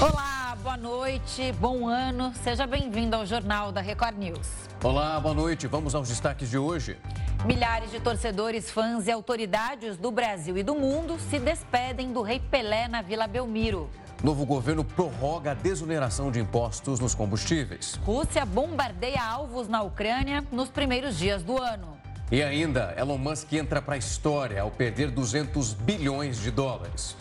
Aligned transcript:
Olá, 0.00 0.56
boa 0.62 0.78
noite, 0.78 1.52
bom 1.60 1.86
ano. 1.86 2.32
Seja 2.42 2.66
bem-vindo 2.66 3.14
ao 3.14 3.26
Jornal 3.26 3.70
da 3.70 3.82
Record 3.82 4.16
News. 4.16 4.48
Olá, 4.82 5.20
boa 5.20 5.34
noite. 5.34 5.66
Vamos 5.66 5.94
aos 5.94 6.08
destaques 6.08 6.48
de 6.48 6.56
hoje. 6.56 6.96
Milhares 7.44 7.90
de 7.90 8.00
torcedores, 8.00 8.70
fãs 8.70 9.06
e 9.06 9.10
autoridades 9.10 9.98
do 9.98 10.10
Brasil 10.10 10.56
e 10.56 10.62
do 10.62 10.74
mundo 10.74 11.18
se 11.18 11.38
despedem 11.38 12.14
do 12.14 12.22
Rei 12.22 12.40
Pelé 12.40 12.88
na 12.88 13.02
Vila 13.02 13.26
Belmiro. 13.26 13.90
Novo 14.24 14.46
governo 14.46 14.84
prorroga 14.84 15.50
a 15.50 15.54
desoneração 15.54 16.30
de 16.30 16.40
impostos 16.40 16.98
nos 16.98 17.14
combustíveis. 17.14 17.96
Rússia 18.02 18.46
bombardeia 18.46 19.22
alvos 19.22 19.68
na 19.68 19.82
Ucrânia 19.82 20.42
nos 20.50 20.70
primeiros 20.70 21.18
dias 21.18 21.42
do 21.42 21.60
ano. 21.60 21.98
E 22.32 22.42
ainda, 22.42 22.94
Elon 22.96 23.18
Musk 23.18 23.52
entra 23.52 23.82
para 23.82 23.96
a 23.96 23.98
história 23.98 24.62
ao 24.62 24.70
perder 24.70 25.10
200 25.10 25.74
bilhões 25.74 26.40
de 26.40 26.50
dólares. 26.50 27.18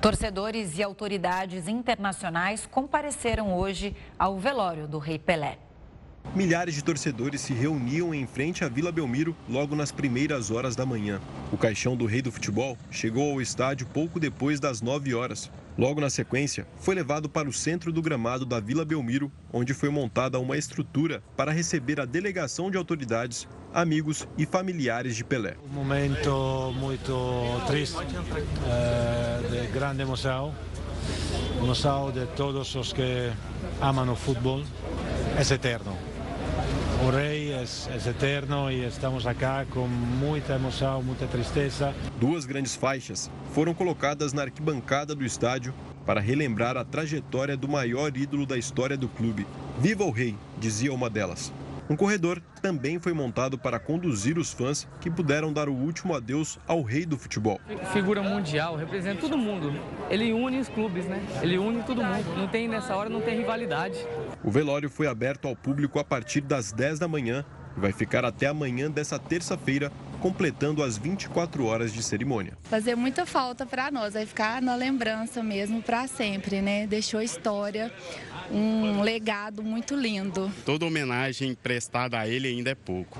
Torcedores 0.00 0.78
e 0.78 0.82
autoridades 0.82 1.68
internacionais 1.68 2.64
compareceram 2.64 3.54
hoje 3.54 3.94
ao 4.18 4.38
velório 4.38 4.88
do 4.88 4.98
Rei 4.98 5.18
Pelé. 5.18 5.58
Milhares 6.34 6.74
de 6.74 6.82
torcedores 6.82 7.42
se 7.42 7.52
reuniam 7.52 8.14
em 8.14 8.26
frente 8.26 8.64
à 8.64 8.68
Vila 8.68 8.90
Belmiro 8.90 9.36
logo 9.46 9.76
nas 9.76 9.92
primeiras 9.92 10.50
horas 10.50 10.74
da 10.74 10.86
manhã. 10.86 11.20
O 11.52 11.58
caixão 11.58 11.94
do 11.94 12.06
rei 12.06 12.22
do 12.22 12.32
futebol 12.32 12.78
chegou 12.90 13.30
ao 13.32 13.42
estádio 13.42 13.86
pouco 13.88 14.18
depois 14.18 14.58
das 14.58 14.80
9 14.80 15.14
horas. 15.14 15.50
Logo 15.78 16.00
na 16.00 16.10
sequência, 16.10 16.66
foi 16.78 16.94
levado 16.94 17.28
para 17.28 17.48
o 17.48 17.52
centro 17.52 17.92
do 17.92 18.02
gramado 18.02 18.44
da 18.44 18.60
Vila 18.60 18.84
Belmiro, 18.84 19.30
onde 19.52 19.72
foi 19.72 19.88
montada 19.88 20.38
uma 20.38 20.56
estrutura 20.56 21.22
para 21.36 21.52
receber 21.52 22.00
a 22.00 22.04
delegação 22.04 22.70
de 22.70 22.76
autoridades, 22.76 23.48
amigos 23.72 24.26
e 24.36 24.44
familiares 24.44 25.16
de 25.16 25.24
Pelé. 25.24 25.56
Um 25.64 25.74
momento 25.74 26.72
muito 26.76 27.14
triste, 27.66 27.96
eh, 28.66 29.40
de 29.50 29.66
grande 29.72 30.02
emoção, 30.02 30.54
emoção 31.58 32.10
de 32.10 32.26
todos 32.36 32.74
os 32.74 32.92
que 32.92 33.32
amam 33.80 34.12
o 34.12 34.16
futebol, 34.16 34.62
é 35.36 35.54
eterno. 35.54 36.09
O 37.06 37.10
rei 37.10 37.52
é, 37.52 37.62
é 37.62 38.10
eterno 38.10 38.70
e 38.70 38.84
estamos 38.84 39.26
aqui 39.26 39.44
com 39.70 39.86
muita 39.86 40.54
emoção, 40.54 41.02
muita 41.02 41.26
tristeza. 41.26 41.94
Duas 42.18 42.44
grandes 42.44 42.74
faixas 42.74 43.30
foram 43.52 43.72
colocadas 43.72 44.32
na 44.32 44.42
arquibancada 44.42 45.14
do 45.14 45.24
estádio 45.24 45.72
para 46.04 46.20
relembrar 46.20 46.76
a 46.76 46.84
trajetória 46.84 47.56
do 47.56 47.68
maior 47.68 48.14
ídolo 48.16 48.44
da 48.44 48.58
história 48.58 48.96
do 48.96 49.08
clube. 49.08 49.46
Viva 49.78 50.04
o 50.04 50.10
rei, 50.10 50.36
dizia 50.58 50.92
uma 50.92 51.08
delas. 51.08 51.52
Um 51.90 51.96
corredor 51.96 52.40
também 52.62 53.00
foi 53.00 53.12
montado 53.12 53.58
para 53.58 53.80
conduzir 53.80 54.38
os 54.38 54.52
fãs 54.52 54.86
que 55.00 55.10
puderam 55.10 55.52
dar 55.52 55.68
o 55.68 55.74
último 55.74 56.14
adeus 56.14 56.56
ao 56.64 56.82
rei 56.82 57.04
do 57.04 57.18
futebol. 57.18 57.60
Figura 57.92 58.22
mundial, 58.22 58.76
representa 58.76 59.22
todo 59.22 59.36
mundo. 59.36 59.72
Ele 60.08 60.32
une 60.32 60.60
os 60.60 60.68
clubes, 60.68 61.06
né? 61.06 61.20
Ele 61.42 61.58
une 61.58 61.82
todo 61.82 62.00
mundo. 62.04 62.36
Não 62.36 62.46
tem 62.46 62.68
nessa 62.68 62.94
hora, 62.94 63.08
não 63.08 63.20
tem 63.20 63.36
rivalidade. 63.36 63.98
O 64.44 64.52
velório 64.52 64.88
foi 64.88 65.08
aberto 65.08 65.48
ao 65.48 65.56
público 65.56 65.98
a 65.98 66.04
partir 66.04 66.42
das 66.42 66.70
10 66.70 67.00
da 67.00 67.08
manhã 67.08 67.44
e 67.76 67.80
vai 67.80 67.92
ficar 67.92 68.24
até 68.24 68.46
amanhã 68.46 68.90
dessa 68.90 69.18
terça-feira, 69.18 69.90
completando 70.20 70.82
as 70.82 70.98
24 70.98 71.64
horas 71.64 71.92
de 71.92 72.02
cerimônia. 72.02 72.56
Fazer 72.64 72.94
muita 72.94 73.24
falta 73.24 73.64
para 73.64 73.90
nós, 73.90 74.14
vai 74.14 74.26
ficar 74.26 74.60
na 74.60 74.74
lembrança 74.74 75.42
mesmo 75.42 75.82
para 75.82 76.06
sempre, 76.06 76.60
né? 76.60 76.86
Deixou 76.86 77.20
história, 77.20 77.92
um 78.50 79.00
legado 79.02 79.62
muito 79.62 79.94
lindo. 79.94 80.50
Toda 80.64 80.84
homenagem 80.84 81.54
prestada 81.54 82.18
a 82.18 82.28
ele 82.28 82.48
ainda 82.48 82.70
é 82.70 82.74
pouco. 82.74 83.18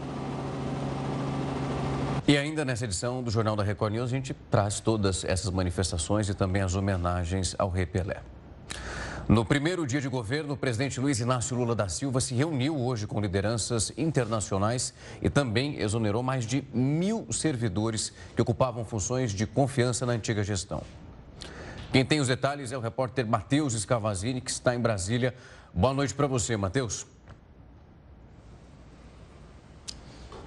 E 2.28 2.36
ainda 2.36 2.64
nessa 2.64 2.84
edição 2.84 3.22
do 3.22 3.30
Jornal 3.30 3.56
da 3.56 3.64
Record 3.64 3.92
News, 3.92 4.12
a 4.12 4.14
gente 4.14 4.34
traz 4.50 4.78
todas 4.78 5.24
essas 5.24 5.50
manifestações 5.50 6.28
e 6.28 6.34
também 6.34 6.62
as 6.62 6.74
homenagens 6.76 7.56
ao 7.58 7.68
Rei 7.68 7.86
Pelé. 7.86 8.22
No 9.30 9.44
primeiro 9.44 9.86
dia 9.86 10.00
de 10.00 10.08
governo, 10.08 10.54
o 10.54 10.56
presidente 10.56 10.98
Luiz 10.98 11.20
Inácio 11.20 11.56
Lula 11.56 11.72
da 11.72 11.88
Silva 11.88 12.20
se 12.20 12.34
reuniu 12.34 12.76
hoje 12.76 13.06
com 13.06 13.20
lideranças 13.20 13.92
internacionais 13.96 14.92
e 15.22 15.30
também 15.30 15.78
exonerou 15.80 16.20
mais 16.20 16.44
de 16.44 16.64
mil 16.74 17.24
servidores 17.30 18.12
que 18.34 18.42
ocupavam 18.42 18.84
funções 18.84 19.30
de 19.30 19.46
confiança 19.46 20.04
na 20.04 20.14
antiga 20.14 20.42
gestão. 20.42 20.82
Quem 21.92 22.04
tem 22.04 22.18
os 22.18 22.26
detalhes 22.26 22.72
é 22.72 22.76
o 22.76 22.80
repórter 22.80 23.24
Matheus 23.24 23.74
Scavazini, 23.74 24.40
que 24.40 24.50
está 24.50 24.74
em 24.74 24.80
Brasília. 24.80 25.32
Boa 25.72 25.94
noite 25.94 26.12
para 26.12 26.26
você, 26.26 26.56
Matheus. 26.56 27.06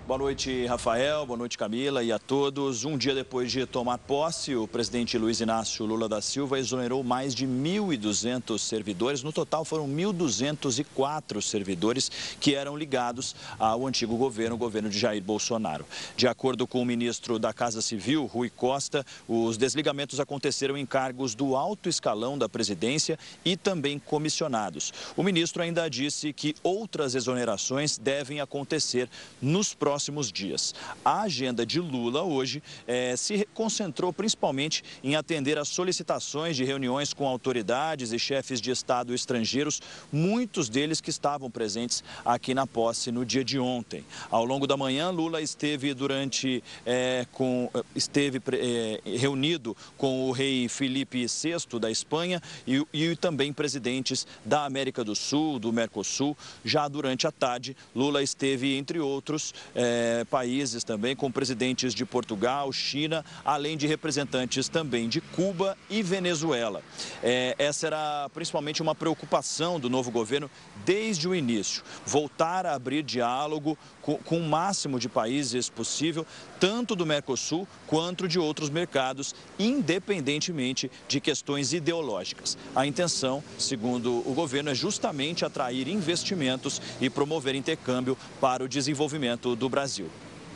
Boa 0.06 0.18
noite, 0.18 0.66
Rafael. 0.66 1.25
Boa 1.25 1.38
noite, 1.38 1.58
Camila 1.58 2.03
e 2.03 2.12
a 2.12 2.19
todos. 2.19 2.84
Um 2.84 2.97
dia 2.97 3.16
depois 3.16 3.50
de 3.50 3.66
tomar 3.66 3.97
posse, 4.00 4.53
o 4.53 4.68
presidente 4.68 5.18
Luiz 5.18 5.40
Inácio 5.40 5.86
Lula 5.86 6.09
da 6.09 6.22
Silva 6.22 6.59
exonerou 6.59 7.02
mais 7.06 7.34
de 7.34 7.47
1.200 7.47 8.59
servidores. 8.59 9.24
No 9.24 9.31
total, 9.31 9.64
foram 9.64 9.88
1.204 9.88 11.41
servidores 11.41 12.12
que 12.41 12.53
eram 12.53 12.75
ligados 12.75 13.34
ao 13.58 13.88
antigo 13.88 14.18
governo, 14.18 14.56
o 14.56 14.59
governo 14.59 14.90
de 14.90 15.00
Jair 15.00 15.24
Bolsonaro. 15.24 15.86
De 16.18 16.28
acordo 16.28 16.68
com 16.68 16.81
o 16.81 16.85
ministro 16.85 17.40
da 17.40 17.53
Casa 17.53 17.81
Civil, 17.81 18.25
Rui 18.25 18.50
Costa, 18.50 19.06
os 19.25 19.56
desligamentos 19.56 20.20
aconteceram 20.20 20.78
em 20.78 20.85
cargos 20.85 21.34
do 21.34 21.56
alto 21.56 21.88
escalão 21.88 22.38
da 22.38 22.50
presidência 22.50 23.18
e 23.46 23.56
também 23.56 23.97
comissionados. 24.00 24.91
O 25.16 25.24
ministro 25.24 25.64
ainda 25.64 25.90
disse 25.90 26.34
que 26.34 26.56
outras 26.62 27.16
exonerações 27.16 27.97
devem 27.97 28.41
acontecer 28.41 29.09
nos 29.41 29.74
próximos 29.74 29.93
próximos 29.94 30.31
dias. 30.31 30.74
A 31.06 31.22
agenda 31.22 31.64
de 31.64 31.80
Lula 31.80 32.24
hoje 32.24 32.64
eh, 32.88 33.16
se 33.16 33.48
concentrou 33.54 34.12
principalmente 34.12 34.84
em 35.04 35.16
atender 35.16 35.59
às 35.59 35.68
solicitações 35.68 36.56
de 36.56 36.64
reuniões 36.64 37.14
com 37.14 37.28
autoridades 37.28 38.12
e 38.12 38.18
chefes 38.18 38.59
de 38.59 38.72
Estado 38.72 39.14
estrangeiros, 39.14 39.80
muitos 40.12 40.68
deles 40.68 41.00
que 41.00 41.12
estavam 41.12 41.52
presentes 41.52 42.03
aqui 42.26 42.56
na 42.56 42.66
posse 42.66 43.12
no 43.12 43.24
dia 43.24 43.44
de 43.44 43.59
ontem. 43.59 44.03
Ao 44.32 44.44
longo 44.44 44.66
da 44.66 44.76
manhã, 44.76 45.12
Lula 45.12 45.40
esteve 45.44 45.94
durante 45.94 46.64
eh, 46.88 47.28
com 47.32 47.70
esteve 47.96 48.42
eh, 48.52 49.00
reunido 49.20 49.78
com 49.96 50.28
o 50.28 50.32
rei 50.32 50.68
Felipe 50.68 51.28
VI 51.28 51.80
da 51.80 51.92
Espanha 51.92 52.42
e, 52.66 52.84
e 52.92 53.16
também 53.16 53.53
presidentes 53.53 54.26
da 54.44 54.66
América 54.66 55.03
do 55.03 55.16
Sul, 55.16 55.59
do 55.59 55.72
Mercosul. 55.72 56.36
Já 56.66 56.88
durante 56.88 57.28
a 57.28 57.32
tarde, 57.32 57.78
Lula 57.96 58.24
esteve 58.24 58.76
entre 58.76 59.03
outros 59.03 59.53
é, 59.84 60.24
países 60.26 60.84
também, 60.84 61.16
com 61.16 61.32
presidentes 61.32 61.94
de 61.94 62.06
Portugal, 62.06 62.72
China, 62.72 63.24
além 63.44 63.76
de 63.76 63.86
representantes 63.86 64.70
também 64.70 65.10
de 65.10 65.20
Cuba 65.20 65.78
e 65.90 66.02
Venezuela. 66.02 66.82
É, 67.22 67.56
essa 67.58 67.88
era 67.88 68.30
principalmente 68.34 68.82
uma 68.82 68.96
preocupação 68.96 69.80
do 69.80 69.90
novo 69.90 70.10
governo 70.10 70.50
desde 70.86 71.28
o 71.28 71.36
início, 71.36 71.84
voltar 72.06 72.66
a 72.66 72.74
abrir 72.74 73.04
diálogo 73.04 73.78
com, 74.03 74.18
com 74.18 74.38
o 74.38 74.47
máximo 74.47 75.00
de 75.00 75.09
países 75.09 75.69
possível, 75.69 76.28
tanto 76.59 76.96
do 76.96 77.06
Mercosul 77.06 77.68
quanto 77.88 78.28
de 78.28 78.38
outros 78.38 78.69
mercados, 78.69 79.34
independentemente 79.58 80.91
de 81.08 81.19
questões 81.19 81.74
ideológicas. 81.74 82.56
A 82.75 82.86
intenção, 82.86 83.44
segundo 83.58 84.19
o 84.30 84.34
governo, 84.34 84.69
é 84.69 84.75
justamente 84.75 85.44
atrair 85.44 85.88
investimentos 85.88 86.81
e 87.02 87.09
promover 87.09 87.56
intercâmbio 87.56 88.16
para 88.40 88.64
o 88.64 88.68
desenvolvimento 88.68 89.56
do 89.56 89.68
Brasil. 89.68 90.09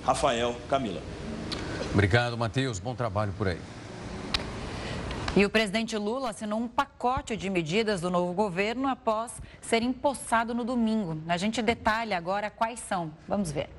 Rafael, 0.06 0.56
Camila. 0.70 1.02
Obrigado, 1.94 2.38
Matheus. 2.38 2.80
Bom 2.80 2.94
trabalho 2.94 3.34
por 3.38 3.48
aí. 3.48 3.58
E 5.38 5.46
o 5.46 5.52
presidente 5.52 5.96
Lula 5.96 6.32
assinou 6.32 6.60
um 6.60 6.68
pacote 6.68 7.38
de 7.38 7.48
medidas 7.48 8.02
do 8.02 8.10
novo 8.10 8.34
governo 8.34 8.88
após 8.88 9.40
ser 9.62 9.84
empossado 9.84 10.52
no 10.52 10.64
domingo. 10.64 11.22
A 11.28 11.38
gente 11.38 11.62
detalha 11.62 12.18
agora 12.18 12.50
quais 12.50 12.80
são. 12.80 13.12
Vamos 13.28 13.52
ver. 13.52 13.70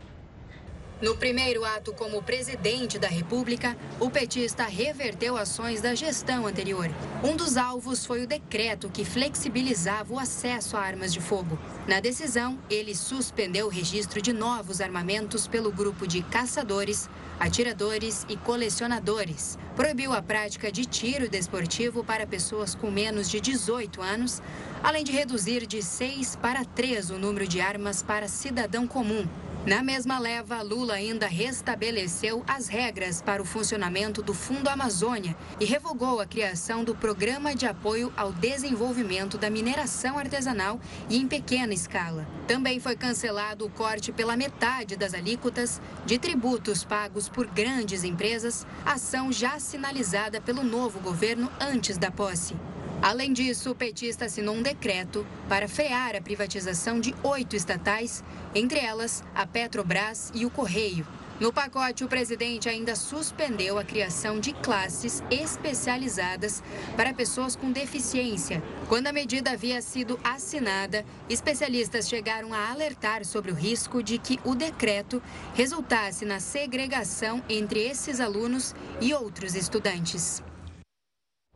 No 1.01 1.17
primeiro 1.17 1.65
ato 1.65 1.93
como 1.93 2.21
presidente 2.21 2.99
da 2.99 3.07
República, 3.07 3.77
o 4.01 4.11
petista 4.11 4.65
reverteu 4.65 5.37
ações 5.37 5.81
da 5.81 5.95
gestão 5.95 6.45
anterior. 6.45 6.91
Um 7.23 7.37
dos 7.37 7.57
alvos 7.57 8.05
foi 8.05 8.25
o 8.25 8.27
decreto 8.27 8.89
que 8.89 9.05
flexibilizava 9.05 10.13
o 10.13 10.19
acesso 10.19 10.77
a 10.77 10.81
armas 10.81 11.13
de 11.13 11.21
fogo. 11.21 11.57
Na 11.87 12.01
decisão, 12.01 12.59
ele 12.69 12.97
suspendeu 12.97 13.67
o 13.67 13.71
registro 13.71 14.21
de 14.21 14.33
novos 14.33 14.81
armamentos 14.81 15.47
pelo 15.47 15.71
grupo 15.71 16.05
de 16.05 16.21
caçadores, 16.21 17.09
atiradores 17.39 18.27
e 18.29 18.37
colecionadores. 18.37 19.57
Proibiu 19.77 20.13
a 20.13 20.21
prática 20.21 20.73
de 20.73 20.85
tiro 20.85 21.29
desportivo 21.29 22.03
para 22.03 22.27
pessoas 22.27 22.75
com 22.75 22.91
menos 22.91 23.31
de 23.31 23.41
18 23.41 24.03
anos, 24.03 24.43
além 24.83 25.05
de 25.05 25.13
reduzir 25.13 25.65
de 25.65 25.81
6 25.81 26.35
para 26.43 26.65
3 26.65 27.11
o 27.11 27.19
número 27.19 27.47
de 27.47 27.61
armas 27.61 28.03
para 28.03 28.27
cidadão 28.27 28.85
comum. 28.85 29.25
Na 29.69 29.83
mesma 29.83 30.19
leva, 30.19 30.63
Lula 30.63 30.95
ainda 30.95 31.27
restabeleceu 31.27 32.43
as 32.49 32.69
regras 32.69 33.21
para 33.21 33.43
o 33.43 33.45
funcionamento 33.45 34.23
do 34.23 34.33
Fundo 34.33 34.67
Amazônia 34.69 35.37
e 35.61 35.67
revogou 35.67 36.23
a 36.23 36.27
criação 36.27 36.83
do 36.83 36.95
Programa 36.95 37.55
de 37.55 37.67
Apoio 37.67 38.11
ao 38.17 38.33
Desenvolvimento 38.33 39.37
da 39.37 39.51
Mineração 39.51 40.19
Artesanal 40.19 40.81
e 41.11 41.19
em 41.19 41.29
pequena 41.29 41.75
escala. 41.75 42.27
Também 42.47 42.81
foi 42.81 42.97
cancelado 42.97 43.67
o 43.67 43.71
corte 43.71 44.11
pela 44.11 44.39
metade 44.39 44.97
das 44.97 45.13
alíquotas 45.13 45.83
de 46.07 46.19
tributos 46.19 46.83
pagos 46.83 47.29
por 47.29 47.47
grandes 47.47 48.05
empresas, 48.05 48.67
ação 48.87 49.31
já 49.31 49.61
sinalizada 49.61 50.41
pelo 50.41 50.65
novo 50.65 50.99
governo 50.99 51.53
antes 51.61 51.99
da 51.99 52.11
posse. 52.11 52.57
Além 53.01 53.33
disso, 53.33 53.71
o 53.71 53.75
petista 53.77 54.25
assinou 54.25 54.57
um 54.57 54.63
decreto 54.63 55.25
para 55.49 55.69
frear 55.69 56.17
a 56.17 56.21
privatização 56.21 56.99
de 56.99 57.15
oito 57.23 57.55
estatais, 57.55 58.25
entre 58.55 58.81
elas 58.81 59.23
a 59.35 59.47
Petrobras 59.47 60.33
e 60.35 60.45
o 60.45 60.51
Correio. 60.51 61.07
No 61.39 61.53
pacote, 61.53 62.03
o 62.03 62.09
presidente 62.09 62.69
ainda 62.69 62.97
suspendeu 62.97 63.79
a 63.79 63.85
criação 63.85 64.41
de 64.41 64.53
classes 64.53 65.23
especializadas 65.31 66.61
para 66.97 67.15
pessoas 67.15 67.55
com 67.55 67.71
deficiência. 67.71 68.61
Quando 68.89 69.07
a 69.07 69.13
medida 69.13 69.53
havia 69.53 69.81
sido 69.81 70.19
assinada, 70.25 71.05
especialistas 71.29 72.09
chegaram 72.09 72.53
a 72.53 72.69
alertar 72.69 73.25
sobre 73.25 73.53
o 73.53 73.55
risco 73.55 74.03
de 74.03 74.19
que 74.19 74.41
o 74.45 74.57
decreto 74.57 75.23
resultasse 75.55 76.25
na 76.25 76.41
segregação 76.41 77.41
entre 77.49 77.87
esses 77.87 78.19
alunos 78.19 78.75
e 79.01 79.15
outros 79.15 79.55
estudantes. 79.55 80.43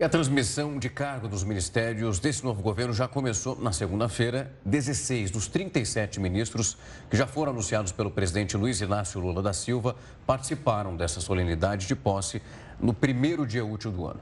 E 0.02 0.04
a 0.04 0.08
transmissão 0.08 0.80
de 0.80 0.88
cargo 0.88 1.28
dos 1.28 1.44
ministérios 1.44 2.18
desse 2.18 2.42
novo 2.42 2.60
governo 2.60 2.92
já 2.92 3.06
começou 3.06 3.54
na 3.54 3.70
segunda-feira. 3.70 4.50
16 4.64 5.30
dos 5.30 5.46
37 5.46 6.18
ministros 6.18 6.76
que 7.08 7.16
já 7.16 7.24
foram 7.24 7.52
anunciados 7.52 7.92
pelo 7.92 8.10
presidente 8.10 8.56
Luiz 8.56 8.80
Inácio 8.80 9.20
Lula 9.20 9.40
da 9.40 9.52
Silva 9.52 9.94
participaram 10.26 10.96
dessa 10.96 11.20
solenidade 11.20 11.86
de 11.86 11.94
posse 11.94 12.42
no 12.80 12.92
primeiro 12.92 13.46
dia 13.46 13.64
útil 13.64 13.92
do 13.92 14.04
ano. 14.04 14.20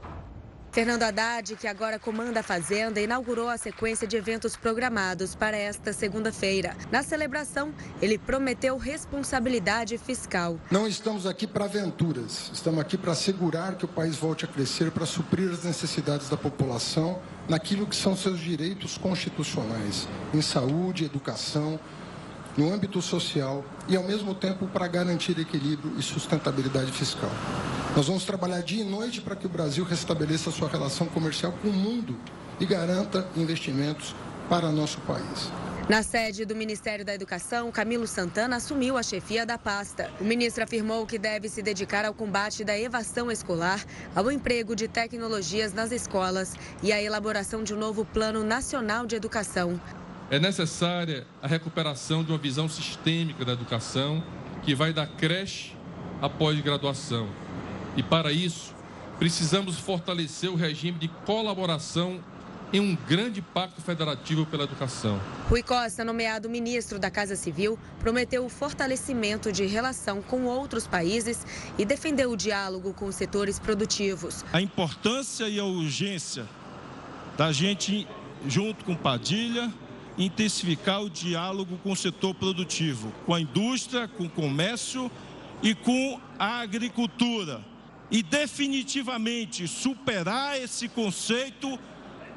Fernando 0.71 1.03
Haddad, 1.03 1.57
que 1.57 1.67
agora 1.67 1.99
comanda 1.99 2.39
a 2.39 2.43
Fazenda, 2.43 3.01
inaugurou 3.01 3.49
a 3.49 3.57
sequência 3.57 4.07
de 4.07 4.15
eventos 4.15 4.55
programados 4.55 5.35
para 5.35 5.57
esta 5.57 5.91
segunda-feira. 5.91 6.77
Na 6.89 7.03
celebração, 7.03 7.73
ele 8.01 8.17
prometeu 8.17 8.77
responsabilidade 8.77 9.97
fiscal. 9.97 10.57
Não 10.71 10.87
estamos 10.87 11.25
aqui 11.25 11.45
para 11.45 11.65
aventuras, 11.65 12.49
estamos 12.53 12.79
aqui 12.79 12.97
para 12.97 13.11
assegurar 13.11 13.75
que 13.75 13.83
o 13.83 13.87
país 13.87 14.15
volte 14.15 14.45
a 14.45 14.47
crescer, 14.47 14.91
para 14.91 15.05
suprir 15.05 15.51
as 15.51 15.65
necessidades 15.65 16.29
da 16.29 16.37
população 16.37 17.21
naquilo 17.49 17.85
que 17.85 17.95
são 17.95 18.15
seus 18.15 18.39
direitos 18.39 18.97
constitucionais, 18.97 20.07
em 20.33 20.41
saúde, 20.41 21.03
educação, 21.03 21.77
no 22.57 22.73
âmbito 22.73 23.01
social 23.01 23.63
e, 23.87 23.95
ao 23.95 24.03
mesmo 24.03 24.33
tempo, 24.35 24.67
para 24.67 24.87
garantir 24.87 25.37
equilíbrio 25.39 25.93
e 25.97 26.01
sustentabilidade 26.01 26.91
fiscal. 26.91 27.31
Nós 27.95 28.07
vamos 28.07 28.23
trabalhar 28.23 28.61
dia 28.61 28.83
e 28.83 28.87
noite 28.87 29.21
para 29.21 29.35
que 29.35 29.45
o 29.45 29.49
Brasil 29.49 29.83
restabeleça 29.83 30.51
sua 30.51 30.69
relação 30.69 31.07
comercial 31.07 31.53
com 31.61 31.69
o 31.69 31.73
mundo 31.73 32.15
e 32.59 32.65
garanta 32.65 33.27
investimentos 33.35 34.15
para 34.47 34.71
nosso 34.71 34.99
país. 35.01 35.51
Na 35.89 36.03
sede 36.03 36.45
do 36.45 36.55
Ministério 36.55 37.03
da 37.03 37.13
Educação, 37.13 37.69
Camilo 37.71 38.07
Santana 38.07 38.57
assumiu 38.57 38.97
a 38.97 39.03
chefia 39.03 39.45
da 39.45 39.57
pasta. 39.57 40.09
O 40.21 40.23
ministro 40.23 40.63
afirmou 40.63 41.05
que 41.05 41.17
deve 41.17 41.49
se 41.49 41.61
dedicar 41.61 42.05
ao 42.05 42.13
combate 42.13 42.63
da 42.63 42.79
evasão 42.79 43.31
escolar, 43.31 43.83
ao 44.15 44.31
emprego 44.31 44.73
de 44.73 44.87
tecnologias 44.87 45.73
nas 45.73 45.91
escolas 45.91 46.53
e 46.81 46.93
à 46.93 47.01
elaboração 47.01 47.63
de 47.63 47.73
um 47.73 47.77
novo 47.77 48.05
Plano 48.05 48.43
Nacional 48.43 49.05
de 49.05 49.15
Educação. 49.15 49.81
É 50.31 50.39
necessária 50.39 51.27
a 51.41 51.47
recuperação 51.47 52.23
de 52.23 52.31
uma 52.31 52.37
visão 52.37 52.69
sistêmica 52.69 53.43
da 53.43 53.51
educação 53.51 54.23
que 54.63 54.73
vai 54.73 54.93
da 54.93 55.05
creche 55.05 55.75
à 56.21 56.29
pós-graduação. 56.29 57.27
E 57.97 58.01
para 58.01 58.31
isso, 58.31 58.73
precisamos 59.19 59.77
fortalecer 59.77 60.49
o 60.49 60.55
regime 60.55 60.97
de 60.97 61.09
colaboração 61.25 62.23
em 62.71 62.79
um 62.79 62.95
grande 62.95 63.41
pacto 63.41 63.81
federativo 63.81 64.45
pela 64.45 64.63
educação. 64.63 65.19
Rui 65.49 65.61
Costa, 65.61 66.05
nomeado 66.05 66.49
ministro 66.49 66.97
da 66.97 67.11
Casa 67.11 67.35
Civil, 67.35 67.77
prometeu 67.99 68.45
o 68.45 68.49
fortalecimento 68.49 69.51
de 69.51 69.65
relação 69.65 70.21
com 70.21 70.45
outros 70.45 70.87
países 70.87 71.45
e 71.77 71.83
defendeu 71.83 72.31
o 72.31 72.37
diálogo 72.37 72.93
com 72.93 73.07
os 73.07 73.15
setores 73.15 73.59
produtivos. 73.59 74.45
A 74.53 74.61
importância 74.61 75.49
e 75.49 75.59
a 75.59 75.65
urgência 75.65 76.47
da 77.37 77.51
gente, 77.51 78.07
junto 78.47 78.85
com 78.85 78.95
Padilha, 78.95 79.69
intensificar 80.25 81.01
o 81.01 81.09
diálogo 81.09 81.77
com 81.83 81.91
o 81.91 81.95
setor 81.95 82.33
produtivo, 82.33 83.11
com 83.25 83.33
a 83.33 83.41
indústria, 83.41 84.07
com 84.07 84.25
o 84.25 84.29
comércio 84.29 85.11
e 85.61 85.73
com 85.73 86.19
a 86.37 86.59
agricultura. 86.59 87.61
E 88.09 88.21
definitivamente 88.21 89.67
superar 89.67 90.61
esse 90.61 90.89
conceito 90.89 91.79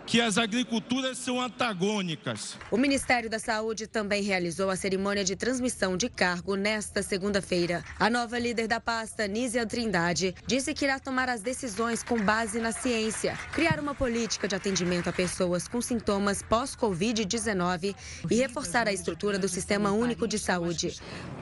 que 0.07 0.21
as 0.21 0.37
agriculturas 0.37 1.19
são 1.19 1.41
antagônicas. 1.41 2.57
O 2.71 2.77
Ministério 2.77 3.31
da 3.31 3.39
Saúde 3.39 3.87
também 3.87 4.23
realizou 4.23 4.69
a 4.69 4.77
cerimônia 4.77 5.25
de 5.25 5.35
transmissão 5.35 5.97
de 5.97 6.09
cargo 6.09 6.57
nesta 6.57 7.03
segunda-feira. 7.03 7.83
A 7.99 8.11
nova 8.11 8.39
líder 8.39 8.69
da 8.69 8.81
pasta, 8.81 9.27
Nízia 9.27 9.67
Trindade, 9.67 10.35
disse 10.47 10.75
que 10.75 10.85
irá 10.85 10.99
tomar 10.99 11.29
as 11.29 11.41
decisões 11.41 12.03
com 12.03 12.21
base 12.21 12.61
na 12.61 12.73
ciência, 12.73 13.39
criar 13.53 13.81
uma 13.81 13.95
política 13.95 14.47
de 14.47 14.55
atendimento 14.55 15.09
a 15.09 15.13
pessoas 15.13 15.67
com 15.67 15.81
sintomas 15.81 16.43
pós-Covid-19 16.43 17.95
e 18.31 18.35
reforçar 18.35 18.87
a 18.87 18.93
estrutura 18.93 19.39
do 19.39 19.49
Sistema 19.49 19.91
Único 19.91 20.29
de 20.29 20.39
Saúde. 20.39 20.99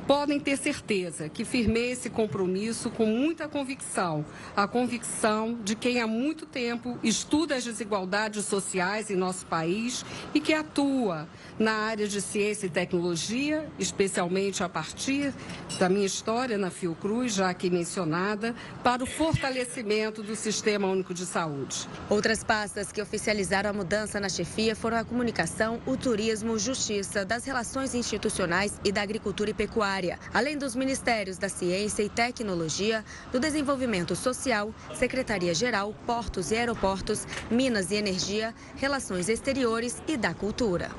Podem 0.06 0.38
ter 0.41 0.56
certeza 0.56 1.29
que 1.29 1.44
firmei 1.44 1.93
esse 1.93 2.11
compromisso 2.11 2.91
com 2.91 3.06
muita 3.06 3.49
convicção, 3.49 4.25
a 4.55 4.67
convicção 4.67 5.59
de 5.62 5.76
quem 5.76 6.00
há 6.00 6.06
muito 6.06 6.44
tempo 6.44 6.99
estuda 7.03 7.55
as 7.55 7.64
desigualdades 7.64 8.44
sociais 8.52 9.10
em 9.10 9.16
nosso 9.16 9.46
país 9.46 10.04
e 10.34 10.40
que 10.40 10.52
atua 10.52 11.26
na 11.58 11.72
área 11.72 12.06
de 12.06 12.20
ciência 12.20 12.66
e 12.66 12.70
tecnologia, 12.70 13.66
especialmente 13.78 14.62
a 14.62 14.69
partir 14.69 15.32
da 15.78 15.88
minha 15.88 16.04
história 16.04 16.58
na 16.58 16.70
Fiocruz, 16.70 17.32
já 17.32 17.49
aqui 17.49 17.70
mencionada, 17.70 18.54
para 18.84 19.02
o 19.02 19.06
fortalecimento 19.06 20.22
do 20.22 20.37
Sistema 20.37 20.87
Único 20.87 21.14
de 21.14 21.25
Saúde. 21.25 21.88
Outras 22.10 22.44
pastas 22.44 22.93
que 22.93 23.00
oficializaram 23.00 23.70
a 23.70 23.72
mudança 23.72 24.20
na 24.20 24.28
chefia 24.28 24.76
foram 24.76 24.99
a 24.99 25.04
comunicação, 25.04 25.81
o 25.87 25.96
turismo, 25.96 26.58
justiça, 26.58 27.25
das 27.25 27.46
relações 27.46 27.94
institucionais 27.94 28.78
e 28.84 28.93
da 28.93 29.00
agricultura 29.00 29.50
e 29.50 29.54
pecuária, 29.54 30.19
além 30.34 30.58
dos 30.58 30.76
ministérios 30.76 31.38
da 31.38 31.49
ciência 31.49 32.02
e 32.02 32.08
tecnologia, 32.08 33.04
do 33.31 33.40
desenvolvimento 33.40 34.14
social, 34.14 34.75
secretaria-geral, 34.94 35.94
portos 36.06 36.50
e 36.50 36.56
aeroportos, 36.56 37.26
minas 37.50 37.90
e 37.90 37.94
energia, 37.94 38.42
Relações 38.77 39.29
Exteriores 39.29 40.03
e 40.09 40.17
da 40.17 40.35
Cultura. 40.35 40.91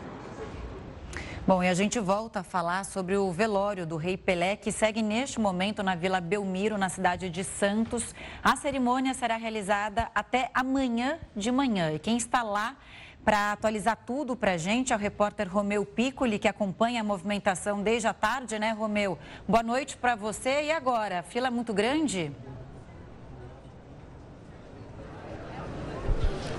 Bom, 1.46 1.62
e 1.62 1.68
a 1.68 1.74
gente 1.74 2.00
volta 2.00 2.40
a 2.40 2.44
falar 2.44 2.86
sobre 2.86 3.18
o 3.18 3.30
velório 3.30 3.86
do 3.86 3.98
rei 3.98 4.16
Pelé, 4.16 4.56
que 4.56 4.72
segue 4.72 5.02
neste 5.02 5.42
momento 5.42 5.84
na 5.84 5.94
Vila 5.94 6.22
Belmiro, 6.22 6.78
na 6.78 6.88
cidade 6.88 7.30
de 7.30 7.44
Santos. 7.44 8.16
A 8.42 8.56
cerimônia 8.56 9.14
será 9.14 9.36
realizada 9.36 10.10
até 10.16 10.50
amanhã 10.54 11.20
de 11.36 11.52
manhã. 11.52 11.92
E 11.92 12.00
quem 12.00 12.16
está 12.16 12.44
lá 12.44 12.78
para 13.26 13.52
atualizar 13.52 13.98
tudo 14.06 14.38
para 14.38 14.54
a 14.54 14.58
gente 14.58 14.94
é 14.94 14.96
o 14.96 15.00
repórter 15.00 15.50
Romeu 15.50 15.86
Piccoli, 15.86 16.40
que 16.40 16.48
acompanha 16.48 17.02
a 17.02 17.04
movimentação 17.04 17.84
desde 17.84 18.08
a 18.08 18.14
tarde, 18.14 18.58
né, 18.58 18.72
Romeu? 18.72 19.20
Boa 19.46 19.64
noite 19.64 19.98
para 19.98 20.16
você. 20.16 20.64
E 20.64 20.72
agora, 20.72 21.24
fila 21.24 21.48
é 21.48 21.52
muito 21.52 21.74
grande? 21.74 22.32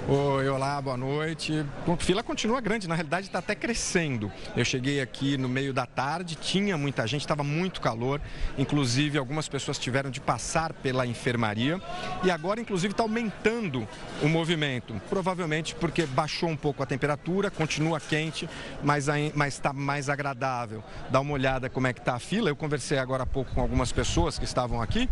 Oi, 0.06 0.46
olá, 0.50 0.82
boa 0.82 0.99
noite. 0.99 1.64
Fila 1.99 2.23
continua 2.23 2.61
grande, 2.61 2.87
na 2.87 2.94
realidade 2.94 3.26
está 3.26 3.38
até 3.38 3.54
crescendo. 3.54 4.30
Eu 4.54 4.62
cheguei 4.62 5.00
aqui 5.00 5.38
no 5.38 5.49
meio 5.49 5.73
da 5.73 5.87
tarde, 5.87 6.34
tinha 6.34 6.76
muita 6.76 7.06
gente, 7.06 7.23
estava 7.23 7.42
muito 7.42 7.80
calor, 7.80 8.20
inclusive 8.58 9.16
algumas 9.16 9.49
pessoas 9.49 9.78
tiveram 9.78 10.11
de 10.11 10.20
passar 10.20 10.75
pela 10.75 11.06
enfermaria 11.06 11.80
e 12.23 12.30
agora, 12.30 12.61
inclusive, 12.61 12.92
está 12.92 13.02
aumentando 13.02 13.88
o 14.23 14.28
movimento. 14.28 14.94
Provavelmente 15.08 15.75
porque 15.75 16.04
baixou 16.04 16.50
um 16.50 16.56
pouco 16.56 16.82
a 16.82 16.87
temperatura, 16.87 17.50
continua 17.50 17.99
quente, 17.99 18.46
mas 18.82 19.08
está 19.49 19.73
mais 19.73 20.11
agradável. 20.11 20.84
Dá 21.08 21.18
uma 21.18 21.32
olhada 21.32 21.70
como 21.70 21.87
é 21.87 21.94
que 21.94 22.00
está 22.00 22.16
a 22.16 22.18
fila. 22.18 22.50
Eu 22.50 22.56
conversei 22.56 22.99
agora 22.99 23.23
há 23.23 23.26
pouco 23.26 23.54
com 23.54 23.61
algumas 23.62 23.90
pessoas 23.90 24.38
que 24.38 24.44
estavam 24.44 24.82
aqui 24.82 25.08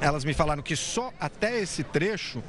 elas 0.00 0.24
me 0.24 0.34
falaram 0.34 0.62
que 0.62 0.76
só 0.76 1.12
até 1.18 1.58
esse 1.58 1.82
trecho 1.82 2.42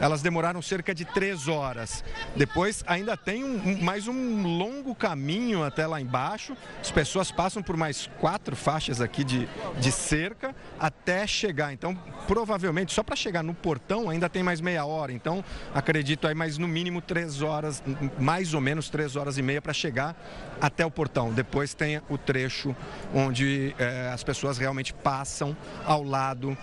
elas 0.00 0.22
demoraram 0.22 0.62
cerca 0.62 0.94
de 0.94 1.04
três 1.04 1.48
horas. 1.48 2.04
Depois 2.36 2.84
ainda 2.86 3.16
tem 3.16 3.44
um, 3.44 3.82
mais 3.82 4.06
um 4.06 4.56
longo 4.58 4.94
caminho 4.94 5.64
até 5.64 5.86
lá 5.86 6.00
embaixo. 6.00 6.56
As 6.80 6.90
pessoas 6.90 7.30
passam 7.30 7.62
por 7.62 7.76
mais 7.76 8.08
quatro 8.20 8.54
faixas 8.56 9.00
aqui 9.00 9.24
de, 9.24 9.48
de 9.78 9.92
cerca 9.92 10.54
até 10.78 11.26
chegar. 11.26 11.72
Então, 11.72 11.96
provavelmente, 12.26 12.92
só 12.92 13.02
para 13.02 13.16
chegar 13.16 13.42
no 13.42 13.54
portão 13.54 14.08
ainda 14.08 14.28
tem 14.28 14.42
mais 14.42 14.60
meia 14.60 14.84
hora. 14.84 15.12
Então, 15.12 15.44
acredito 15.74 16.26
aí 16.26 16.34
mais 16.34 16.58
no 16.58 16.68
mínimo 16.68 17.00
três 17.00 17.42
horas, 17.42 17.82
mais 18.18 18.54
ou 18.54 18.60
menos 18.60 18.88
três 18.88 19.16
horas 19.16 19.38
e 19.38 19.42
meia 19.42 19.60
para 19.60 19.72
chegar 19.72 20.16
até 20.60 20.84
o 20.84 20.90
portão. 20.90 21.32
Depois 21.32 21.74
tem 21.74 22.00
o 22.08 22.18
trecho 22.18 22.74
onde 23.14 23.74
eh, 23.78 24.10
as 24.12 24.22
pessoas 24.22 24.58
realmente 24.58 24.92
passam 24.92 25.56
ao 25.84 26.02
lado 26.02 26.56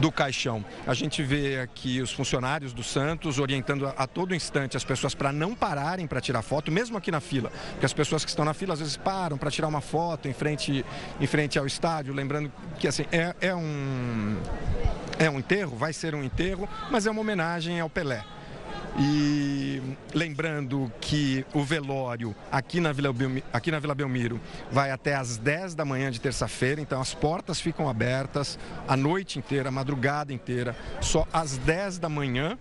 do 0.00 0.10
caixão. 0.10 0.64
A 0.86 0.94
gente 0.94 1.22
vê 1.22 1.60
aqui 1.60 2.00
os 2.00 2.12
funcionários 2.12 2.72
do 2.72 2.82
Santos 2.82 3.38
orientando 3.38 3.86
a, 3.86 3.90
a 3.90 4.06
todo 4.06 4.34
instante 4.34 4.76
as 4.76 4.84
pessoas 4.84 5.14
para 5.14 5.32
não 5.32 5.54
pararem 5.54 6.06
para 6.06 6.20
tirar 6.20 6.42
foto, 6.42 6.70
mesmo 6.70 6.96
aqui 6.96 7.10
na 7.10 7.20
fila, 7.20 7.50
porque 7.72 7.86
as 7.86 7.92
pessoas 7.92 8.24
que 8.24 8.30
estão 8.30 8.44
na 8.44 8.54
fila 8.54 8.74
às 8.74 8.80
vezes 8.80 8.96
param 8.96 9.38
para 9.38 9.50
tirar 9.50 9.68
uma 9.68 9.80
foto 9.80 10.28
em 10.28 10.32
frente, 10.32 10.84
em 11.20 11.26
frente 11.26 11.58
ao 11.58 11.66
estádio, 11.66 12.14
lembrando 12.14 12.50
que 12.78 12.88
assim 12.88 13.04
é, 13.12 13.34
é 13.40 13.54
um 13.54 14.36
é 15.18 15.30
um 15.30 15.38
enterro, 15.38 15.76
vai 15.76 15.92
ser 15.92 16.14
um 16.14 16.24
enterro, 16.24 16.68
mas 16.90 17.06
é 17.06 17.10
uma 17.10 17.20
homenagem 17.20 17.80
ao 17.80 17.88
Pelé. 17.88 18.24
E 18.98 19.82
lembrando 20.14 20.90
que 21.00 21.44
o 21.52 21.62
velório 21.62 22.34
aqui 22.50 22.80
na 22.80 22.92
Vila, 22.92 23.12
Belmiro, 23.12 23.44
aqui 23.52 23.70
na 23.70 23.78
Vila 23.78 23.94
Belmiro 23.94 24.40
vai 24.70 24.90
até 24.90 25.14
às 25.16 25.36
10 25.36 25.74
da 25.74 25.84
manhã 25.84 26.10
de 26.10 26.20
terça-feira, 26.20 26.80
então 26.80 27.00
as 27.00 27.12
portas 27.12 27.60
ficam 27.60 27.88
abertas 27.88 28.58
a 28.86 28.96
noite 28.96 29.38
inteira, 29.38 29.68
a 29.68 29.72
madrugada 29.72 30.32
inteira. 30.32 30.76
Só 31.00 31.26
às 31.32 31.56
10 31.56 31.98
da 31.98 32.08
manhã 32.08 32.56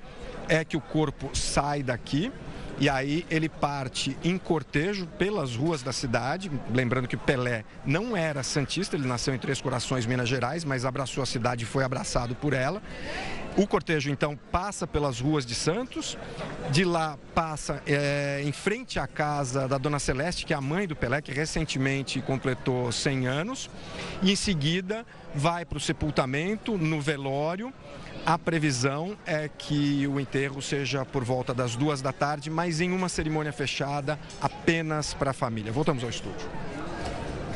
é 0.50 0.65
que 0.65 0.75
o 0.75 0.82
corpo 0.82 1.30
sai 1.36 1.84
daqui 1.84 2.32
e 2.80 2.89
aí 2.89 3.25
ele 3.30 3.48
parte 3.48 4.18
em 4.24 4.38
cortejo 4.38 5.08
pelas 5.18 5.56
ruas 5.56 5.82
da 5.82 5.94
cidade. 5.94 6.51
Lembrando 6.74 7.08
que 7.08 7.18
Pelé 7.18 7.63
não 7.86 8.15
era 8.15 8.44
santista, 8.44 8.96
ele 8.96 9.08
nasceu 9.08 9.34
em 9.34 9.38
Três 9.38 9.62
Corações, 9.62 10.06
Minas 10.06 10.27
Gerais, 10.30 10.65
mas 10.65 10.86
abraçou 10.86 11.24
a 11.24 11.25
cidade 11.25 11.63
e 11.63 11.68
foi 11.68 11.84
abraçado 11.84 12.36
por 12.36 12.53
ela. 12.53 12.82
O 13.56 13.68
cortejo 13.68 14.10
então 14.10 14.36
passa 14.51 14.88
pelas 14.88 15.20
ruas 15.20 15.46
de 15.46 15.53
Santos, 15.53 16.18
de 16.72 16.84
lá 16.84 17.20
passa 17.36 17.84
é, 17.86 18.42
em 18.44 18.51
frente 18.51 18.98
à 18.98 19.06
casa 19.06 19.68
da 19.68 19.77
Dona 19.77 20.00
Celeste, 20.00 20.44
que 20.44 20.53
é 20.53 20.56
a 20.56 20.62
mãe 20.62 20.88
do 20.88 20.96
Pelé, 20.96 21.22
que 21.22 21.32
recentemente 21.32 22.20
completou 22.22 22.92
100 22.92 23.27
anos, 23.27 23.70
e 24.24 24.32
em 24.32 24.36
seguida 24.36 25.06
vai 25.36 25.65
para 25.65 25.77
o 25.77 25.82
sepultamento 25.82 26.80
no 26.80 27.00
velório. 27.00 27.72
A 28.25 28.38
previsão 28.38 29.18
é 29.25 29.50
que 29.50 30.08
o 30.08 30.18
enterro 30.18 30.62
seja 30.62 31.03
por 31.03 31.25
volta 31.25 31.53
das 31.53 31.75
duas 31.75 32.01
da 32.01 32.13
tarde, 32.13 32.50
mas 32.50 32.80
em 32.80 32.94
uma 32.94 33.10
cerimônia 33.10 33.51
fechada 33.51 34.18
apenas 34.42 35.13
para 35.13 35.32
a 35.32 35.34
família. 35.34 35.74
Voltamos 35.74 36.06
ao 36.06 36.10
estúdio. 36.10 36.48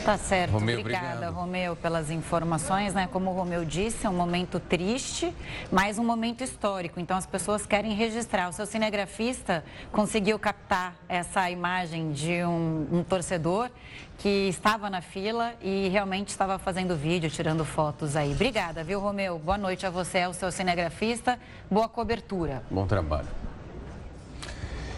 Tá 0.08 0.18
certo. 0.18 0.54
Romeu, 0.54 0.80
Obrigada, 0.80 1.06
obrigado. 1.08 1.34
Romeu, 1.34 1.76
pelas 1.76 2.10
informações. 2.10 2.94
Né? 2.94 3.10
Como 3.12 3.30
o 3.30 3.34
Romeu 3.34 3.66
disse, 3.66 4.08
é 4.08 4.10
um 4.10 4.14
momento 4.16 4.58
triste, 4.58 5.36
mas 5.70 6.00
um 6.00 6.04
momento 6.06 6.42
histórico. 6.46 6.98
Então, 6.98 7.18
as 7.18 7.26
pessoas 7.26 7.66
querem 7.66 7.94
registrar. 7.94 8.48
O 8.48 8.54
seu 8.54 8.66
cinegrafista 8.66 9.66
conseguiu 9.92 10.40
captar 10.40 10.96
essa 11.10 11.52
imagem 11.52 12.14
de 12.14 12.42
um, 12.46 12.88
um 12.90 13.04
torcedor 13.04 13.70
que 14.18 14.48
estava 14.48 14.90
na 14.90 15.02
fila 15.02 15.54
e 15.62 15.90
realmente 15.90 16.30
estava 16.30 16.58
fazendo 16.58 16.96
vídeo, 16.96 17.30
tirando 17.30 17.66
fotos 17.66 18.16
aí. 18.16 18.32
Obrigada, 18.32 18.86
viu, 18.86 19.02
Romeu? 19.02 19.38
Boa 19.38 19.58
noite 19.58 19.86
a 19.86 19.90
você, 19.90 20.20
é 20.20 20.30
o 20.30 20.34
seu 20.34 20.54
cinegrafista. 20.54 21.38
Boa 21.70 21.90
cobertura. 21.90 22.64
Bom 22.72 22.88
trabalho. 22.88 23.28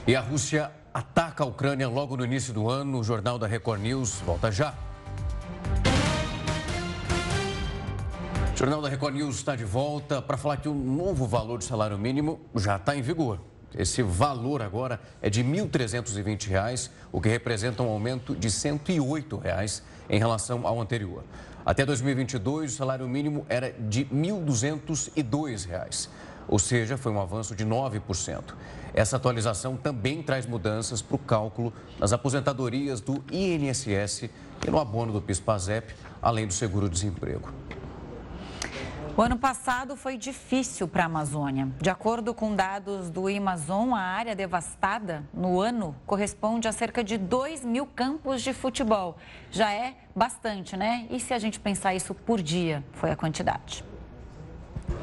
E 0.06 0.16
a 0.16 0.22
Rússia 0.22 0.70
ataca 0.94 1.44
a 1.44 1.48
Ucrânia 1.48 1.90
logo 1.90 2.16
no 2.16 2.24
início 2.24 2.54
do 2.54 2.70
ano. 2.70 3.00
O 3.00 3.04
Jornal 3.04 3.40
da 3.40 3.48
Record 3.48 3.82
News 3.82 4.22
volta 4.24 4.52
já. 4.52 4.76
O 8.60 8.62
Jornal 8.62 8.82
da 8.82 8.90
Record 8.90 9.16
News 9.16 9.36
está 9.36 9.56
de 9.56 9.64
volta 9.64 10.22
para 10.22 10.36
falar 10.36 10.58
que 10.58 10.68
o 10.68 10.74
novo 10.74 11.26
valor 11.26 11.60
de 11.60 11.64
salário 11.64 11.98
mínimo 11.98 12.42
já 12.54 12.76
está 12.76 12.94
em 12.94 13.02
vigor. 13.02 13.40
Esse 13.74 14.04
valor 14.04 14.62
agora 14.62 15.00
é 15.22 15.30
de 15.30 15.42
R$ 15.42 15.62
1.320, 15.62 16.90
o 17.10 17.22
que 17.22 17.30
representa 17.30 17.82
um 17.84 17.90
aumento 17.90 18.36
de 18.36 18.52
108 18.52 19.38
reais 19.38 19.82
em 20.10 20.20
relação 20.20 20.68
ao 20.68 20.82
anterior. 20.82 21.24
Até 21.66 21.86
2022, 21.86 22.74
o 22.74 22.76
salário 22.76 23.08
mínimo 23.08 23.46
era 23.48 23.72
de 23.72 24.04
R$ 24.04 24.10
1.202, 24.14 26.10
ou 26.46 26.60
seja, 26.60 26.98
foi 26.98 27.14
um 27.14 27.22
avanço 27.22 27.56
de 27.56 27.66
9%. 27.66 28.44
Essa 28.94 29.16
atualização 29.16 29.78
também 29.78 30.22
traz 30.22 30.46
mudanças 30.46 31.02
para 31.02 31.16
o 31.16 31.20
cálculo 31.20 31.72
das 31.98 32.12
aposentadorias 32.12 33.00
do 33.00 33.24
INSS 33.32 34.24
e 34.68 34.70
no 34.70 34.78
abono 34.78 35.14
do 35.14 35.22
PIS-PASEP, 35.22 35.96
além 36.22 36.46
do 36.46 36.52
seguro-desemprego. 36.52 37.48
O 39.18 39.22
ano 39.22 39.38
passado 39.38 39.96
foi 39.96 40.18
difícil 40.18 40.88
para 40.88 41.04
a 41.04 41.06
Amazônia. 41.06 41.68
De 41.82 41.90
acordo 41.90 42.34
com 42.34 42.56
dados 42.56 43.10
do 43.10 43.28
Amazon, 43.28 43.94
a 43.94 44.00
área 44.00 44.36
devastada 44.36 45.24
no 45.34 45.60
ano 45.60 45.96
corresponde 46.06 46.68
a 46.68 46.72
cerca 46.72 47.04
de 47.04 47.18
2 47.18 47.66
mil 47.66 47.86
campos 47.86 48.42
de 48.42 48.54
futebol. 48.54 49.18
Já 49.52 49.74
é 49.74 49.96
bastante, 50.16 50.78
né? 50.78 51.08
E 51.10 51.20
se 51.20 51.34
a 51.34 51.40
gente 51.40 51.60
pensar 51.60 51.94
isso 51.94 52.14
por 52.14 52.42
dia, 52.42 52.84
foi 52.94 53.12
a 53.12 53.16
quantidade. 53.16 53.84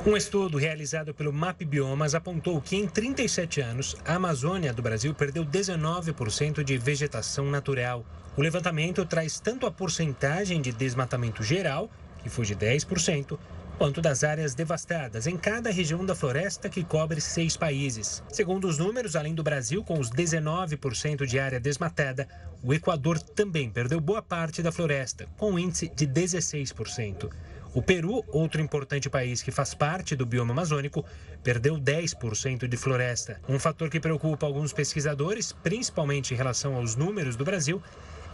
Um 0.07 0.17
estudo 0.17 0.57
realizado 0.57 1.13
pelo 1.13 1.33
MAP 1.33 1.63
Biomas 1.63 2.15
apontou 2.15 2.61
que 2.61 2.77
em 2.77 2.87
37 2.87 3.61
anos, 3.61 3.97
a 4.05 4.15
Amazônia 4.15 4.73
do 4.73 4.83
Brasil 4.83 5.13
perdeu 5.15 5.45
19% 5.45 6.63
de 6.63 6.79
vegetação 6.79 7.47
natural. 7.47 8.05
O 8.37 8.41
levantamento 8.41 9.05
traz 9.05 9.41
tanto 9.41 9.67
a 9.67 9.71
porcentagem 9.71 10.61
de 10.61 10.73
desmatamento 10.73 11.43
geral, 11.43 11.91
que 12.23 12.29
foi 12.29 12.45
de 12.45 12.55
10%, 12.55 13.39
quanto 13.79 14.01
das 14.01 14.25
áreas 14.25 14.55
devastadas 14.55 15.27
em 15.27 15.37
cada 15.37 15.71
região 15.71 16.05
da 16.05 16.15
floresta 16.15 16.69
que 16.69 16.83
cobre 16.83 17.21
seis 17.21 17.57
países. 17.57 18.23
Segundo 18.33 18.67
os 18.67 18.79
números, 18.79 19.15
além 19.15 19.35
do 19.35 19.43
Brasil, 19.43 19.85
com 19.85 19.99
os 19.99 20.11
19% 20.11 21.27
de 21.27 21.39
área 21.39 21.61
desmatada, 21.61 22.27
o 22.63 22.73
Equador 22.73 23.21
também 23.21 23.71
perdeu 23.71 24.01
boa 24.01 24.23
parte 24.23 24.63
da 24.63 24.73
floresta, 24.73 25.29
com 25.37 25.53
um 25.53 25.59
índice 25.59 25.93
de 25.95 26.07
16%. 26.07 27.31
O 27.75 27.83
Peru, 27.83 28.25
outro 28.29 28.63
importante 28.63 29.11
país 29.11 29.43
que 29.43 29.51
faz 29.51 29.75
parte 29.75 30.17
do 30.17 30.25
bioma 30.25 30.53
amazônico, 30.53 31.05
perdeu 31.45 31.77
10% 31.77 32.67
de 32.67 32.77
floresta. 32.79 33.39
Um 33.47 33.59
fator 33.59 33.91
que 33.91 34.01
preocupa 34.01 34.47
alguns 34.47 34.73
pesquisadores, 34.73 35.53
principalmente 35.53 36.33
em 36.33 36.37
relação 36.37 36.75
aos 36.75 36.97
números 36.97 37.37
do 37.37 37.45
Brasil, 37.45 37.83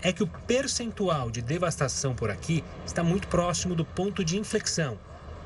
é 0.01 0.13
que 0.13 0.23
o 0.23 0.29
percentual 0.29 1.31
de 1.31 1.43
devastação 1.43 2.15
por 2.15 2.31
aqui 2.31 2.63
está 2.87 3.03
muito 3.03 3.27
próximo 3.27 3.75
do 3.75 3.85
ponto 3.85 4.25
de 4.25 4.39
inflexão, 4.39 4.99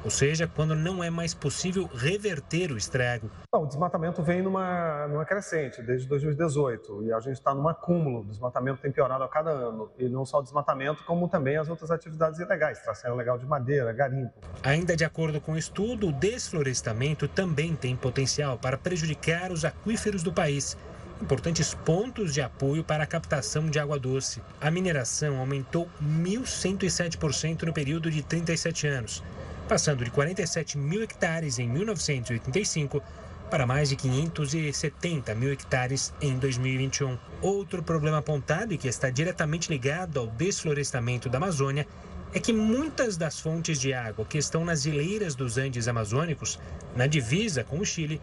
ou 0.06 0.10
seja, 0.10 0.46
quando 0.46 0.76
não 0.76 1.02
é 1.02 1.10
mais 1.10 1.34
possível 1.34 1.90
reverter 1.92 2.70
o 2.70 2.76
estrago. 2.76 3.28
o 3.52 3.66
desmatamento 3.66 4.22
vem 4.22 4.40
numa, 4.40 5.08
numa 5.08 5.24
crescente 5.24 5.82
desde 5.82 6.06
2018 6.06 7.02
e 7.02 7.12
a 7.12 7.18
gente 7.18 7.34
está 7.34 7.52
num 7.52 7.68
acúmulo. 7.68 8.20
O 8.20 8.24
desmatamento 8.24 8.80
tem 8.80 8.92
piorado 8.92 9.24
a 9.24 9.28
cada 9.28 9.50
ano 9.50 9.90
e 9.98 10.08
não 10.08 10.24
só 10.24 10.38
o 10.38 10.42
desmatamento, 10.44 11.02
como 11.02 11.28
também 11.28 11.56
as 11.56 11.68
outras 11.68 11.90
atividades 11.90 12.38
ilegais, 12.38 12.78
tração 12.78 13.14
ilegal 13.14 13.36
de 13.36 13.46
madeira, 13.46 13.92
garimpo. 13.92 14.32
Ainda 14.62 14.96
de 14.96 15.04
acordo 15.04 15.40
com 15.40 15.54
o 15.54 15.58
estudo, 15.58 16.10
o 16.10 16.12
desflorestamento 16.12 17.26
também 17.26 17.74
tem 17.74 17.96
potencial 17.96 18.56
para 18.58 18.78
prejudicar 18.78 19.50
os 19.50 19.64
aquíferos 19.64 20.22
do 20.22 20.32
país 20.32 20.76
importantes 21.20 21.74
pontos 21.74 22.32
de 22.32 22.42
apoio 22.42 22.84
para 22.84 23.02
a 23.02 23.06
captação 23.06 23.68
de 23.68 23.80
água 23.80 23.98
doce. 23.98 24.40
A 24.60 24.70
mineração 24.70 25.38
aumentou 25.38 25.88
1.107% 26.00 27.64
no 27.64 27.72
período 27.72 28.08
de 28.08 28.22
37 28.22 28.86
anos 28.86 29.24
passando 29.66 30.04
de 30.04 30.10
47 30.10 30.78
mil 30.78 31.02
hectares 31.02 31.58
em 31.58 31.68
1985 31.68 33.02
para 33.50 33.66
mais 33.66 33.88
de 33.88 33.96
570 33.96 35.34
mil 35.34 35.52
hectares 35.52 36.12
em 36.20 36.38
2021. 36.38 37.16
Outro 37.40 37.82
problema 37.82 38.18
apontado 38.18 38.74
e 38.74 38.78
que 38.78 38.88
está 38.88 39.10
diretamente 39.10 39.70
ligado 39.70 40.18
ao 40.18 40.26
desflorestamento 40.26 41.28
da 41.28 41.38
Amazônia 41.38 41.86
é 42.34 42.40
que 42.40 42.52
muitas 42.52 43.16
das 43.16 43.40
fontes 43.40 43.80
de 43.80 43.94
água 43.94 44.24
que 44.24 44.38
estão 44.38 44.64
nas 44.64 44.82
geleiras 44.82 45.34
dos 45.34 45.58
Andes 45.58 45.88
amazônicos, 45.88 46.58
na 46.94 47.06
divisa 47.06 47.62
com 47.62 47.78
o 47.78 47.84
Chile, 47.84 48.20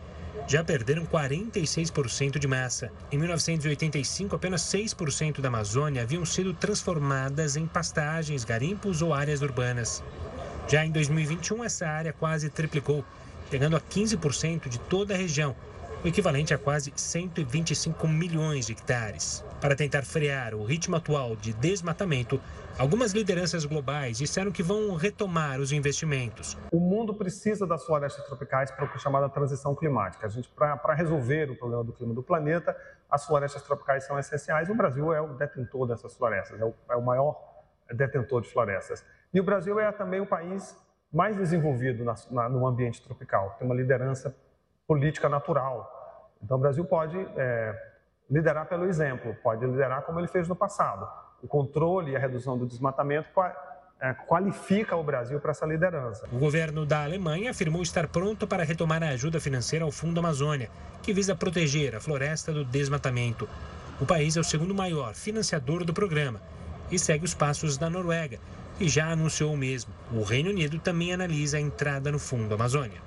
já 0.47 0.63
perderam 0.63 1.05
46% 1.05 2.37
de 2.37 2.47
massa. 2.47 2.91
Em 3.11 3.17
1985, 3.17 4.35
apenas 4.35 4.61
6% 4.63 5.39
da 5.39 5.47
Amazônia 5.47 6.03
haviam 6.03 6.25
sido 6.25 6.53
transformadas 6.53 7.55
em 7.55 7.65
pastagens, 7.65 8.43
garimpos 8.43 9.01
ou 9.01 9.13
áreas 9.13 9.41
urbanas. 9.41 10.03
Já 10.67 10.85
em 10.85 10.91
2021, 10.91 11.63
essa 11.63 11.87
área 11.87 12.13
quase 12.13 12.49
triplicou, 12.49 13.03
chegando 13.49 13.75
a 13.75 13.81
15% 13.81 14.69
de 14.69 14.79
toda 14.79 15.13
a 15.13 15.17
região, 15.17 15.55
o 16.03 16.07
equivalente 16.07 16.53
a 16.53 16.57
quase 16.57 16.91
125 16.95 18.07
milhões 18.07 18.65
de 18.65 18.73
hectares. 18.73 19.43
Para 19.61 19.75
tentar 19.75 20.03
frear 20.03 20.53
o 20.53 20.65
ritmo 20.65 20.95
atual 20.95 21.35
de 21.35 21.53
desmatamento, 21.53 22.41
algumas 22.77 23.13
lideranças 23.13 23.63
globais 23.65 24.17
disseram 24.17 24.51
que 24.51 24.63
vão 24.63 24.95
retomar 24.95 25.59
os 25.59 25.71
investimentos. 25.71 26.57
O 26.71 26.79
mundo 26.79 27.13
precisa 27.13 27.65
das 27.65 27.85
florestas 27.85 28.25
tropicais 28.25 28.71
para 28.71 28.87
que 28.87 28.97
é 28.97 28.99
chamada 28.99 29.29
transição 29.29 29.75
climática. 29.75 30.25
A 30.25 30.29
gente, 30.29 30.49
para 30.49 30.93
resolver 30.93 31.51
o 31.51 31.55
problema 31.55 31.83
do 31.83 31.93
clima 31.93 32.13
do 32.13 32.23
planeta, 32.23 32.75
as 33.09 33.25
florestas 33.25 33.61
tropicais 33.61 34.05
são 34.05 34.17
essenciais. 34.19 34.69
O 34.69 34.75
Brasil 34.75 35.13
é 35.13 35.21
o 35.21 35.35
detentor 35.35 35.87
dessas 35.87 36.15
florestas, 36.15 36.59
é 36.59 36.65
o, 36.65 36.73
é 36.89 36.95
o 36.95 37.01
maior 37.01 37.39
detentor 37.93 38.41
de 38.41 38.49
florestas. 38.49 39.05
E 39.33 39.39
o 39.39 39.43
Brasil 39.43 39.79
é 39.79 39.91
também 39.91 40.21
o 40.21 40.25
país 40.25 40.77
mais 41.11 41.35
desenvolvido 41.35 42.03
na, 42.03 42.15
na, 42.31 42.49
no 42.49 42.65
ambiente 42.67 43.01
tropical, 43.01 43.55
tem 43.57 43.65
uma 43.65 43.75
liderança 43.75 44.35
política 44.87 45.29
natural. 45.29 46.31
Então, 46.41 46.57
o 46.57 46.59
Brasil 46.59 46.83
pode 46.85 47.17
é, 47.37 47.93
liderar 48.29 48.67
pelo 48.67 48.85
exemplo, 48.85 49.35
pode 49.41 49.65
liderar 49.65 50.01
como 50.03 50.19
ele 50.19 50.27
fez 50.27 50.47
no 50.47 50.55
passado. 50.55 51.07
O 51.41 51.47
controle 51.47 52.11
e 52.11 52.15
a 52.15 52.19
redução 52.19 52.57
do 52.57 52.65
desmatamento 52.65 53.27
é, 54.01 54.13
qualifica 54.13 54.95
o 54.95 55.03
Brasil 55.03 55.39
para 55.39 55.51
essa 55.51 55.65
liderança. 55.65 56.27
O 56.31 56.37
governo 56.37 56.85
da 56.85 57.03
Alemanha 57.03 57.51
afirmou 57.51 57.81
estar 57.81 58.07
pronto 58.07 58.45
para 58.45 58.63
retomar 58.63 59.01
a 59.03 59.09
ajuda 59.09 59.39
financeira 59.39 59.85
ao 59.85 59.91
Fundo 59.91 60.19
Amazônia, 60.19 60.69
que 61.01 61.13
visa 61.13 61.35
proteger 61.35 61.95
a 61.95 62.01
floresta 62.01 62.51
do 62.51 62.65
desmatamento. 62.65 63.47
O 64.01 64.05
país 64.05 64.35
é 64.35 64.39
o 64.39 64.43
segundo 64.43 64.75
maior 64.75 65.13
financiador 65.13 65.85
do 65.85 65.93
programa 65.93 66.41
e 66.91 66.99
segue 66.99 67.23
os 67.23 67.33
passos 67.33 67.77
da 67.77 67.89
Noruega, 67.89 68.39
que 68.83 68.89
já 68.89 69.13
anunciou 69.13 69.53
o 69.53 69.57
mesmo. 69.57 69.93
O 70.11 70.23
Reino 70.23 70.49
Unido 70.49 70.77
também 70.77 71.13
analisa 71.13 71.55
a 71.55 71.61
entrada 71.61 72.11
no 72.11 72.19
Fundo 72.19 72.53
Amazônia. 72.53 73.01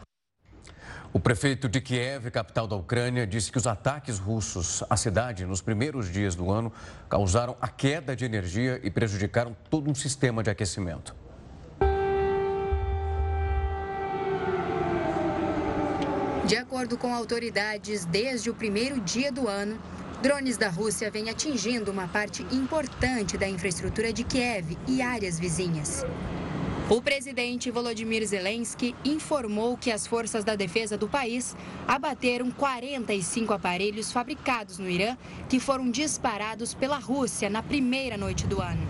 O 1.12 1.21
prefeito 1.21 1.68
de 1.68 1.83
Kiev, 1.83 2.30
capital 2.30 2.66
da 2.66 2.75
Ucrânia, 2.76 3.26
disse 3.26 3.52
que 3.52 3.59
os 3.59 3.66
ataques 3.66 4.18
russos 4.18 4.83
à 4.88 4.97
cidade 4.97 5.45
nos 5.45 5.61
primeiros 5.61 6.11
dias 6.11 6.35
do 6.35 6.50
ano 6.50 6.73
causaram 7.11 7.59
a 7.61 7.68
queda 7.68 8.16
de 8.16 8.25
energia 8.25 8.80
e 8.83 8.90
prejudicaram 8.90 9.54
todo 9.68 9.90
um 9.90 9.95
sistema 9.95 10.42
de 10.42 10.49
aquecimento. 10.49 11.14
De 16.47 16.56
acordo 16.56 16.97
com 16.97 17.14
autoridades, 17.14 18.06
desde 18.06 18.49
o 18.49 18.54
primeiro 18.54 18.99
dia 19.00 19.30
do 19.30 19.47
ano, 19.47 19.78
drones 20.23 20.56
da 20.56 20.68
Rússia 20.68 21.11
vêm 21.11 21.30
atingindo 21.30 21.90
uma 21.90 22.08
parte 22.08 22.42
importante 22.50 23.37
da 23.37 23.49
infraestrutura 23.49 24.12
de 24.12 24.25
Kiev 24.25 24.76
e 24.87 25.02
áreas 25.02 25.38
vizinhas. 25.38 26.04
O 26.88 27.02
presidente 27.02 27.70
Volodymyr 27.70 28.25
Zelensky 28.25 28.94
informou 29.04 29.76
que 29.76 29.90
as 29.90 30.06
forças 30.06 30.44
da 30.44 30.54
defesa 30.54 30.96
do 30.96 31.08
país 31.08 31.56
abateram 31.87 32.50
45 32.50 33.52
aparelhos 33.52 34.12
fabricados 34.12 34.78
no 34.78 34.88
Irã 34.88 35.16
que 35.49 35.58
foram 35.58 35.90
disparados 35.90 36.75
pela 36.75 36.99
Rússia 36.99 37.50
na 37.50 37.62
primeira 37.62 38.16
noite 38.16 38.46
do 38.46 38.61
ano. 38.62 38.87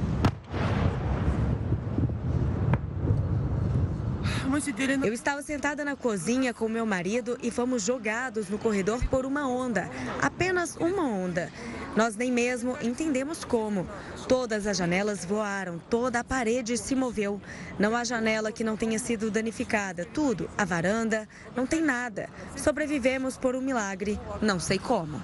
Eu 5.06 5.12
estava 5.12 5.42
sentada 5.42 5.84
na 5.84 5.96
cozinha 5.96 6.54
com 6.54 6.68
meu 6.68 6.86
marido 6.86 7.36
e 7.42 7.50
fomos 7.50 7.82
jogados 7.82 8.48
no 8.48 8.58
corredor 8.58 9.04
por 9.06 9.26
uma 9.26 9.48
onda. 9.48 9.90
Apenas 10.22 10.76
uma 10.76 11.02
onda. 11.02 11.50
Nós 11.96 12.14
nem 12.14 12.30
mesmo 12.30 12.76
entendemos 12.82 13.42
como. 13.42 13.88
Todas 14.28 14.66
as 14.66 14.76
janelas 14.76 15.24
voaram, 15.24 15.80
toda 15.88 16.20
a 16.20 16.24
parede 16.24 16.76
se 16.76 16.94
moveu. 16.94 17.40
Não 17.78 17.96
há 17.96 18.04
janela 18.04 18.52
que 18.52 18.62
não 18.62 18.76
tenha 18.76 18.98
sido 18.98 19.30
danificada. 19.30 20.04
Tudo, 20.04 20.50
a 20.58 20.64
varanda, 20.64 21.26
não 21.56 21.66
tem 21.66 21.80
nada. 21.80 22.28
Sobrevivemos 22.54 23.38
por 23.38 23.56
um 23.56 23.62
milagre, 23.62 24.20
não 24.42 24.60
sei 24.60 24.78
como. 24.78 25.22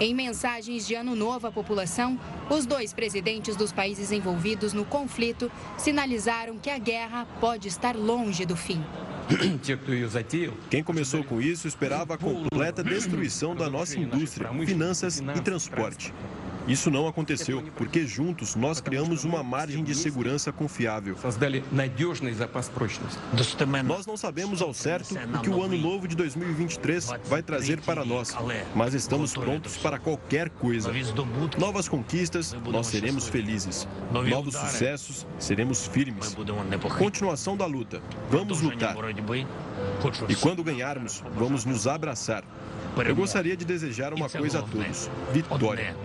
Em 0.00 0.14
mensagens 0.14 0.84
de 0.84 0.94
ano 0.96 1.14
novo 1.14 1.46
à 1.46 1.52
população, 1.52 2.18
os 2.50 2.66
dois 2.66 2.92
presidentes 2.92 3.54
dos 3.54 3.72
países 3.72 4.10
envolvidos 4.10 4.72
no 4.72 4.84
conflito 4.84 5.50
sinalizaram 5.78 6.58
que 6.58 6.70
a 6.70 6.78
guerra 6.78 7.24
pode 7.40 7.68
estar 7.68 7.94
longe 7.94 8.44
do 8.44 8.56
fim. 8.56 8.84
Quem 10.68 10.82
começou 10.82 11.22
com 11.24 11.40
isso 11.40 11.68
esperava 11.68 12.14
a 12.14 12.18
completa 12.18 12.82
destruição 12.82 13.54
da 13.54 13.70
nossa 13.70 13.98
indústria, 13.98 14.50
finanças 14.66 15.18
e 15.18 15.40
transporte. 15.40 16.12
Isso 16.70 16.88
não 16.88 17.08
aconteceu, 17.08 17.64
porque 17.76 18.06
juntos 18.06 18.54
nós 18.54 18.80
criamos 18.80 19.24
uma 19.24 19.42
margem 19.42 19.82
de 19.82 19.92
segurança 19.92 20.52
confiável. 20.52 21.16
Nós 23.84 24.06
não 24.06 24.16
sabemos 24.16 24.62
ao 24.62 24.72
certo 24.72 25.14
o 25.14 25.40
que 25.40 25.50
o 25.50 25.62
ano 25.64 25.76
novo 25.76 26.06
de 26.06 26.14
2023 26.14 27.10
vai 27.24 27.42
trazer 27.42 27.80
para 27.80 28.04
nós, 28.04 28.36
mas 28.72 28.94
estamos 28.94 29.32
prontos 29.34 29.76
para 29.76 29.98
qualquer 29.98 30.48
coisa. 30.48 30.92
Novas 31.58 31.88
conquistas, 31.88 32.54
nós 32.70 32.86
seremos 32.86 33.28
felizes. 33.28 33.88
Novos 34.12 34.54
sucessos, 34.54 35.26
seremos 35.40 35.88
firmes. 35.88 36.36
Continuação 36.98 37.56
da 37.56 37.66
luta, 37.66 38.00
vamos 38.30 38.60
lutar. 38.60 38.96
E 40.28 40.36
quando 40.36 40.62
ganharmos, 40.62 41.22
vamos 41.34 41.64
nos 41.64 41.88
abraçar. 41.88 42.44
Eu 42.96 43.16
gostaria 43.16 43.56
de 43.56 43.64
desejar 43.64 44.12
uma 44.12 44.28
coisa 44.28 44.58
a 44.58 44.62
todos: 44.62 45.10
vitória. 45.32 45.96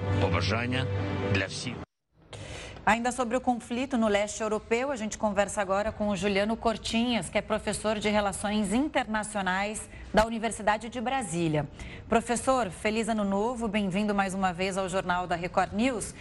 Ainda 2.86 3.12
sobre 3.12 3.36
o 3.36 3.42
conflito 3.42 3.98
no 3.98 4.08
leste 4.08 4.42
europeu, 4.42 4.92
a 4.92 4.96
gente 4.96 5.18
conversa 5.18 5.60
agora 5.60 5.92
com 5.92 6.10
o 6.10 6.16
Juliano 6.16 6.56
Cortinhas, 6.56 7.30
que 7.30 7.38
é 7.38 7.42
professor 7.42 7.98
de 7.98 8.10
Relações 8.10 8.74
Internacionais 8.74 9.90
da 10.16 10.26
Universidade 10.26 10.88
de 10.88 11.02
Brasília. 11.02 11.68
Professor, 12.08 12.70
feliz 12.70 13.10
ano 13.10 13.26
novo, 13.26 13.68
bem-vindo 13.68 14.16
mais 14.16 14.34
uma 14.34 14.54
vez 14.54 14.78
ao 14.78 14.88
Jornal 14.88 15.28
da 15.28 15.36
Record 15.36 15.74
News. 15.74 16.16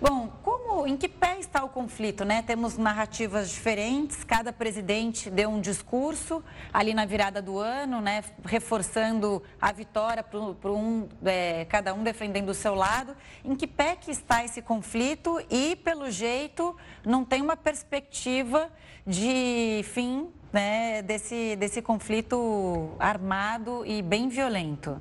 Bom, 0.00 0.28
como, 0.40 0.86
em 0.86 0.96
que 0.96 1.08
pé 1.08 1.40
está 1.40 1.64
o 1.64 1.68
conflito, 1.68 2.24
né? 2.24 2.42
Temos 2.42 2.78
narrativas 2.78 3.50
diferentes, 3.50 4.22
cada 4.22 4.52
presidente 4.52 5.28
deu 5.28 5.50
um 5.50 5.60
discurso 5.60 6.44
ali 6.72 6.94
na 6.94 7.04
virada 7.04 7.42
do 7.42 7.58
ano, 7.58 8.00
né? 8.00 8.22
Reforçando 8.44 9.42
a 9.60 9.72
vitória 9.72 10.22
para 10.22 10.70
um, 10.70 11.08
é, 11.24 11.64
cada 11.64 11.92
um 11.92 12.04
defendendo 12.04 12.50
o 12.50 12.54
seu 12.54 12.76
lado. 12.76 13.16
Em 13.44 13.56
que 13.56 13.66
pé 13.66 13.96
que 13.96 14.12
está 14.12 14.44
esse 14.44 14.62
conflito 14.62 15.44
e, 15.50 15.74
pelo 15.74 16.08
jeito, 16.08 16.76
não 17.04 17.24
tem 17.24 17.42
uma 17.42 17.56
perspectiva 17.56 18.70
de 19.04 19.84
fim 19.92 20.28
né, 20.52 21.02
desse, 21.02 21.56
desse 21.56 21.80
conflito 21.80 22.94
armado 22.98 23.84
e 23.86 24.02
bem 24.02 24.28
violento? 24.28 25.00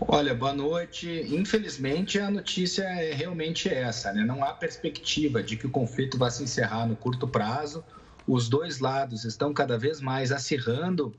Olha, 0.00 0.34
boa 0.34 0.52
noite. 0.52 1.08
Infelizmente, 1.30 2.18
a 2.18 2.30
notícia 2.30 2.82
é 2.82 3.14
realmente 3.14 3.68
essa, 3.68 4.12
né? 4.12 4.24
Não 4.24 4.44
há 4.44 4.52
perspectiva 4.52 5.42
de 5.42 5.56
que 5.56 5.66
o 5.66 5.70
conflito 5.70 6.18
vá 6.18 6.30
se 6.30 6.42
encerrar 6.42 6.86
no 6.86 6.96
curto 6.96 7.28
prazo. 7.28 7.84
Os 8.26 8.48
dois 8.48 8.80
lados 8.80 9.24
estão 9.24 9.54
cada 9.54 9.78
vez 9.78 10.00
mais 10.00 10.32
acirrando 10.32 11.14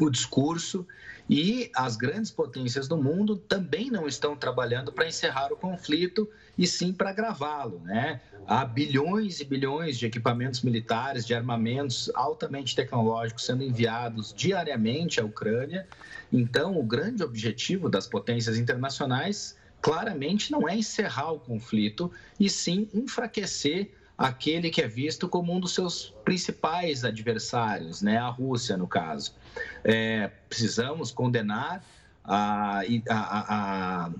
o 0.00 0.10
discurso 0.10 0.86
e 1.28 1.70
as 1.74 1.96
grandes 1.96 2.30
potências 2.30 2.88
do 2.88 2.96
mundo 2.96 3.36
também 3.36 3.90
não 3.90 4.06
estão 4.06 4.36
trabalhando 4.36 4.92
para 4.92 5.06
encerrar 5.06 5.52
o 5.52 5.56
conflito 5.56 6.28
e 6.58 6.66
sim 6.66 6.92
para 6.92 7.10
agravá-lo. 7.10 7.80
Né? 7.84 8.20
Há 8.46 8.64
bilhões 8.64 9.40
e 9.40 9.44
bilhões 9.44 9.98
de 9.98 10.06
equipamentos 10.06 10.62
militares, 10.62 11.26
de 11.26 11.34
armamentos 11.34 12.10
altamente 12.14 12.74
tecnológicos 12.74 13.46
sendo 13.46 13.62
enviados 13.62 14.34
diariamente 14.36 15.20
à 15.20 15.24
Ucrânia. 15.24 15.86
Então, 16.32 16.78
o 16.78 16.82
grande 16.82 17.22
objetivo 17.22 17.88
das 17.88 18.06
potências 18.06 18.58
internacionais 18.58 19.56
claramente 19.80 20.52
não 20.52 20.68
é 20.68 20.76
encerrar 20.76 21.32
o 21.32 21.40
conflito, 21.40 22.10
e 22.38 22.48
sim 22.48 22.88
enfraquecer 22.94 23.90
aquele 24.22 24.70
que 24.70 24.80
é 24.80 24.86
visto 24.86 25.28
como 25.28 25.52
um 25.52 25.58
dos 25.58 25.74
seus 25.74 26.14
principais 26.24 27.04
adversários, 27.04 28.02
né? 28.02 28.18
a 28.18 28.28
Rússia, 28.28 28.76
no 28.76 28.86
caso. 28.86 29.34
É, 29.82 30.30
precisamos 30.48 31.10
condenar 31.10 31.84
a, 32.24 32.82
a, 33.10 34.06
a, 34.06 34.10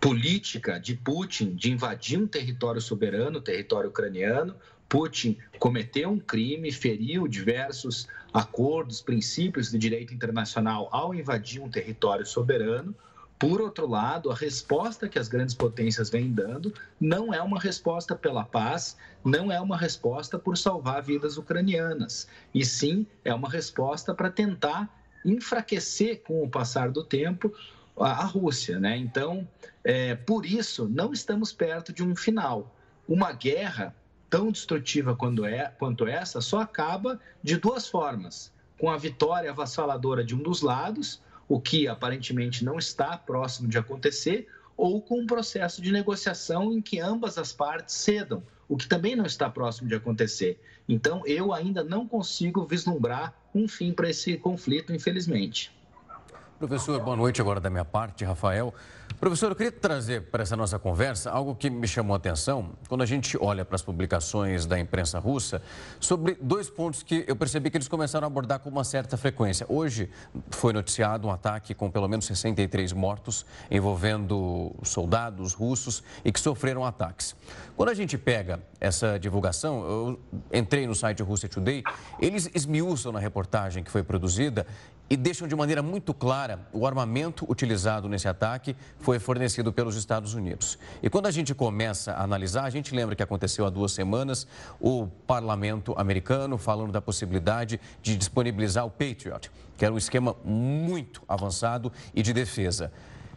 política 0.00 0.78
de 0.78 0.94
Putin 0.94 1.56
de 1.56 1.72
invadir 1.72 2.16
um 2.16 2.28
território 2.28 2.80
soberano, 2.80 3.40
território 3.40 3.90
ucraniano. 3.90 4.54
Putin 4.88 5.36
cometeu 5.58 6.10
um 6.10 6.18
crime, 6.20 6.70
feriu 6.70 7.26
diversos 7.26 8.06
acordos, 8.32 9.02
princípios 9.02 9.72
do 9.72 9.78
direito 9.78 10.14
internacional 10.14 10.88
ao 10.92 11.12
invadir 11.12 11.60
um 11.60 11.68
território 11.68 12.24
soberano. 12.24 12.94
Por 13.48 13.60
outro 13.60 13.86
lado, 13.86 14.30
a 14.30 14.34
resposta 14.34 15.06
que 15.06 15.18
as 15.18 15.28
grandes 15.28 15.54
potências 15.54 16.08
vêm 16.08 16.32
dando 16.32 16.72
não 16.98 17.32
é 17.32 17.42
uma 17.42 17.60
resposta 17.60 18.16
pela 18.16 18.42
paz, 18.42 18.96
não 19.22 19.52
é 19.52 19.60
uma 19.60 19.76
resposta 19.76 20.38
por 20.38 20.56
salvar 20.56 21.02
vidas 21.02 21.36
ucranianas, 21.36 22.26
e 22.54 22.64
sim 22.64 23.06
é 23.22 23.34
uma 23.34 23.50
resposta 23.50 24.14
para 24.14 24.30
tentar 24.30 24.88
enfraquecer 25.26 26.22
com 26.22 26.42
o 26.42 26.48
passar 26.48 26.90
do 26.90 27.04
tempo 27.04 27.52
a, 27.98 28.24
Rússia. 28.24 28.78
Né? 28.78 28.96
Então, 28.96 29.46
é, 29.82 30.14
por 30.14 30.46
isso, 30.46 30.88
não 30.88 31.12
estamos 31.12 31.52
perto 31.52 31.92
de 31.92 32.02
um 32.02 32.16
final. 32.16 32.74
Uma 33.06 33.30
guerra 33.32 33.94
tão 34.30 34.50
destrutiva 34.50 35.14
quanto, 35.14 35.44
é, 35.44 35.68
quanto 35.78 36.06
essa 36.06 36.40
só 36.40 36.60
acaba 36.60 37.20
de 37.42 37.58
duas 37.58 37.86
formas: 37.86 38.50
com 38.78 38.90
a 38.90 38.96
vitória 38.96 39.50
avassaladora 39.50 40.24
de 40.24 40.34
um 40.34 40.42
dos 40.42 40.62
lados, 40.62 41.20
o 41.48 41.60
que 41.60 41.88
aparentemente 41.88 42.64
não 42.64 42.78
está 42.78 43.16
próximo 43.16 43.68
de 43.68 43.78
acontecer, 43.78 44.46
ou 44.76 45.00
com 45.00 45.20
um 45.20 45.26
processo 45.26 45.80
de 45.80 45.92
negociação 45.92 46.72
em 46.72 46.80
que 46.80 46.98
ambas 46.98 47.38
as 47.38 47.52
partes 47.52 47.94
cedam, 47.94 48.42
o 48.68 48.76
que 48.76 48.88
também 48.88 49.14
não 49.14 49.26
está 49.26 49.48
próximo 49.48 49.88
de 49.88 49.94
acontecer. 49.94 50.58
Então, 50.88 51.22
eu 51.26 51.52
ainda 51.52 51.84
não 51.84 52.06
consigo 52.06 52.66
vislumbrar 52.66 53.34
um 53.54 53.68
fim 53.68 53.92
para 53.92 54.10
esse 54.10 54.36
conflito, 54.36 54.92
infelizmente. 54.92 55.72
Professor, 56.58 57.00
boa 57.00 57.16
noite 57.16 57.40
agora 57.40 57.58
da 57.58 57.68
minha 57.68 57.84
parte, 57.84 58.24
Rafael. 58.24 58.72
Professor, 59.18 59.50
eu 59.50 59.56
queria 59.56 59.72
trazer 59.72 60.22
para 60.22 60.42
essa 60.42 60.56
nossa 60.56 60.78
conversa 60.78 61.30
algo 61.30 61.54
que 61.54 61.68
me 61.68 61.86
chamou 61.86 62.14
a 62.14 62.16
atenção 62.16 62.70
quando 62.88 63.02
a 63.02 63.06
gente 63.06 63.36
olha 63.40 63.64
para 63.64 63.74
as 63.74 63.82
publicações 63.82 64.64
da 64.64 64.78
imprensa 64.78 65.18
russa 65.18 65.62
sobre 65.98 66.36
dois 66.40 66.70
pontos 66.70 67.02
que 67.02 67.24
eu 67.26 67.34
percebi 67.34 67.70
que 67.70 67.76
eles 67.76 67.88
começaram 67.88 68.26
a 68.26 68.28
abordar 68.28 68.60
com 68.60 68.70
uma 68.70 68.84
certa 68.84 69.16
frequência. 69.16 69.66
Hoje 69.68 70.10
foi 70.50 70.72
noticiado 70.72 71.26
um 71.26 71.30
ataque 71.30 71.74
com 71.74 71.90
pelo 71.90 72.06
menos 72.06 72.26
63 72.26 72.92
mortos 72.92 73.44
envolvendo 73.70 74.72
soldados 74.82 75.54
russos 75.54 76.02
e 76.24 76.30
que 76.30 76.38
sofreram 76.38 76.84
ataques. 76.84 77.34
Quando 77.76 77.88
a 77.88 77.94
gente 77.94 78.16
pega 78.16 78.62
essa 78.80 79.18
divulgação, 79.18 79.84
eu 79.84 80.20
entrei 80.52 80.86
no 80.86 80.94
site 80.94 81.22
Russia 81.22 81.48
Today, 81.48 81.82
eles 82.20 82.50
esmiuçam 82.54 83.10
na 83.10 83.18
reportagem 83.18 83.82
que 83.82 83.90
foi 83.90 84.02
produzida 84.02 84.66
e 85.08 85.16
deixam 85.16 85.46
de 85.46 85.54
maneira 85.54 85.82
muito 85.82 86.14
clara 86.14 86.53
o 86.72 86.86
armamento 86.86 87.44
utilizado 87.50 88.08
nesse 88.08 88.28
ataque 88.28 88.76
foi 88.98 89.18
fornecido 89.18 89.72
pelos 89.72 89.96
Estados 89.96 90.34
Unidos. 90.34 90.78
E 91.02 91.10
quando 91.10 91.26
a 91.26 91.30
gente 91.30 91.54
começa 91.54 92.12
a 92.12 92.22
analisar, 92.22 92.64
a 92.64 92.70
gente 92.70 92.94
lembra 92.94 93.14
que 93.14 93.22
aconteceu 93.22 93.66
há 93.66 93.70
duas 93.70 93.92
semanas 93.92 94.46
o 94.80 95.06
parlamento 95.26 95.94
americano 95.96 96.58
falando 96.58 96.92
da 96.92 97.00
possibilidade 97.00 97.80
de 98.02 98.16
disponibilizar 98.16 98.84
o 98.84 98.90
Patriot, 98.90 99.50
que 99.76 99.84
era 99.84 99.92
um 99.94 99.98
esquema 99.98 100.36
muito 100.44 101.22
avançado 101.28 101.92
e 102.14 102.22
de 102.22 102.32
defesa. 102.32 102.92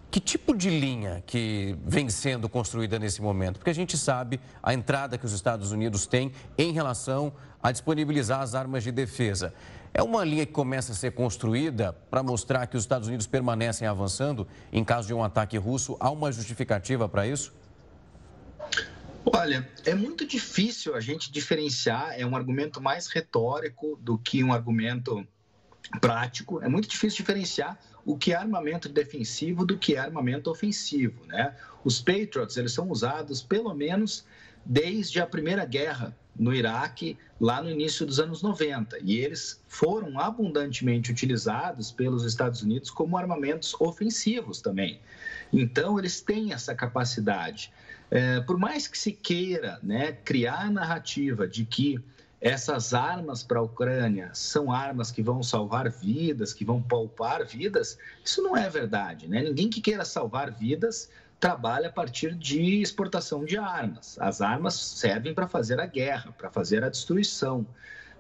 Que 0.10 0.22
tipo 0.22 0.56
de 0.56 0.70
linha 0.70 1.22
que 1.28 1.78
vem 1.86 2.10
sendo 2.10 2.48
construída 2.48 2.98
nesse 2.98 3.22
momento? 3.22 3.58
Porque 3.58 3.70
a 3.70 3.76
gente 3.76 3.98
sabe 3.98 4.40
a 4.64 4.74
entrada 4.74 5.18
que 5.18 5.26
os 5.26 5.34
Estados 5.34 5.74
Unidos 5.74 6.08
têm 6.08 6.32
em 6.58 6.72
relação 6.72 7.34
a 7.62 7.72
disponibilizar 7.74 8.40
as 8.40 8.56
armas 8.56 8.84
de 8.84 8.92
defesa. 8.92 9.54
É 9.98 10.04
uma 10.04 10.24
linha 10.24 10.46
que 10.46 10.52
começa 10.52 10.92
a 10.92 10.96
ser 10.96 11.12
construída 11.12 11.92
para 11.92 12.22
mostrar 12.22 12.68
que 12.68 12.78
os 12.78 12.84
Estados 12.84 13.08
Unidos 13.08 13.26
permanecem 13.26 13.88
avançando 13.88 14.48
em 14.72 14.84
caso 14.84 15.08
de 15.08 15.14
um 15.16 15.24
ataque 15.24 15.58
russo. 15.58 15.98
Há 16.00 16.12
uma 16.12 16.32
justificativa 16.32 17.10
para 17.10 17.26
isso? 17.26 17.52
Olha, 19.26 19.68
é 19.84 19.96
muito 19.96 20.24
difícil 20.24 20.94
a 20.94 21.00
gente 21.00 21.32
diferenciar, 21.32 22.14
é 22.16 22.24
um 22.24 22.36
argumento 22.36 22.80
mais 22.80 23.08
retórico 23.08 23.98
do 24.00 24.20
que 24.20 24.44
um 24.44 24.54
argumento 24.54 25.28
prático. 26.00 26.62
É 26.62 26.70
muito 26.70 26.88
difícil 26.88 27.18
diferenciar 27.18 27.76
o 28.06 28.16
que 28.16 28.34
é 28.34 28.36
armamento 28.36 28.88
defensivo 28.88 29.66
do 29.66 29.80
que 29.80 29.96
é 29.96 29.98
armamento 29.98 30.52
ofensivo, 30.52 31.26
né? 31.26 31.56
Os 31.84 32.00
Patriots, 32.00 32.56
eles 32.56 32.72
são 32.72 32.88
usados 32.92 33.42
pelo 33.42 33.74
menos 33.74 34.24
desde 34.64 35.20
a 35.20 35.26
Primeira 35.26 35.66
Guerra 35.66 36.16
no 36.40 36.54
Iraque, 36.54 37.18
lá 37.40 37.62
no 37.62 37.70
início 37.70 38.06
dos 38.06 38.20
anos 38.20 38.42
90. 38.42 38.98
E 39.04 39.18
eles 39.18 39.62
foram 39.68 40.20
abundantemente 40.20 41.12
utilizados 41.12 41.92
pelos 41.92 42.24
Estados 42.24 42.62
Unidos 42.62 42.90
como 42.90 43.18
armamentos 43.18 43.76
ofensivos 43.80 44.62
também. 44.62 45.00
Então, 45.52 45.98
eles 45.98 46.22
têm 46.22 46.54
essa 46.54 46.76
capacidade. 46.76 47.72
É, 48.10 48.40
por 48.42 48.58
mais 48.58 48.88
que 48.88 48.98
se 48.98 49.12
queira 49.12 49.80
né, 49.84 50.14
criar 50.24 50.68
a 50.68 50.72
narrativa 50.72 51.48
de 51.48 51.66
que 51.66 52.00
essas 52.40 52.94
armas 52.94 53.44
para 53.44 53.60
a 53.60 53.64
Ucrânia 53.64 54.30
são 54.34 54.72
armas 54.72 55.12
que 55.12 55.24
vão 55.24 55.42
salvar 55.42 55.90
vidas, 55.90 56.54
que 56.54 56.64
vão 56.64 56.82
poupar 56.82 57.44
vidas, 57.46 57.98
isso 58.24 58.44
não 58.44 58.56
é 58.56 58.70
verdade. 58.70 59.28
Né? 59.28 59.42
Ninguém 59.42 59.70
que 59.70 59.82
queira 59.82 60.06
salvar 60.06 60.52
vidas 60.52 61.10
trabalha 61.40 61.90
a 61.90 61.92
partir 61.92 62.34
de 62.34 62.82
exportação 62.82 63.46
de 63.46 63.58
armas. 63.58 64.18
As 64.20 64.42
armas 64.42 64.74
servem 64.74 65.34
para 65.34 65.48
fazer 65.48 65.80
a 65.80 65.86
guerra, 65.86 66.32
para 66.32 66.50
fazer 66.50 66.84
a 66.84 66.90
destruição. 66.90 67.66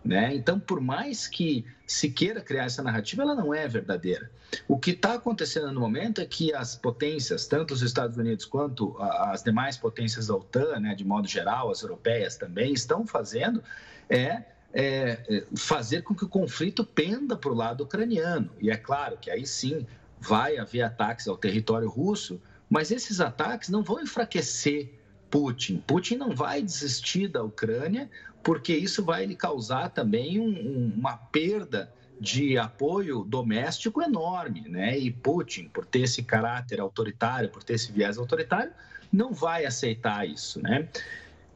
Né? 0.05 0.35
Então, 0.35 0.59
por 0.59 0.79
mais 0.79 1.27
que 1.27 1.65
se 1.85 2.09
queira 2.09 2.39
criar 2.39 2.65
essa 2.65 2.83
narrativa, 2.83 3.23
ela 3.23 3.35
não 3.35 3.53
é 3.53 3.67
verdadeira. 3.67 4.29
O 4.67 4.77
que 4.77 4.91
está 4.91 5.15
acontecendo 5.15 5.71
no 5.71 5.81
momento 5.81 6.21
é 6.21 6.25
que 6.25 6.53
as 6.53 6.75
potências, 6.75 7.47
tanto 7.47 7.73
os 7.73 7.81
Estados 7.81 8.17
Unidos 8.17 8.45
quanto 8.45 8.95
as 9.01 9.43
demais 9.43 9.75
potências 9.75 10.27
da 10.27 10.35
OTAN, 10.35 10.79
né, 10.79 10.95
de 10.95 11.03
modo 11.03 11.27
geral, 11.27 11.71
as 11.71 11.81
europeias 11.81 12.37
também, 12.37 12.71
estão 12.71 13.05
fazendo 13.05 13.61
é, 14.09 14.43
é 14.73 15.45
fazer 15.57 16.03
com 16.03 16.15
que 16.15 16.23
o 16.23 16.29
conflito 16.29 16.85
penda 16.85 17.35
para 17.35 17.51
o 17.51 17.55
lado 17.55 17.83
ucraniano. 17.83 18.49
E 18.61 18.69
é 18.69 18.77
claro 18.77 19.17
que 19.17 19.29
aí 19.29 19.45
sim 19.45 19.85
vai 20.19 20.57
haver 20.57 20.83
ataques 20.83 21.27
ao 21.27 21.35
território 21.35 21.89
russo, 21.89 22.39
mas 22.69 22.91
esses 22.91 23.19
ataques 23.19 23.69
não 23.69 23.83
vão 23.83 24.01
enfraquecer 24.01 24.93
Putin. 25.29 25.83
Putin 25.85 26.15
não 26.15 26.31
vai 26.31 26.61
desistir 26.61 27.27
da 27.27 27.43
Ucrânia, 27.43 28.09
porque 28.43 28.73
isso 28.73 29.03
vai 29.03 29.25
lhe 29.25 29.35
causar 29.35 29.89
também 29.89 30.39
um, 30.39 30.49
um, 30.49 30.93
uma 30.95 31.17
perda 31.17 31.91
de 32.19 32.57
apoio 32.57 33.23
doméstico 33.23 34.01
enorme, 34.01 34.61
né? 34.67 34.97
E 34.97 35.11
Putin, 35.11 35.69
por 35.69 35.85
ter 35.85 36.01
esse 36.01 36.23
caráter 36.23 36.79
autoritário, 36.79 37.49
por 37.49 37.63
ter 37.63 37.73
esse 37.73 37.91
viés 37.91 38.17
autoritário, 38.17 38.71
não 39.11 39.33
vai 39.33 39.65
aceitar 39.65 40.27
isso, 40.27 40.61
né? 40.61 40.87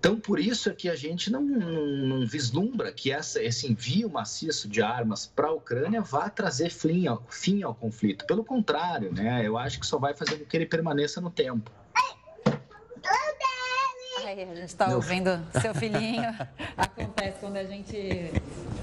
Então, 0.01 0.19
por 0.19 0.39
isso 0.39 0.67
é 0.67 0.73
que 0.73 0.89
a 0.89 0.95
gente 0.95 1.31
não, 1.31 1.43
não, 1.43 1.85
não 1.85 2.25
vislumbra 2.25 2.91
que 2.91 3.11
essa, 3.11 3.39
esse 3.39 3.71
envio 3.71 4.09
maciço 4.09 4.67
de 4.67 4.81
armas 4.81 5.27
para 5.27 5.49
a 5.49 5.51
Ucrânia 5.51 6.01
vá 6.01 6.27
trazer 6.27 6.71
fim 6.71 7.05
ao, 7.05 7.23
fim 7.29 7.61
ao 7.61 7.75
conflito. 7.75 8.25
Pelo 8.25 8.43
contrário, 8.43 9.13
né? 9.13 9.45
eu 9.45 9.59
acho 9.59 9.79
que 9.79 9.85
só 9.85 9.99
vai 9.99 10.15
fazer 10.15 10.39
com 10.39 10.45
que 10.45 10.57
ele 10.57 10.65
permaneça 10.65 11.21
no 11.21 11.29
tempo. 11.29 11.69
A 14.31 14.55
gente 14.55 14.63
está 14.63 14.87
ouvindo 14.95 15.45
seu 15.61 15.75
filhinho. 15.75 16.23
Acontece 16.77 17.35
quando 17.41 17.57
a 17.57 17.65
gente 17.65 18.31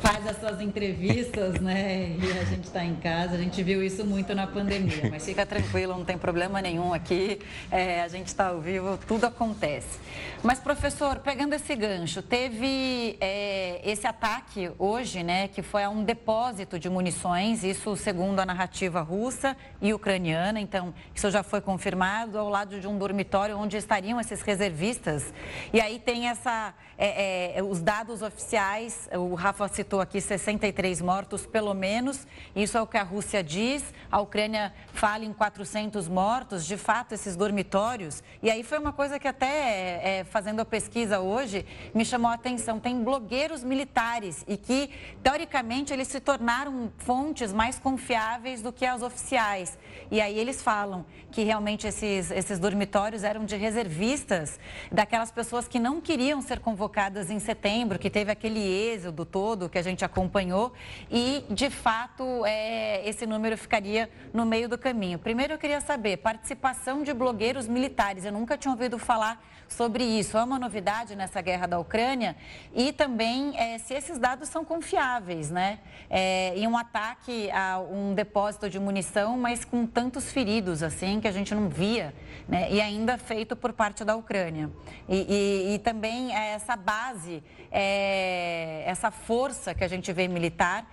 faz 0.03 0.27
as 0.27 0.39
suas 0.39 0.61
entrevistas, 0.61 1.59
né? 1.59 2.11
E 2.21 2.39
a 2.39 2.45
gente 2.45 2.65
está 2.65 2.85
em 2.85 2.95
casa. 2.97 3.35
A 3.35 3.39
gente 3.39 3.63
viu 3.63 3.83
isso 3.83 4.05
muito 4.05 4.35
na 4.35 4.47
pandemia. 4.47 5.09
Mas 5.11 5.25
fica 5.25 5.47
tranquilo, 5.47 5.95
não 5.95 6.05
tem 6.05 6.19
problema 6.19 6.61
nenhum 6.61 6.93
aqui. 6.93 7.41
É, 7.71 8.03
a 8.03 8.09
gente 8.09 8.27
está 8.27 8.49
ao 8.49 8.61
vivo, 8.61 8.99
tudo 9.09 9.25
acontece. 9.25 9.99
Mas, 10.43 10.61
professor, 10.61 11.19
pegando 11.21 11.55
esse 11.55 11.75
gancho, 11.75 12.23
teve 12.23 13.17
é, 13.19 13.81
esse 13.83 14.07
ataque 14.07 14.71
hoje, 14.79 15.23
né? 15.23 15.49
Que 15.49 15.63
foi 15.63 15.83
a 15.83 15.89
um 15.89 16.05
depósito 16.05 16.79
de 16.79 16.91
munições, 16.91 17.65
isso 17.65 17.97
segundo 17.97 18.39
a 18.39 18.45
narrativa 18.45 19.01
russa 19.01 19.57
e 19.81 19.95
ucraniana. 19.95 20.61
Então, 20.61 20.93
isso 21.15 21.31
já 21.31 21.43
foi 21.43 21.63
confirmado 21.63 22.39
ao 22.39 22.51
lado 22.51 22.79
de 22.79 22.87
um 22.87 22.99
dormitório 22.99 23.59
onde 23.59 23.79
estariam 23.79 24.21
esses 24.21 24.43
reservistas 24.43 25.33
e 25.73 25.81
aí 25.81 25.99
tem 25.99 26.29
essa, 26.29 26.75
é, 26.99 27.59
é, 27.59 27.63
os 27.63 27.81
dados 27.81 28.23
oficiais, 28.23 29.09
o 29.13 29.35
Rafa 29.35 29.69
citou 29.69 30.01
aqui 30.01 30.21
63 30.21 31.01
mortos, 31.01 31.47
pelo 31.47 31.73
menos, 31.73 32.27
isso 32.57 32.77
é 32.77 32.83
o 32.83 32.87
que 32.87 32.97
a 32.97 33.05
Rússia 33.05 33.43
diz, 33.43 33.85
a 34.11 34.21
Ucrânia 34.21 34.73
fala 34.93 35.25
em 35.25 35.33
400 35.33 36.09
mortos, 36.09 36.67
de 36.67 36.77
fato, 36.77 37.15
esses 37.15 37.37
dormitórios. 37.37 38.23
E 38.43 38.51
aí 38.51 38.65
foi 38.65 38.79
uma 38.79 38.93
coisa 38.93 39.19
que 39.19 39.29
até, 39.29 40.19
é, 40.19 40.25
fazendo 40.25 40.61
a 40.61 40.65
pesquisa 40.65 41.21
hoje, 41.21 41.65
me 41.95 42.05
chamou 42.05 42.31
a 42.31 42.35
atenção, 42.35 42.81
tem 42.81 43.05
blogueiros 43.05 43.63
militares 43.63 44.45
e 44.49 44.57
que, 44.57 44.91
teoricamente, 45.23 45.93
eles 45.93 46.09
se 46.09 46.19
tornaram 46.19 46.91
fontes 46.99 47.53
mais 47.53 47.79
confiáveis 47.79 48.61
do 48.61 48.73
que 48.73 48.85
as 48.85 49.03
oficiais. 49.03 49.79
E 50.11 50.21
aí 50.21 50.37
eles 50.37 50.61
falam 50.61 51.07
que 51.31 51.45
realmente 51.45 51.87
esses, 51.87 52.31
esses 52.31 52.59
dormitórios 52.59 53.23
eram 53.23 53.45
de 53.45 53.55
reservistas 53.55 54.59
daquelas 54.91 55.29
aquelas 55.29 55.31
pessoas 55.31 55.69
que 55.69 55.79
não 55.79 56.01
queriam 56.01 56.41
ser 56.41 56.61
convocadas 56.61 56.88
em 57.31 57.39
setembro, 57.39 57.99
que 57.99 58.11
teve 58.11 58.31
aquele 58.31 58.61
êxodo 58.61 59.25
todo 59.25 59.69
que 59.69 59.79
a 59.79 59.83
gente 59.83 60.05
acompanhou 60.05 60.73
e, 61.11 61.45
de 61.51 61.71
fato, 61.71 62.45
é, 62.47 63.09
esse 63.09 63.27
número 63.27 63.57
ficaria 63.57 64.11
no 64.33 64.45
meio 64.45 64.69
do 64.69 64.79
caminho. 64.79 65.19
Primeiro, 65.19 65.55
eu 65.55 65.59
queria 65.59 65.81
saber, 65.81 66.19
participação 66.19 67.03
de 67.03 67.13
blogueiros 67.13 67.69
militares. 67.69 68.25
Eu 68.25 68.33
nunca 68.33 68.57
tinha 68.57 68.73
ouvido 68.73 68.99
falar 68.99 69.43
sobre 69.69 70.03
isso. 70.03 70.37
É 70.37 70.43
uma 70.43 70.59
novidade 70.59 71.15
nessa 71.15 71.41
guerra 71.41 71.67
da 71.67 71.79
Ucrânia 71.79 72.35
e 72.75 72.93
também 72.93 73.57
é, 73.57 73.79
se 73.79 73.95
esses 73.95 74.19
dados 74.19 74.49
são 74.49 74.65
confiáveis, 74.65 75.51
né? 75.51 75.79
É, 76.11 76.55
em 76.57 76.67
um 76.67 76.77
ataque 76.77 77.51
a 77.51 77.79
um 77.79 78.15
depósito 78.15 78.71
de 78.71 78.79
munição, 78.79 79.37
mas 79.37 79.65
com 79.65 79.87
tantos 79.87 80.33
feridos 80.33 80.83
assim 80.83 81.21
que 81.21 81.29
a 81.29 81.33
gente 81.33 81.55
não 81.55 81.69
via, 81.69 82.15
né? 82.49 82.73
E 82.73 82.81
ainda 82.81 83.19
feito 83.19 83.55
por 83.55 83.73
parte 83.73 84.05
da 84.05 84.17
Ucrânia. 84.17 84.71
E, 85.09 85.17
e, 85.17 85.75
e 85.75 85.79
também 85.79 86.35
é, 86.35 86.53
essa 86.55 86.75
base, 86.77 87.43
é, 87.71 88.83
essa 88.87 89.11
força 89.11 89.75
que 89.75 89.85
a 89.85 89.89
gente 89.89 90.13
vê 90.13 90.27
militar, 90.27 90.87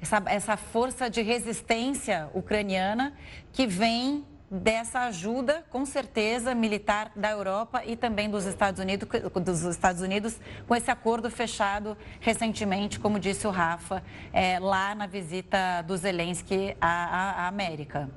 essa, 0.00 0.22
essa 0.26 0.56
força 0.56 1.10
de 1.10 1.22
resistência 1.22 2.30
ucraniana 2.34 3.14
que 3.52 3.66
vem 3.66 4.24
dessa 4.50 5.00
ajuda, 5.00 5.64
com 5.70 5.84
certeza, 5.84 6.54
militar 6.54 7.12
da 7.14 7.30
Europa 7.30 7.84
e 7.84 7.96
também 7.96 8.30
dos 8.30 8.46
Estados 8.46 8.80
Unidos, 8.80 9.08
dos 9.44 9.62
Estados 9.62 10.00
Unidos 10.00 10.38
com 10.66 10.74
esse 10.74 10.90
acordo 10.90 11.30
fechado 11.30 11.96
recentemente, 12.20 12.98
como 12.98 13.20
disse 13.20 13.46
o 13.46 13.50
Rafa, 13.50 14.02
é, 14.32 14.58
lá 14.58 14.94
na 14.94 15.06
visita 15.06 15.82
do 15.82 15.96
Zelensky 15.96 16.76
à, 16.80 17.44
à 17.44 17.48
América. 17.48 18.08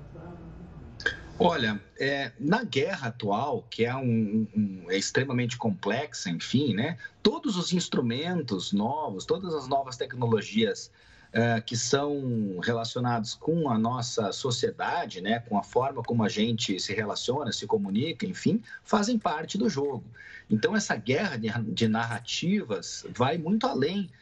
Olha, 1.43 1.81
é, 1.99 2.31
na 2.39 2.63
guerra 2.63 3.07
atual, 3.07 3.65
que 3.67 3.83
é, 3.83 3.95
um, 3.95 4.47
um, 4.55 4.85
é 4.89 4.95
extremamente 4.95 5.57
complexa, 5.57 6.29
enfim, 6.29 6.75
né, 6.75 6.97
todos 7.23 7.57
os 7.57 7.73
instrumentos 7.73 8.71
novos, 8.71 9.25
todas 9.25 9.51
as 9.55 9.67
novas 9.67 9.97
tecnologias 9.97 10.91
uh, 11.33 11.61
que 11.63 11.75
são 11.75 12.59
relacionados 12.61 13.33
com 13.33 13.69
a 13.69 13.77
nossa 13.77 14.31
sociedade, 14.31 15.21
né, 15.21 15.39
com 15.39 15.57
a 15.57 15.63
forma 15.63 16.03
como 16.03 16.23
a 16.23 16.29
gente 16.29 16.79
se 16.79 16.93
relaciona, 16.93 17.51
se 17.51 17.65
comunica, 17.65 18.25
enfim, 18.25 18.61
fazem 18.83 19.17
parte 19.17 19.57
do 19.57 19.69
jogo. 19.69 20.03
Então, 20.49 20.75
essa 20.75 20.95
guerra 20.95 21.37
de, 21.37 21.87
narrativas 21.87 23.05
vai 23.09 23.37
muito 23.37 23.65
além 23.65 24.09
eh, 24.09 24.20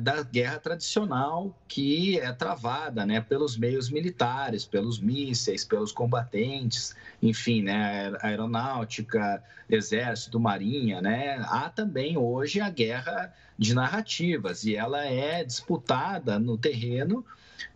da 0.00 0.22
guerra 0.22 0.60
tradicional 0.60 1.52
que 1.66 2.20
é 2.20 2.32
travada 2.32 3.04
né, 3.04 3.20
pelos 3.20 3.56
meios 3.56 3.90
militares, 3.90 4.64
pelos 4.64 5.00
mísseis, 5.00 5.64
pelos 5.64 5.90
combatentes, 5.90 6.94
enfim, 7.20 7.62
né, 7.62 8.12
aeronáutica, 8.20 9.42
exército, 9.68 10.38
marinha. 10.38 11.00
Né? 11.00 11.44
Há 11.48 11.68
também 11.70 12.16
hoje 12.16 12.60
a 12.60 12.70
guerra 12.70 13.34
de 13.58 13.74
narrativas 13.74 14.64
e 14.64 14.76
ela 14.76 15.04
é 15.04 15.42
disputada 15.42 16.38
no 16.38 16.56
terreno 16.56 17.24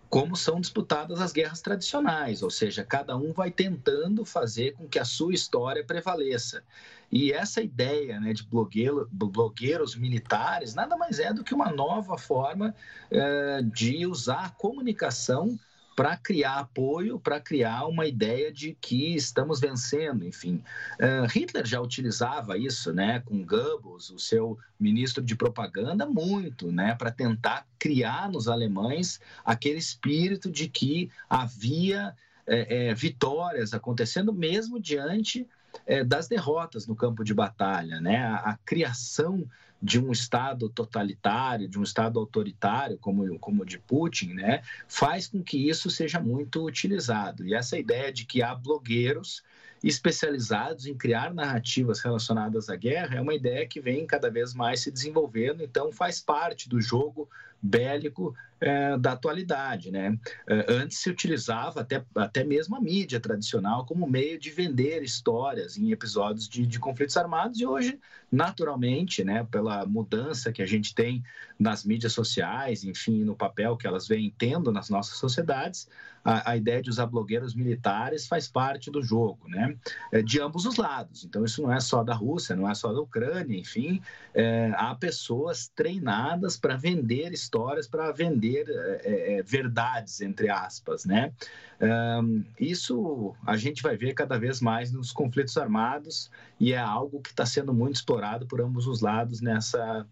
como 0.08 0.34
são 0.37 0.61
disputadas 0.61 1.20
as 1.20 1.32
guerras 1.32 1.61
tradicionais, 1.61 2.42
ou 2.42 2.50
seja, 2.50 2.82
cada 2.82 3.14
um 3.16 3.32
vai 3.32 3.50
tentando 3.50 4.24
fazer 4.24 4.72
com 4.72 4.88
que 4.88 4.98
a 4.98 5.04
sua 5.04 5.34
história 5.34 5.84
prevaleça. 5.84 6.62
E 7.11 7.33
essa 7.33 7.62
ideia 7.62 8.21
né, 8.21 8.33
de 8.33 8.44
blogueiro, 8.44 9.09
blogueiros 9.11 9.97
militares 9.97 10.75
nada 10.75 10.97
mais 10.97 11.18
é 11.18 11.33
do 11.33 11.42
que 11.42 11.55
uma 11.55 11.71
nova 11.71 12.18
forma 12.18 12.75
eh, 13.11 13.62
de 13.62 14.07
usar 14.07 14.47
a 14.47 14.51
comunicação 14.51 15.59
para 15.99 16.16
criar 16.16 16.61
apoio, 16.61 17.18
para 17.18 17.40
criar 17.40 17.87
uma 17.87 18.07
ideia 18.07 18.53
de 18.53 18.73
que 18.81 19.16
estamos 19.16 19.59
vencendo, 19.59 20.25
enfim. 20.25 20.62
Uh, 20.94 21.27
Hitler 21.27 21.66
já 21.66 21.81
utilizava 21.81 22.57
isso, 22.57 22.92
né, 22.92 23.18
com 23.18 23.44
Goebbels, 23.44 24.09
o 24.11 24.16
seu 24.16 24.57
ministro 24.79 25.21
de 25.25 25.35
propaganda, 25.35 26.07
muito, 26.07 26.71
né, 26.71 26.94
para 26.94 27.11
tentar 27.11 27.66
criar 27.81 28.31
nos 28.31 28.47
alemães 28.47 29.21
aquele 29.44 29.79
espírito 29.79 30.53
de 30.53 30.68
que 30.68 31.11
havia 31.29 32.14
é, 32.47 32.94
vitórias 32.94 33.75
acontecendo 33.75 34.33
mesmo 34.33 34.79
diante 34.79 35.49
é, 35.87 36.04
das 36.04 36.28
derrotas 36.28 36.87
no 36.87 36.94
campo 36.94 37.24
de 37.24 37.35
batalha, 37.35 38.00
né? 38.00 38.18
A, 38.18 38.37
a, 38.37 38.57
criação 38.59 39.44
de 39.81 39.98
um 39.98 40.11
Estado 40.11 40.68
totalitário, 40.68 41.68
de 41.68 41.78
um 41.78 41.83
Estado 41.83 42.18
autoritário, 42.18 42.98
como, 42.98 43.38
como 43.38 43.62
o 43.62 43.66
de 43.66 43.78
Putin, 43.78 44.35
né? 44.35 44.62
Faz 44.87 45.28
com 45.28 45.42
que 45.42 45.68
isso 45.68 45.88
seja 45.88 46.20
muito 46.20 46.64
utilizado. 46.64 47.46
E 47.46 47.54
essa 47.54 47.78
ideia 47.78 48.12
de 48.12 48.26
que 48.26 48.42
há 48.42 48.54
blogueiros 48.54 49.42
especializados 49.83 50.87
em 50.87 50.94
criar 50.94 51.33
narrativas 51.33 52.00
relacionadas 52.00 52.68
à 52.68 52.76
guerra 52.76 53.16
é 53.16 53.20
uma 53.20 53.35
ideia 53.35 53.66
que 53.66 53.81
vem 53.81 54.07
cada 54.07 54.31
vez 54.31 54.52
mais 54.52 54.81
se 54.81 54.90
desenvolvendo, 54.90 55.62
então 55.62 55.92
faz 55.92 56.20
parte 56.20 56.68
do 56.68 56.81
jogo 56.81 57.28
bélico 57.61 58.35
é, 58.61 58.97
da 58.99 59.12
atualidade. 59.12 59.90
Né? 59.90 60.18
É, 60.47 60.66
antes 60.68 60.99
se 60.99 61.11
utilizava 61.11 61.81
até, 61.81 62.05
até 62.14 62.44
mesmo 62.44 62.77
a 62.77 62.81
mídia 62.81 63.21
tradicional 63.21 63.87
como 63.87 64.07
meio 64.07 64.38
de 64.38 64.51
vender 64.51 65.03
histórias 65.03 65.77
em 65.77 65.90
episódios 65.90 66.49
de, 66.49 66.66
de 66.66 66.79
conflitos 66.79 67.16
armados, 67.16 67.61
e 67.61 67.66
hoje, 67.66 67.99
naturalmente, 68.31 69.25
né, 69.25 69.47
pela 69.51 69.85
mudança 69.87 70.53
que 70.53 70.62
a 70.62 70.66
gente 70.66 70.94
tem 70.94 71.23
nas 71.59 71.85
mídias 71.85 72.12
sociais, 72.12 72.85
enfim, 72.85 73.25
no 73.25 73.35
papel 73.35 73.77
que 73.77 73.87
elas 73.87 74.07
vêm 74.07 74.35
tendo 74.37 74.73
nas 74.73 74.88
nossas 74.90 75.18
sociedades, 75.18 75.88
a, 76.28 76.50
a 76.50 76.56
ideia 76.56 76.82
de 76.82 76.90
usar 76.90 77.06
blogueiros 77.06 77.54
militares 77.54 78.26
faz 78.26 78.46
parte 78.46 78.90
do 78.90 79.02
jogo, 79.02 79.48
né? 79.48 79.74
É, 80.12 80.20
de 80.20 80.38
ambos 80.38 80.66
os 80.66 80.76
lados. 80.76 81.24
Então, 81.24 81.42
isso 81.42 81.62
não 81.62 81.72
é 81.72 81.80
só 81.80 82.04
da 82.04 82.14
Rússia, 82.14 82.54
não 82.54 82.68
é 82.68 82.74
só 82.74 82.92
da 82.92 83.00
Ucrânia, 83.00 83.58
enfim, 83.58 84.02
é, 84.34 84.70
há 84.76 84.94
pessoas 84.94 85.68
treinadas 85.68 86.58
para 86.58 86.76
vender 86.76 87.32
histórias, 87.32 87.88
para 87.88 88.12
vender 88.12 88.66
é, 88.68 89.00
é, 89.04 89.38
é, 89.38 89.42
verdades, 89.42 90.20
entre 90.20 90.50
aspas, 90.50 91.06
né? 91.06 91.32
Um, 91.80 92.44
isso 92.58 93.34
a 93.46 93.56
gente 93.56 93.82
vai 93.82 93.96
ver 93.96 94.12
cada 94.12 94.36
vez 94.36 94.60
mais 94.60 94.92
nos 94.92 95.12
conflitos 95.12 95.56
armados 95.56 96.28
e 96.58 96.72
é 96.72 96.78
algo 96.78 97.20
que 97.22 97.30
está 97.30 97.46
sendo 97.46 97.72
muito 97.72 97.96
explorado 97.96 98.46
por 98.46 98.60
ambos 98.60 98.88
os 98.88 99.00
lados 99.00 99.40
nessa, 99.40 100.04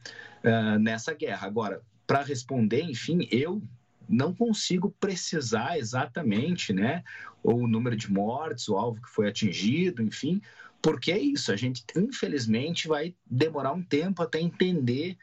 uh, 0.45 0.79
nessa 0.79 1.13
guerra. 1.13 1.47
Agora, 1.47 1.83
para 2.07 2.23
responder, 2.23 2.83
enfim, 2.83 3.27
eu 3.33 3.61
não 4.09 4.35
consigo 4.35 4.95
precisar 5.01 5.79
exatamente, 5.79 6.73
né, 6.73 7.03
o 7.43 7.67
número 7.67 7.97
de 7.97 8.11
mortes, 8.11 8.69
o 8.69 8.77
alvo 8.77 9.01
que 9.01 9.11
foi 9.11 9.29
atingido, 9.29 10.03
enfim, 10.03 10.41
porque 10.83 11.11
é 11.13 11.19
isso, 11.19 11.53
a 11.53 11.57
gente 11.57 11.85
infelizmente 11.97 12.89
vai 12.89 13.15
demorar 13.25 13.73
um 13.73 13.83
tempo 13.83 14.23
até 14.23 14.41
entender 14.41 15.17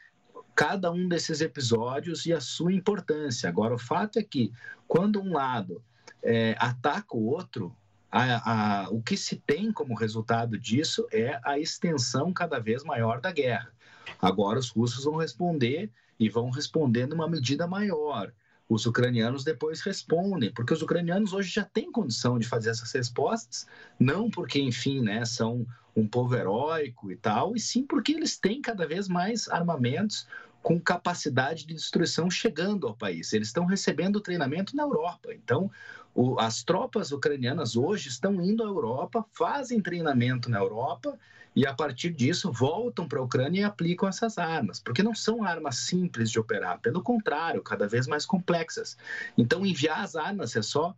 cada 0.54 0.90
um 0.90 1.08
desses 1.08 1.40
episódios 1.40 2.26
e 2.26 2.32
a 2.32 2.40
sua 2.40 2.72
importância. 2.72 3.48
Agora, 3.48 3.74
o 3.74 3.78
fato 3.78 4.18
é 4.18 4.22
que 4.22 4.52
quando 4.86 5.20
um 5.20 5.32
lado 5.32 5.82
é, 6.22 6.54
ataca 6.58 7.16
o 7.16 7.26
outro, 7.26 7.74
a, 8.10 8.84
a, 8.84 8.90
o 8.90 9.02
que 9.02 9.16
se 9.16 9.36
tem 9.36 9.72
como 9.72 9.94
resultado 9.94 10.56
disso 10.58 11.06
é 11.12 11.40
a 11.42 11.58
extensão 11.58 12.32
cada 12.32 12.60
vez 12.60 12.84
maior 12.84 13.20
da 13.20 13.32
guerra. 13.32 13.72
Agora, 14.20 14.58
os 14.58 14.70
russos 14.70 15.04
vão 15.04 15.16
responder 15.16 15.90
e 16.18 16.28
vão 16.28 16.50
responder 16.50 17.06
numa 17.06 17.28
medida 17.28 17.66
maior 17.66 18.32
os 18.74 18.86
ucranianos 18.86 19.44
depois 19.44 19.80
respondem, 19.80 20.52
porque 20.52 20.74
os 20.74 20.82
ucranianos 20.82 21.32
hoje 21.32 21.50
já 21.50 21.64
têm 21.64 21.92
condição 21.92 22.38
de 22.38 22.46
fazer 22.46 22.70
essas 22.70 22.90
respostas, 22.92 23.66
não 23.98 24.28
porque, 24.28 24.60
enfim, 24.60 25.00
né, 25.00 25.24
são 25.24 25.64
um 25.96 26.08
povo 26.08 26.34
heróico 26.34 27.10
e 27.10 27.16
tal, 27.16 27.54
e 27.54 27.60
sim 27.60 27.86
porque 27.86 28.12
eles 28.12 28.36
têm 28.36 28.60
cada 28.60 28.86
vez 28.86 29.08
mais 29.08 29.48
armamentos 29.48 30.26
com 30.64 30.80
capacidade 30.80 31.66
de 31.66 31.74
destruição 31.74 32.30
chegando 32.30 32.86
ao 32.86 32.96
país. 32.96 33.34
Eles 33.34 33.48
estão 33.48 33.66
recebendo 33.66 34.18
treinamento 34.18 34.74
na 34.74 34.82
Europa. 34.82 35.34
Então, 35.34 35.70
o, 36.14 36.40
as 36.40 36.64
tropas 36.64 37.12
ucranianas 37.12 37.76
hoje 37.76 38.08
estão 38.08 38.40
indo 38.40 38.64
à 38.64 38.66
Europa, 38.66 39.22
fazem 39.34 39.78
treinamento 39.82 40.50
na 40.50 40.58
Europa 40.58 41.18
e 41.54 41.66
a 41.66 41.74
partir 41.74 42.14
disso 42.14 42.50
voltam 42.50 43.06
para 43.06 43.18
a 43.18 43.22
Ucrânia 43.22 43.60
e 43.60 43.64
aplicam 43.64 44.08
essas 44.08 44.38
armas, 44.38 44.80
porque 44.80 45.02
não 45.02 45.14
são 45.14 45.44
armas 45.44 45.76
simples 45.76 46.30
de 46.30 46.40
operar, 46.40 46.80
pelo 46.80 47.02
contrário, 47.02 47.62
cada 47.62 47.86
vez 47.86 48.06
mais 48.06 48.24
complexas. 48.24 48.96
Então, 49.36 49.66
enviar 49.66 50.00
as 50.00 50.16
armas 50.16 50.56
é 50.56 50.62
só 50.62 50.96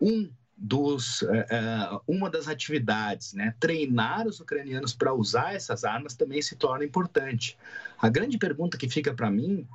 um 0.00 0.30
dos, 0.58 1.22
uh, 1.22 2.02
uma 2.06 2.28
das 2.28 2.48
atividades, 2.48 3.32
né? 3.32 3.54
Treinar 3.60 4.26
os 4.26 4.40
ucranianos 4.40 4.92
para 4.92 5.14
usar 5.14 5.54
essas 5.54 5.84
armas 5.84 6.14
também 6.14 6.42
se 6.42 6.56
torna 6.56 6.84
importante. 6.84 7.56
A 7.96 8.08
grande 8.08 8.36
pergunta 8.36 8.76
que 8.76 8.88
fica 8.88 9.14
para 9.14 9.30
mim 9.30 9.66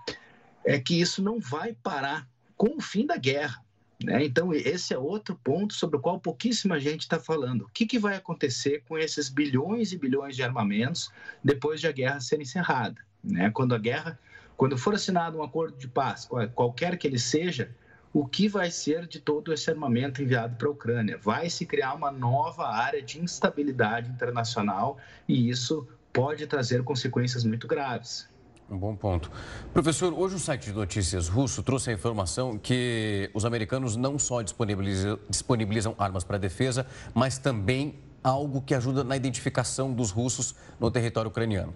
é 0.65 0.77
que 0.77 0.99
isso 0.99 1.23
não 1.23 1.39
vai 1.39 1.73
parar 1.81 2.27
com 2.57 2.77
o 2.77 2.81
fim 2.81 3.05
da 3.05 3.15
guerra. 3.15 3.63
Né? 4.03 4.25
Então, 4.25 4.53
esse 4.53 4.93
é 4.93 4.97
outro 4.97 5.39
ponto 5.41 5.73
sobre 5.73 5.95
o 5.95 5.99
qual 5.99 6.19
pouquíssima 6.19 6.79
gente 6.79 7.01
está 7.01 7.17
falando. 7.17 7.61
O 7.61 7.69
que, 7.73 7.85
que 7.85 7.97
vai 7.97 8.15
acontecer 8.15 8.83
com 8.87 8.97
esses 8.97 9.29
bilhões 9.29 9.93
e 9.93 9.97
bilhões 9.97 10.35
de 10.35 10.43
armamentos 10.43 11.11
depois 11.41 11.79
de 11.79 11.87
a 11.87 11.91
guerra 11.91 12.19
ser 12.19 12.41
encerrada? 12.41 12.99
Né? 13.23 13.49
Quando 13.51 13.73
a 13.73 13.77
guerra, 13.77 14.19
quando 14.57 14.77
for 14.77 14.93
assinado 14.93 15.37
um 15.37 15.43
acordo 15.43 15.77
de 15.77 15.87
paz, 15.87 16.27
qualquer 16.53 16.97
que 16.97 17.07
ele 17.07 17.19
seja, 17.19 17.73
o 18.13 18.27
que 18.27 18.47
vai 18.47 18.69
ser 18.69 19.07
de 19.07 19.19
todo 19.19 19.51
esse 19.51 19.69
armamento 19.71 20.21
enviado 20.21 20.55
para 20.55 20.67
a 20.67 20.71
Ucrânia? 20.71 21.17
Vai 21.17 21.49
se 21.49 21.65
criar 21.65 21.95
uma 21.95 22.11
nova 22.11 22.67
área 22.67 23.01
de 23.01 23.19
instabilidade 23.19 24.09
internacional 24.11 24.97
e 25.27 25.49
isso 25.49 25.87
pode 26.13 26.45
trazer 26.45 26.83
consequências 26.83 27.43
muito 27.43 27.67
graves. 27.67 28.31
Um 28.69 28.77
bom 28.77 28.95
ponto. 28.95 29.31
Professor, 29.73 30.13
hoje 30.13 30.35
o 30.35 30.39
site 30.39 30.65
de 30.65 30.73
notícias 30.73 31.27
russo 31.27 31.63
trouxe 31.63 31.89
a 31.89 31.93
informação 31.93 32.57
que 32.57 33.29
os 33.33 33.45
americanos 33.45 33.95
não 33.95 34.17
só 34.17 34.41
disponibilizam, 34.41 35.19
disponibilizam 35.27 35.95
armas 35.97 36.23
para 36.23 36.37
defesa, 36.37 36.85
mas 37.13 37.37
também 37.37 37.99
algo 38.23 38.61
que 38.61 38.73
ajuda 38.73 39.03
na 39.03 39.17
identificação 39.17 39.91
dos 39.91 40.11
russos 40.11 40.55
no 40.79 40.89
território 40.89 41.29
ucraniano. 41.29 41.73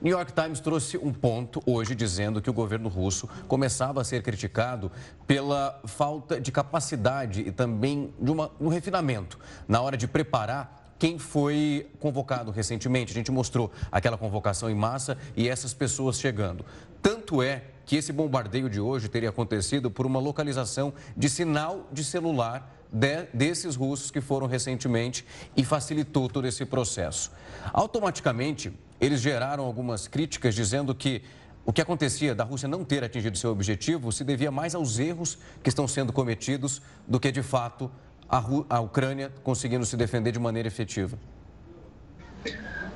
New 0.00 0.16
York 0.16 0.32
Times 0.32 0.60
trouxe 0.60 0.96
um 0.96 1.12
ponto 1.12 1.62
hoje 1.66 1.94
dizendo 1.94 2.40
que 2.40 2.48
o 2.48 2.52
governo 2.52 2.88
russo 2.88 3.28
começava 3.46 4.00
a 4.00 4.04
ser 4.04 4.22
criticado 4.22 4.90
pela 5.26 5.78
falta 5.84 6.40
de 6.40 6.50
capacidade 6.50 7.42
e 7.42 7.52
também 7.52 8.14
de 8.18 8.30
uma, 8.30 8.50
um 8.58 8.68
refinamento 8.68 9.38
na 9.68 9.82
hora 9.82 9.98
de 9.98 10.08
preparar 10.08 10.94
quem 10.98 11.18
foi 11.18 11.86
convocado 11.98 12.50
recentemente. 12.50 13.12
A 13.12 13.14
gente 13.14 13.30
mostrou 13.30 13.70
aquela 13.92 14.16
convocação 14.16 14.70
em 14.70 14.74
massa 14.74 15.18
e 15.36 15.48
essas 15.48 15.74
pessoas 15.74 16.18
chegando. 16.18 16.64
Tanto 17.02 17.42
é 17.42 17.64
que 17.84 17.96
esse 17.96 18.12
bombardeio 18.12 18.70
de 18.70 18.80
hoje 18.80 19.08
teria 19.08 19.28
acontecido 19.28 19.90
por 19.90 20.06
uma 20.06 20.18
localização 20.18 20.94
de 21.14 21.28
sinal 21.28 21.88
de 21.92 22.04
celular 22.04 22.74
de, 22.90 23.24
desses 23.34 23.76
russos 23.76 24.10
que 24.10 24.20
foram 24.20 24.46
recentemente 24.46 25.26
e 25.56 25.64
facilitou 25.64 26.28
todo 26.28 26.46
esse 26.46 26.64
processo. 26.64 27.30
Automaticamente, 27.72 28.72
eles 29.00 29.20
geraram 29.20 29.64
algumas 29.64 30.06
críticas 30.06 30.54
dizendo 30.54 30.94
que 30.94 31.22
o 31.64 31.72
que 31.72 31.80
acontecia 31.80 32.34
da 32.34 32.44
Rússia 32.44 32.68
não 32.68 32.84
ter 32.84 33.04
atingido 33.04 33.36
seu 33.38 33.50
objetivo 33.50 34.10
se 34.12 34.24
devia 34.24 34.50
mais 34.50 34.74
aos 34.74 34.98
erros 34.98 35.38
que 35.62 35.68
estão 35.68 35.86
sendo 35.86 36.12
cometidos 36.12 36.82
do 37.06 37.20
que, 37.20 37.30
de 37.30 37.42
fato, 37.42 37.90
a, 38.28 38.42
a 38.68 38.80
Ucrânia 38.80 39.32
conseguindo 39.42 39.84
se 39.86 39.96
defender 39.96 40.32
de 40.32 40.38
maneira 40.38 40.68
efetiva? 40.68 41.18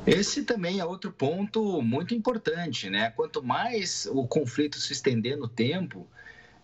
Esse 0.06 0.42
também 0.42 0.80
é 0.80 0.84
outro 0.84 1.10
ponto 1.10 1.80
muito 1.80 2.14
importante, 2.14 2.90
né? 2.90 3.10
Quanto 3.10 3.42
mais 3.42 4.06
o 4.12 4.26
conflito 4.26 4.78
se 4.78 4.92
estender 4.92 5.36
no 5.36 5.48
tempo, 5.48 6.06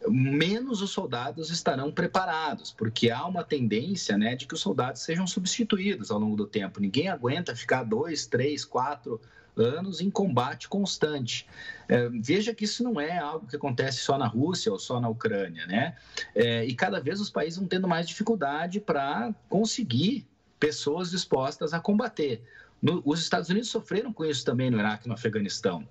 menos 0.08 0.80
os 0.82 0.90
soldados 0.90 1.50
estarão 1.50 1.92
preparados, 1.92 2.70
porque 2.70 3.10
há 3.10 3.26
uma 3.26 3.44
tendência 3.44 4.16
né, 4.16 4.34
de 4.34 4.46
que 4.46 4.54
os 4.54 4.60
soldados 4.60 5.02
sejam 5.02 5.26
substituídos 5.26 6.10
ao 6.10 6.18
longo 6.18 6.36
do 6.36 6.46
tempo. 6.46 6.80
Ninguém 6.80 7.08
aguenta 7.08 7.54
ficar 7.54 7.82
dois, 7.84 8.26
três, 8.26 8.64
quatro 8.64 9.20
anos 9.56 10.00
em 10.00 10.10
combate 10.10 10.68
constante. 10.68 11.46
É, 11.88 12.08
veja 12.08 12.54
que 12.54 12.64
isso 12.64 12.82
não 12.82 13.00
é 13.00 13.18
algo 13.18 13.46
que 13.46 13.56
acontece 13.56 13.98
só 13.98 14.16
na 14.16 14.26
Rússia 14.26 14.72
ou 14.72 14.78
só 14.78 15.00
na 15.00 15.08
Ucrânia, 15.08 15.66
né? 15.66 15.96
É, 16.34 16.64
e 16.64 16.74
cada 16.74 17.00
vez 17.00 17.20
os 17.20 17.30
países 17.30 17.58
vão 17.58 17.68
tendo 17.68 17.88
mais 17.88 18.08
dificuldade 18.08 18.80
para 18.80 19.34
conseguir 19.48 20.26
pessoas 20.58 21.10
dispostas 21.10 21.72
a 21.72 21.80
combater. 21.80 22.42
No, 22.80 23.02
os 23.04 23.20
Estados 23.20 23.50
Unidos 23.50 23.68
sofreram 23.68 24.12
com 24.12 24.24
isso 24.24 24.44
também 24.44 24.70
no 24.70 24.78
Iraque 24.78 25.06
e 25.06 25.08
no 25.08 25.14
Afeganistão. 25.14 25.86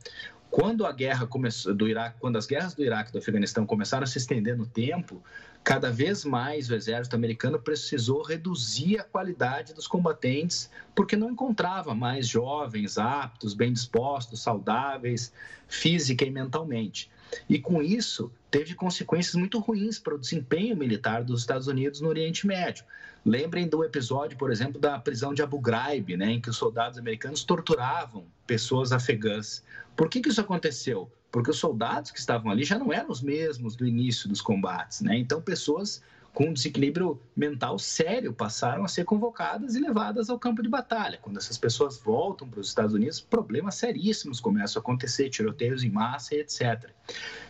Quando 0.52 0.84
a 0.84 0.92
guerra 0.92 1.28
começou 1.28 1.76
do 1.76 1.88
Iraque, 1.88 2.20
quando 2.20 2.38
as 2.38 2.48
guerras 2.48 2.74
do 2.74 2.84
Iraque 2.84 3.10
e 3.10 3.14
do 3.14 3.20
Afeganistão 3.20 3.68
começaram 3.68 4.04
a 4.04 4.08
se 4.08 4.18
estender 4.18 4.58
no 4.58 4.66
tempo, 4.66 5.22
cada 5.64 5.92
vez 5.92 6.26
mais 6.26 6.70
o 6.70 6.76
exército 6.76 7.16
americano 7.16 7.60
precisou 7.60 8.24
reduzir 8.24 9.00
a 9.00 9.04
qualidade 9.04 9.76
dos 9.76 9.86
combatentes, 9.86 10.70
porque 10.96 11.16
não 11.16 11.30
encontrava 11.30 11.94
mais 11.94 12.28
jovens 12.28 12.98
aptos, 12.98 13.54
bem 13.54 13.72
dispostos, 13.72 14.42
saudáveis, 14.42 15.32
física 15.68 16.26
e 16.26 16.32
mentalmente. 16.32 17.12
E 17.48 17.60
com 17.60 17.80
isso, 17.80 18.32
teve 18.50 18.74
consequências 18.74 19.36
muito 19.36 19.60
ruins 19.60 20.00
para 20.00 20.16
o 20.16 20.20
desempenho 20.20 20.76
militar 20.76 21.24
dos 21.24 21.42
Estados 21.42 21.68
Unidos 21.68 22.02
no 22.02 22.10
Oriente 22.10 22.48
Médio. 22.48 22.84
Lembrem 23.26 23.68
do 23.68 23.84
episódio, 23.84 24.38
por 24.38 24.52
exemplo, 24.52 24.80
da 24.80 24.98
prisão 24.98 25.34
de 25.34 25.42
Abu 25.42 25.60
Ghraib, 25.60 26.16
né, 26.16 26.32
em 26.32 26.42
que 26.42 26.50
os 26.50 26.58
soldados 26.58 26.98
americanos 26.98 27.44
torturavam 27.44 28.26
pessoas 28.48 28.92
afegãs. 28.92 29.64
Por 29.96 30.10
que, 30.10 30.22
que 30.22 30.30
isso 30.30 30.42
aconteceu? 30.42 31.12
Porque 31.32 31.52
os 31.52 31.58
soldados 31.58 32.12
que 32.12 32.20
estavam 32.20 32.52
ali 32.52 32.64
já 32.64 32.80
não 32.80 32.92
eram 32.92 33.10
os 33.10 33.22
mesmos 33.22 33.76
do 33.76 33.86
início 33.86 34.28
dos 34.28 34.42
combates. 34.42 35.02
Né? 35.02 35.18
Então, 35.18 35.42
pessoas 35.42 36.02
com 36.34 36.46
um 36.46 36.54
desequilíbrio 36.54 37.20
mental 37.36 37.78
sério 37.78 38.32
passaram 38.34 38.84
a 38.84 38.88
ser 38.88 39.04
convocadas 39.04 39.76
e 39.76 39.80
levadas 39.80 40.30
ao 40.30 40.40
campo 40.40 40.62
de 40.62 40.70
batalha. 40.70 41.20
Quando 41.22 41.38
essas 41.38 41.58
pessoas 41.58 41.98
voltam 42.00 42.48
para 42.48 42.60
os 42.60 42.70
Estados 42.70 42.94
Unidos, 42.94 43.20
problemas 43.20 43.76
seríssimos 43.76 44.40
começam 44.40 44.80
a 44.80 44.82
acontecer, 44.82 45.30
tiroteios 45.30 45.84
em 45.84 45.90
massa 45.90 46.36
e 46.36 46.40
etc. 46.40 46.92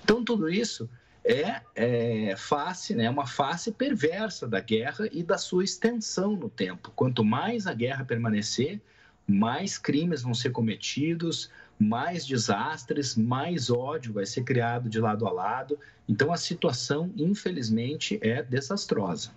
Então, 0.03 0.23
tudo 0.23 0.49
isso 0.49 0.89
é, 1.23 1.61
é 1.75 2.35
face, 2.37 2.95
né, 2.95 3.09
uma 3.09 3.27
face 3.27 3.71
perversa 3.71 4.47
da 4.47 4.59
guerra 4.59 5.07
e 5.11 5.23
da 5.23 5.37
sua 5.37 5.63
extensão 5.63 6.35
no 6.35 6.49
tempo. 6.49 6.91
Quanto 6.95 7.23
mais 7.23 7.67
a 7.67 7.73
guerra 7.73 8.05
permanecer, 8.05 8.81
mais 9.27 9.77
crimes 9.77 10.23
vão 10.23 10.33
ser 10.33 10.51
cometidos, 10.51 11.51
mais 11.77 12.25
desastres, 12.25 13.15
mais 13.15 13.69
ódio 13.69 14.11
vai 14.11 14.25
ser 14.25 14.43
criado 14.43 14.89
de 14.89 14.99
lado 14.99 15.27
a 15.27 15.31
lado. 15.31 15.79
Então 16.07 16.33
a 16.33 16.37
situação, 16.37 17.11
infelizmente, 17.15 18.19
é 18.21 18.41
desastrosa. 18.41 19.31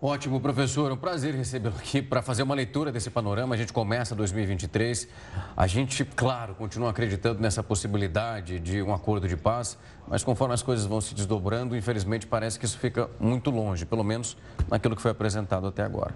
Ótimo, 0.00 0.38
professor. 0.38 0.92
Um 0.92 0.96
prazer 0.96 1.34
recebê-lo 1.34 1.74
aqui 1.74 2.02
para 2.02 2.20
fazer 2.20 2.42
uma 2.42 2.54
leitura 2.54 2.92
desse 2.92 3.08
panorama. 3.08 3.54
A 3.54 3.58
gente 3.58 3.72
começa 3.72 4.14
2023. 4.14 5.08
A 5.56 5.66
gente, 5.66 6.04
claro, 6.04 6.54
continua 6.54 6.90
acreditando 6.90 7.40
nessa 7.40 7.62
possibilidade 7.62 8.60
de 8.60 8.82
um 8.82 8.92
acordo 8.92 9.26
de 9.26 9.38
paz, 9.38 9.78
mas 10.06 10.22
conforme 10.22 10.52
as 10.52 10.62
coisas 10.62 10.84
vão 10.84 11.00
se 11.00 11.14
desdobrando, 11.14 11.74
infelizmente 11.74 12.26
parece 12.26 12.58
que 12.58 12.66
isso 12.66 12.78
fica 12.78 13.08
muito 13.18 13.50
longe, 13.50 13.86
pelo 13.86 14.04
menos 14.04 14.36
naquilo 14.68 14.94
que 14.94 15.00
foi 15.00 15.12
apresentado 15.12 15.66
até 15.66 15.82
agora. 15.82 16.14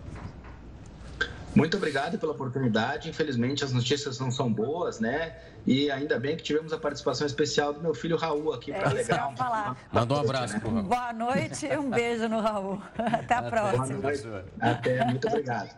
Muito 1.55 1.77
obrigado 1.77 2.19
pela 2.19 2.33
oportunidade. 2.33 3.09
Infelizmente 3.09 3.65
as 3.65 3.73
notícias 3.73 4.19
não 4.19 4.31
são 4.31 4.53
boas, 4.53 5.01
né? 5.01 5.37
E 5.67 5.91
ainda 5.91 6.19
bem 6.19 6.37
que 6.37 6.43
tivemos 6.43 6.73
a 6.73 6.79
participação 6.79 7.27
especial 7.27 7.73
do 7.73 7.81
meu 7.81 7.95
filho 7.95 8.17
Raul 8.17 8.53
aqui 8.53 8.73
para 8.73 8.83
é, 8.83 8.87
alegrar. 8.87 9.37
Falar. 9.37 9.77
Manda 9.93 10.15
um 10.15 10.21
abraço 10.21 10.55
né? 10.55 10.61
Raul. 10.63 10.83
Boa 10.83 11.13
noite 11.13 11.67
e 11.67 11.77
um 11.77 11.91
beijo 11.91 12.29
no 12.29 12.41
Raul. 12.41 12.81
Até 12.97 13.35
a 13.35 13.39
Até 13.39 13.51
próxima. 13.51 14.45
Até, 14.61 15.05
muito 15.05 15.29
obrigado. 15.29 15.71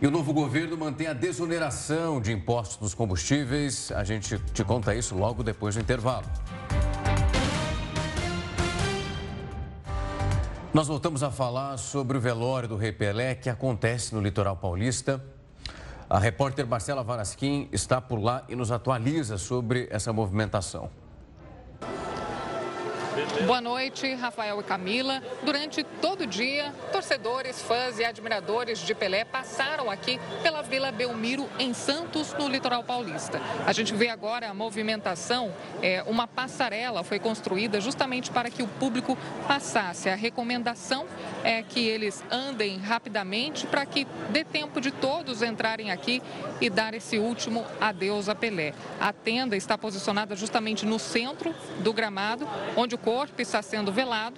E 0.00 0.06
o 0.06 0.10
novo 0.10 0.32
governo 0.32 0.76
mantém 0.76 1.06
a 1.06 1.12
desoneração 1.12 2.20
de 2.20 2.32
impostos 2.32 2.76
dos 2.76 2.94
combustíveis. 2.94 3.92
A 3.92 4.04
gente 4.04 4.38
te 4.52 4.64
conta 4.64 4.94
isso 4.94 5.14
logo 5.14 5.42
depois 5.42 5.76
do 5.76 5.80
intervalo. 5.80 6.26
Nós 10.74 10.88
voltamos 10.88 11.22
a 11.22 11.30
falar 11.30 11.76
sobre 11.76 12.18
o 12.18 12.20
velório 12.20 12.68
do 12.68 12.76
Rei 12.76 12.90
Pelé 12.90 13.36
que 13.36 13.48
acontece 13.48 14.12
no 14.12 14.20
litoral 14.20 14.56
paulista. 14.56 15.24
A 16.10 16.18
repórter 16.18 16.66
Marcela 16.66 17.04
Varasquim 17.04 17.68
está 17.70 18.00
por 18.00 18.18
lá 18.18 18.42
e 18.48 18.56
nos 18.56 18.72
atualiza 18.72 19.38
sobre 19.38 19.86
essa 19.88 20.12
movimentação. 20.12 20.90
Boa 23.42 23.60
noite, 23.60 24.14
Rafael 24.14 24.58
e 24.60 24.62
Camila. 24.62 25.20
Durante 25.42 25.82
todo 25.82 26.22
o 26.22 26.26
dia, 26.26 26.72
torcedores, 26.92 27.60
fãs 27.60 27.98
e 27.98 28.04
admiradores 28.04 28.78
de 28.78 28.94
Pelé 28.94 29.24
passaram 29.24 29.90
aqui 29.90 30.20
pela 30.42 30.62
Vila 30.62 30.92
Belmiro, 30.92 31.46
em 31.58 31.74
Santos, 31.74 32.32
no 32.38 32.48
litoral 32.48 32.84
paulista. 32.84 33.40
A 33.66 33.72
gente 33.72 33.92
vê 33.92 34.08
agora 34.08 34.48
a 34.48 34.54
movimentação, 34.54 35.52
é, 35.82 36.02
uma 36.06 36.28
passarela 36.28 37.02
foi 37.02 37.18
construída 37.18 37.80
justamente 37.80 38.30
para 38.30 38.48
que 38.48 38.62
o 38.62 38.68
público 38.68 39.18
passasse. 39.48 40.08
A 40.08 40.14
recomendação 40.14 41.04
é 41.42 41.60
que 41.62 41.86
eles 41.86 42.24
andem 42.30 42.78
rapidamente 42.78 43.66
para 43.66 43.84
que 43.84 44.06
dê 44.30 44.44
tempo 44.44 44.80
de 44.80 44.92
todos 44.92 45.42
entrarem 45.42 45.90
aqui 45.90 46.22
e 46.60 46.70
dar 46.70 46.94
esse 46.94 47.18
último 47.18 47.66
adeus 47.80 48.28
a 48.28 48.34
Pelé. 48.34 48.72
A 49.00 49.12
tenda 49.12 49.56
está 49.56 49.76
posicionada 49.76 50.36
justamente 50.36 50.86
no 50.86 51.00
centro 51.00 51.54
do 51.80 51.92
gramado, 51.92 52.48
onde 52.76 52.94
o 52.94 52.98
corpo 52.98 53.23
está 53.42 53.62
sendo 53.62 53.92
velado. 53.92 54.36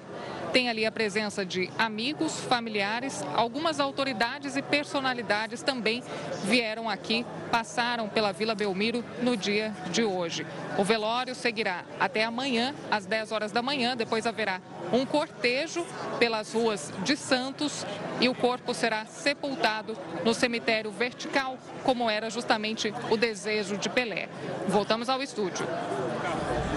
Tem 0.52 0.68
ali 0.68 0.86
a 0.86 0.92
presença 0.92 1.44
de 1.44 1.70
amigos, 1.76 2.40
familiares, 2.40 3.22
algumas 3.34 3.78
autoridades 3.78 4.56
e 4.56 4.62
personalidades 4.62 5.62
também 5.62 6.02
vieram 6.44 6.88
aqui, 6.88 7.26
passaram 7.50 8.08
pela 8.08 8.32
Vila 8.32 8.54
Belmiro 8.54 9.04
no 9.22 9.36
dia 9.36 9.74
de 9.90 10.02
hoje. 10.02 10.46
O 10.78 10.84
velório 10.84 11.34
seguirá 11.34 11.84
até 12.00 12.24
amanhã, 12.24 12.74
às 12.90 13.04
10 13.04 13.32
horas 13.32 13.52
da 13.52 13.60
manhã, 13.60 13.96
depois 13.96 14.26
haverá 14.26 14.60
um 14.92 15.04
cortejo 15.04 15.84
pelas 16.18 16.52
ruas 16.52 16.92
de 17.04 17.16
Santos 17.16 17.84
e 18.20 18.28
o 18.28 18.34
corpo 18.34 18.72
será 18.72 19.04
sepultado 19.04 19.96
no 20.24 20.32
cemitério 20.32 20.90
vertical, 20.90 21.58
como 21.82 22.08
era 22.08 22.30
justamente 22.30 22.94
o 23.10 23.16
desejo 23.16 23.76
de 23.76 23.88
Pelé. 23.88 24.28
Voltamos 24.68 25.08
ao 25.08 25.22
estúdio. 25.22 25.66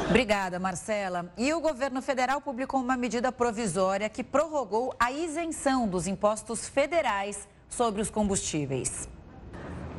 Obrigada, 0.10 0.58
Marcela. 0.58 1.32
E 1.38 1.54
o 1.54 1.62
governo 1.62 2.02
federal 2.02 2.42
publicou 2.42 2.82
uma 2.82 2.98
medida 2.98 3.32
provisória 3.40 4.10
que 4.10 4.22
prorrogou 4.22 4.94
a 5.00 5.14
isenção 5.14 5.88
dos 5.88 6.08
impostos 6.08 6.68
federais 6.68 7.48
sobre 7.70 8.02
os 8.02 8.10
combustíveis. 8.10 9.08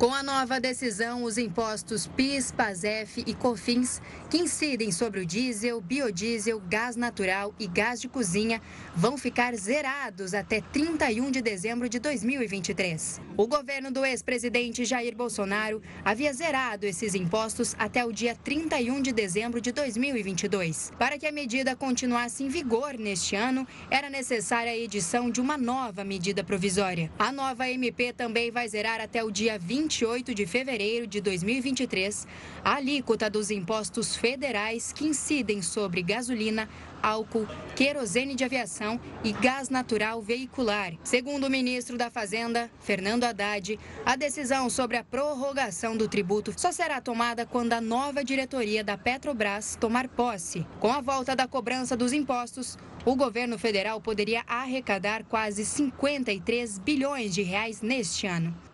Com 0.00 0.14
a 0.14 0.22
nova 0.22 0.58
decisão, 0.58 1.24
os 1.24 1.36
impostos 1.36 2.06
PIS, 2.06 2.50
PASEF 2.52 3.22
e 3.26 3.34
COFINS, 3.34 4.00
que 4.30 4.38
incidem 4.38 4.90
sobre 4.90 5.20
o 5.20 5.26
diesel, 5.26 5.78
biodiesel, 5.78 6.58
gás 6.58 6.96
natural 6.96 7.54
e 7.60 7.66
gás 7.66 8.00
de 8.00 8.08
cozinha, 8.08 8.62
vão 8.96 9.18
ficar 9.18 9.54
zerados 9.54 10.32
até 10.32 10.62
31 10.62 11.30
de 11.30 11.42
dezembro 11.42 11.86
de 11.86 11.98
2023. 11.98 13.20
O 13.36 13.46
governo 13.46 13.90
do 13.90 14.02
ex-presidente 14.02 14.86
Jair 14.86 15.14
Bolsonaro 15.14 15.82
havia 16.02 16.32
zerado 16.32 16.86
esses 16.86 17.14
impostos 17.14 17.76
até 17.78 18.02
o 18.02 18.10
dia 18.10 18.34
31 18.34 19.02
de 19.02 19.12
dezembro 19.12 19.60
de 19.60 19.70
2022. 19.70 20.92
Para 20.98 21.18
que 21.18 21.26
a 21.26 21.32
medida 21.32 21.76
continuasse 21.76 22.42
em 22.42 22.48
vigor 22.48 22.96
neste 22.96 23.36
ano, 23.36 23.68
era 23.90 24.08
necessária 24.08 24.72
a 24.72 24.76
edição 24.76 25.30
de 25.30 25.42
uma 25.42 25.58
nova 25.58 26.02
medida 26.04 26.42
provisória. 26.42 27.12
A 27.18 27.30
nova 27.30 27.68
MP 27.68 28.14
também 28.14 28.50
vai 28.50 28.66
zerar 28.66 28.98
até 28.98 29.22
o 29.22 29.30
dia 29.30 29.58
20 29.58 29.89
28 29.90 30.32
de 30.32 30.46
fevereiro 30.46 31.04
de 31.04 31.20
2023 31.20 32.24
a 32.64 32.76
alíquota 32.76 33.28
dos 33.28 33.50
impostos 33.50 34.14
federais 34.14 34.92
que 34.92 35.04
incidem 35.04 35.60
sobre 35.60 36.00
gasolina, 36.00 36.68
álcool, 37.02 37.48
querosene 37.74 38.36
de 38.36 38.44
aviação 38.44 39.00
e 39.24 39.32
gás 39.32 39.68
natural 39.68 40.22
veicular. 40.22 40.92
Segundo 41.02 41.48
o 41.48 41.50
ministro 41.50 41.98
da 41.98 42.08
Fazenda, 42.08 42.70
Fernando 42.78 43.24
Haddad, 43.24 43.80
a 44.06 44.14
decisão 44.14 44.70
sobre 44.70 44.96
a 44.96 45.02
prorrogação 45.02 45.96
do 45.96 46.06
tributo 46.06 46.54
só 46.56 46.70
será 46.70 47.00
tomada 47.00 47.44
quando 47.44 47.72
a 47.72 47.80
nova 47.80 48.22
diretoria 48.22 48.84
da 48.84 48.96
Petrobras 48.96 49.76
tomar 49.80 50.06
posse. 50.06 50.64
Com 50.78 50.92
a 50.92 51.00
volta 51.00 51.34
da 51.34 51.48
cobrança 51.48 51.96
dos 51.96 52.12
impostos, 52.12 52.78
o 53.04 53.16
governo 53.16 53.58
federal 53.58 54.00
poderia 54.00 54.44
arrecadar 54.46 55.24
quase 55.24 55.64
53 55.64 56.78
bilhões 56.78 57.34
de 57.34 57.42
reais 57.42 57.82
neste 57.82 58.28
ano. 58.28 58.69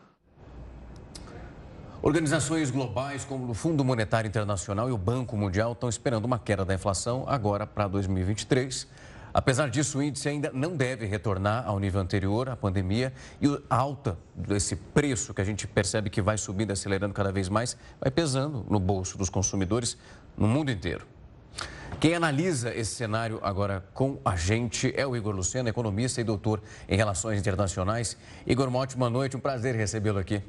Organizações 2.03 2.71
globais 2.71 3.25
como 3.25 3.51
o 3.51 3.55
Fundo 3.55 3.83
Monetário 3.83 4.29
Internacional 4.29 4.89
e 4.89 4.93
o 4.93 4.99
Banco 4.99 5.37
Mundial 5.37 5.73
estão 5.73 5.89
esperando 5.89 6.27
uma 6.27 6.39
queda 6.39 6.65
da 6.65 6.75
inflação 6.75 7.25
agora 7.27 7.67
para 7.67 7.89
2023. 7.89 8.87
Apesar 9.33 9.71
disso, 9.71 9.99
o 9.99 10.03
índice 10.03 10.29
ainda 10.29 10.51
não 10.53 10.77
deve 10.77 11.07
retornar 11.07 11.67
ao 11.67 11.81
nível 11.81 12.01
anterior 12.01 12.49
à 12.49 12.57
pandemia 12.57 13.13
e 13.41 13.47
a 13.69 13.77
alta 13.77 14.17
desse 14.35 14.77
preço 14.77 15.33
que 15.33 15.41
a 15.41 15.45
gente 15.45 15.67
percebe 15.67 16.11
que 16.11 16.21
vai 16.21 16.39
subindo, 16.39 16.71
acelerando 16.71 17.15
cada 17.15 17.33
vez 17.33 17.49
mais, 17.49 17.77
vai 18.01 18.11
pesando 18.11 18.65
no 18.69 18.79
bolso 18.79 19.17
dos 19.19 19.31
consumidores 19.31 19.97
no 20.37 20.47
mundo 20.47 20.71
inteiro. 20.71 21.07
Quem 21.99 22.15
analisa 22.15 22.75
esse 22.75 22.95
cenário 22.95 23.41
agora 23.43 23.85
com 23.95 24.19
a 24.23 24.37
gente 24.37 24.93
é 24.95 25.07
o 25.07 25.17
Igor 25.17 25.35
Luciano, 25.35 25.69
economista 25.69 26.21
e 26.21 26.25
doutor 26.25 26.63
em 26.89 26.97
Relações 26.97 27.41
Internacionais. 27.41 28.17
Igor, 28.47 28.69
uma 28.69 28.81
ótima 28.81 29.09
noite, 29.09 29.37
um 29.37 29.41
prazer 29.41 29.75
recebê-lo 29.75 30.19
aqui. 30.19 30.43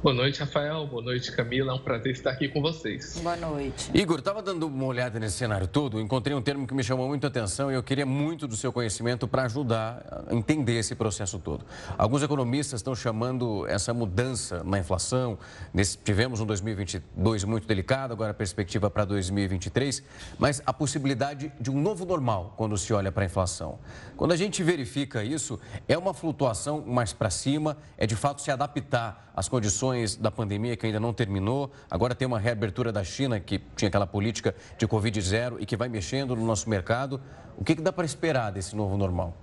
Boa 0.00 0.14
noite, 0.14 0.38
Rafael. 0.38 0.86
Boa 0.86 1.02
noite, 1.02 1.32
Camila. 1.32 1.72
É 1.72 1.74
um 1.74 1.80
prazer 1.80 2.12
estar 2.12 2.30
aqui 2.30 2.48
com 2.48 2.62
vocês. 2.62 3.18
Boa 3.20 3.34
noite. 3.34 3.90
Igor, 3.92 4.20
estava 4.20 4.40
dando 4.40 4.68
uma 4.68 4.84
olhada 4.84 5.18
nesse 5.18 5.38
cenário 5.38 5.66
todo, 5.66 6.00
encontrei 6.00 6.36
um 6.36 6.40
termo 6.40 6.68
que 6.68 6.72
me 6.72 6.84
chamou 6.84 7.08
muito 7.08 7.24
a 7.24 7.26
atenção 7.26 7.68
e 7.68 7.74
eu 7.74 7.82
queria 7.82 8.06
muito 8.06 8.46
do 8.46 8.54
seu 8.56 8.72
conhecimento 8.72 9.26
para 9.26 9.42
ajudar 9.46 10.24
a 10.30 10.32
entender 10.32 10.78
esse 10.78 10.94
processo 10.94 11.40
todo. 11.40 11.66
Alguns 11.98 12.22
economistas 12.22 12.78
estão 12.78 12.94
chamando 12.94 13.66
essa 13.66 13.92
mudança 13.92 14.62
na 14.62 14.78
inflação. 14.78 15.36
Nesse, 15.74 15.98
tivemos 15.98 16.38
um 16.38 16.46
2022 16.46 17.42
muito 17.42 17.66
delicado, 17.66 18.12
agora 18.12 18.30
a 18.30 18.34
perspectiva 18.34 18.88
para 18.88 19.04
2023, 19.04 20.04
mas 20.38 20.62
a 20.64 20.72
possibilidade 20.72 21.50
de 21.60 21.72
um 21.72 21.82
novo 21.82 22.06
normal 22.06 22.54
quando 22.56 22.78
se 22.78 22.92
olha 22.94 23.10
para 23.10 23.24
a 23.24 23.26
inflação. 23.26 23.80
Quando 24.16 24.30
a 24.30 24.36
gente 24.36 24.62
verifica 24.62 25.24
isso, 25.24 25.58
é 25.88 25.98
uma 25.98 26.14
flutuação 26.14 26.84
mais 26.86 27.12
para 27.12 27.30
cima, 27.30 27.76
é 27.96 28.06
de 28.06 28.14
fato 28.14 28.40
se 28.42 28.52
adaptar 28.52 29.27
às 29.38 29.48
condições 29.48 30.16
da 30.16 30.32
pandemia 30.32 30.76
que 30.76 30.84
ainda 30.84 30.98
não 30.98 31.12
terminou. 31.12 31.70
Agora 31.88 32.12
tem 32.12 32.26
uma 32.26 32.40
reabertura 32.40 32.90
da 32.90 33.04
China, 33.04 33.38
que 33.38 33.60
tinha 33.76 33.88
aquela 33.88 34.06
política 34.06 34.52
de 34.76 34.86
Covid 34.86 35.20
zero 35.20 35.58
e 35.60 35.66
que 35.66 35.76
vai 35.76 35.88
mexendo 35.88 36.34
no 36.34 36.44
nosso 36.44 36.68
mercado. 36.68 37.20
O 37.56 37.64
que, 37.64 37.76
que 37.76 37.82
dá 37.82 37.92
para 37.92 38.04
esperar 38.04 38.50
desse 38.50 38.74
novo 38.74 38.96
normal? 38.96 39.36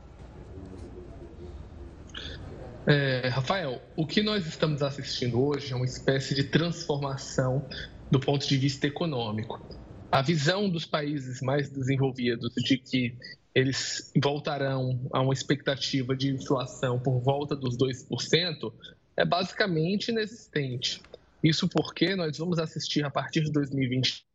É, 2.86 3.30
Rafael, 3.30 3.82
o 3.96 4.06
que 4.06 4.22
nós 4.22 4.46
estamos 4.46 4.84
assistindo 4.84 5.42
hoje 5.42 5.72
é 5.72 5.76
uma 5.76 5.86
espécie 5.86 6.36
de 6.36 6.44
transformação 6.44 7.66
do 8.12 8.20
ponto 8.20 8.46
de 8.46 8.58
vista 8.58 8.86
econômico. 8.86 9.66
A 10.12 10.22
visão 10.22 10.70
dos 10.70 10.86
países 10.86 11.42
mais 11.42 11.70
desenvolvidos 11.70 12.54
de 12.56 12.78
que 12.78 13.18
eles 13.56 14.12
voltarão 14.22 15.00
a 15.14 15.22
uma 15.22 15.34
expectativa 15.34 16.14
de 16.14 16.30
inflação 16.30 17.00
por 17.00 17.22
volta 17.22 17.56
dos 17.56 17.78
2% 17.78 18.74
é 19.18 19.26
basicamente 19.26 20.10
inexistente. 20.10 21.02
Isso 21.44 21.68
porque 21.68 22.16
nós 22.16 22.38
vamos 22.38 22.60
assistir 22.60 23.06
a 23.06 23.10
partir 23.10 23.44
de 23.44 23.52
2020 23.52 24.26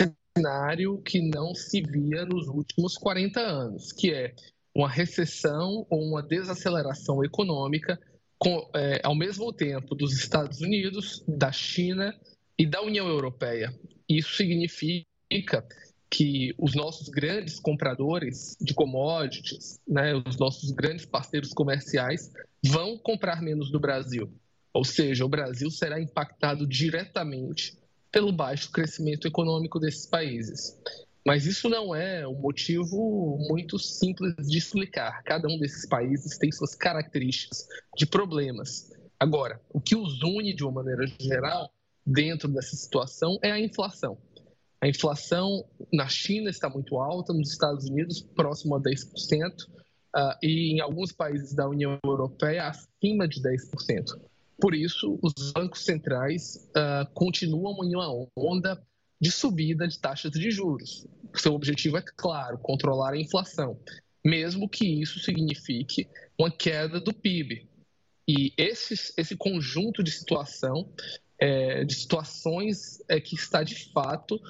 um 0.00 0.12
cenário 0.36 1.02
que 1.02 1.20
não 1.20 1.54
se 1.54 1.82
via 1.82 2.24
nos 2.24 2.46
últimos 2.46 2.96
40 2.96 3.40
anos, 3.40 3.92
que 3.92 4.12
é 4.12 4.34
uma 4.74 4.88
recessão 4.88 5.86
ou 5.90 6.02
uma 6.02 6.22
desaceleração 6.22 7.24
econômica 7.24 8.00
com, 8.38 8.70
é, 8.74 9.00
ao 9.02 9.14
mesmo 9.14 9.52
tempo 9.52 9.94
dos 9.94 10.12
Estados 10.12 10.60
Unidos, 10.60 11.24
da 11.26 11.50
China 11.50 12.14
e 12.56 12.64
da 12.64 12.80
União 12.80 13.08
Europeia. 13.08 13.74
Isso 14.08 14.36
significa 14.36 15.66
que 16.10 16.54
os 16.58 16.74
nossos 16.74 17.08
grandes 17.08 17.60
compradores 17.60 18.56
de 18.60 18.72
commodities, 18.74 19.78
né, 19.86 20.14
os 20.14 20.36
nossos 20.38 20.70
grandes 20.70 21.04
parceiros 21.04 21.52
comerciais, 21.52 22.32
vão 22.64 22.96
comprar 22.96 23.42
menos 23.42 23.70
do 23.70 23.78
Brasil. 23.78 24.32
Ou 24.72 24.84
seja, 24.84 25.24
o 25.24 25.28
Brasil 25.28 25.70
será 25.70 26.00
impactado 26.00 26.66
diretamente 26.66 27.76
pelo 28.10 28.32
baixo 28.32 28.70
crescimento 28.70 29.26
econômico 29.26 29.78
desses 29.78 30.06
países. 30.06 30.78
Mas 31.26 31.44
isso 31.44 31.68
não 31.68 31.94
é 31.94 32.26
um 32.26 32.40
motivo 32.40 33.36
muito 33.48 33.78
simples 33.78 34.34
de 34.48 34.56
explicar. 34.56 35.22
Cada 35.24 35.46
um 35.46 35.58
desses 35.58 35.86
países 35.86 36.38
tem 36.38 36.50
suas 36.50 36.74
características 36.74 37.66
de 37.96 38.06
problemas. 38.06 38.90
Agora, 39.20 39.60
o 39.68 39.80
que 39.80 39.94
os 39.94 40.22
une 40.22 40.54
de 40.54 40.64
uma 40.64 40.72
maneira 40.72 41.06
geral 41.20 41.70
dentro 42.06 42.48
dessa 42.48 42.74
situação 42.74 43.38
é 43.42 43.50
a 43.50 43.60
inflação. 43.60 44.16
A 44.80 44.86
inflação 44.86 45.64
na 45.92 46.08
China 46.08 46.48
está 46.48 46.68
muito 46.68 46.96
alta, 46.98 47.32
nos 47.32 47.50
Estados 47.50 47.88
Unidos 47.88 48.20
próximo 48.20 48.76
a 48.76 48.80
10%, 48.80 49.04
uh, 49.04 49.66
ah, 50.14 50.38
e 50.42 50.72
em 50.72 50.80
alguns 50.80 51.10
países 51.10 51.52
da 51.52 51.68
União 51.68 51.98
Europeia 52.04 52.68
acima 52.68 53.26
de 53.26 53.42
10%. 53.42 54.20
Por 54.60 54.74
isso, 54.74 55.18
os 55.22 55.52
bancos 55.52 55.84
centrais 55.84 56.68
uh, 56.70 57.08
continuam 57.12 57.84
em 57.84 57.94
uma 57.94 58.28
onda 58.36 58.80
de 59.20 59.30
subida 59.30 59.86
de 59.86 59.98
taxas 59.98 60.30
de 60.30 60.50
juros. 60.50 61.06
Seu 61.34 61.54
objetivo 61.54 61.96
é 61.96 62.02
claro, 62.16 62.58
controlar 62.58 63.14
a 63.14 63.20
inflação, 63.20 63.78
mesmo 64.24 64.68
que 64.68 65.00
isso 65.00 65.18
signifique 65.18 66.08
uma 66.38 66.50
queda 66.50 67.00
do 67.00 67.12
PIB. 67.12 67.68
E 68.28 68.52
esse, 68.56 68.94
esse 69.16 69.36
conjunto 69.36 70.02
de 70.02 70.10
situação 70.10 70.92
é, 71.40 71.84
de 71.84 71.94
situações 71.94 73.02
é, 73.08 73.20
que 73.20 73.34
está 73.34 73.62
de 73.62 73.92
fato 73.92 74.40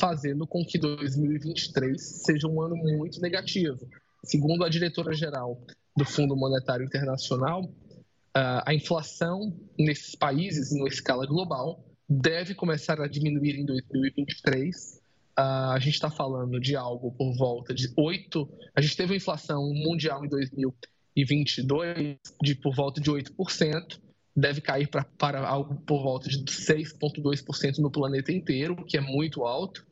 fazendo 0.00 0.46
com 0.46 0.64
que 0.64 0.78
2023 0.78 2.00
seja 2.00 2.48
um 2.48 2.62
ano 2.62 2.76
muito 2.76 3.20
negativo. 3.20 3.86
Segundo 4.24 4.64
a 4.64 4.68
diretora-geral 4.68 5.60
do 5.96 6.04
Fundo 6.04 6.34
Monetário 6.34 6.84
Internacional, 6.84 7.70
a 8.34 8.74
inflação 8.74 9.54
nesses 9.78 10.14
países, 10.14 10.72
em 10.72 10.84
escala 10.86 11.26
global, 11.26 11.84
deve 12.08 12.54
começar 12.54 13.00
a 13.00 13.08
diminuir 13.08 13.58
em 13.58 13.64
2023. 13.64 15.00
Ah, 15.36 15.72
a 15.72 15.78
gente 15.78 15.94
está 15.94 16.10
falando 16.10 16.60
de 16.60 16.76
algo 16.76 17.10
por 17.12 17.36
volta 17.36 17.74
de 17.74 17.88
8%. 17.94 18.48
A 18.74 18.80
gente 18.80 18.96
teve 18.96 19.12
uma 19.12 19.16
inflação 19.16 19.72
mundial 19.74 20.24
em 20.24 20.28
2022 20.28 22.18
de 22.42 22.54
por 22.54 22.74
volta 22.74 23.00
de 23.00 23.10
8% 23.10 24.00
deve 24.36 24.60
cair 24.60 24.88
pra, 24.88 25.04
para 25.04 25.46
algo 25.46 25.76
por 25.86 26.02
volta 26.02 26.28
de 26.28 26.44
6,2% 26.44 27.78
no 27.78 27.90
planeta 27.90 28.32
inteiro, 28.32 28.74
o 28.74 28.84
que 28.84 28.96
é 28.96 29.00
muito 29.00 29.44
alto. 29.44 29.86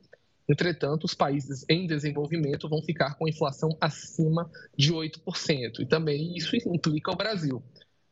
Entretanto, 0.47 1.05
os 1.05 1.13
países 1.13 1.65
em 1.69 1.87
desenvolvimento 1.87 2.67
vão 2.67 2.81
ficar 2.81 3.15
com 3.15 3.27
inflação 3.27 3.77
acima 3.79 4.51
de 4.77 4.91
8%. 4.91 5.79
E 5.79 5.85
também 5.85 6.35
isso 6.35 6.55
implica 6.55 7.11
o 7.11 7.15
Brasil. 7.15 7.63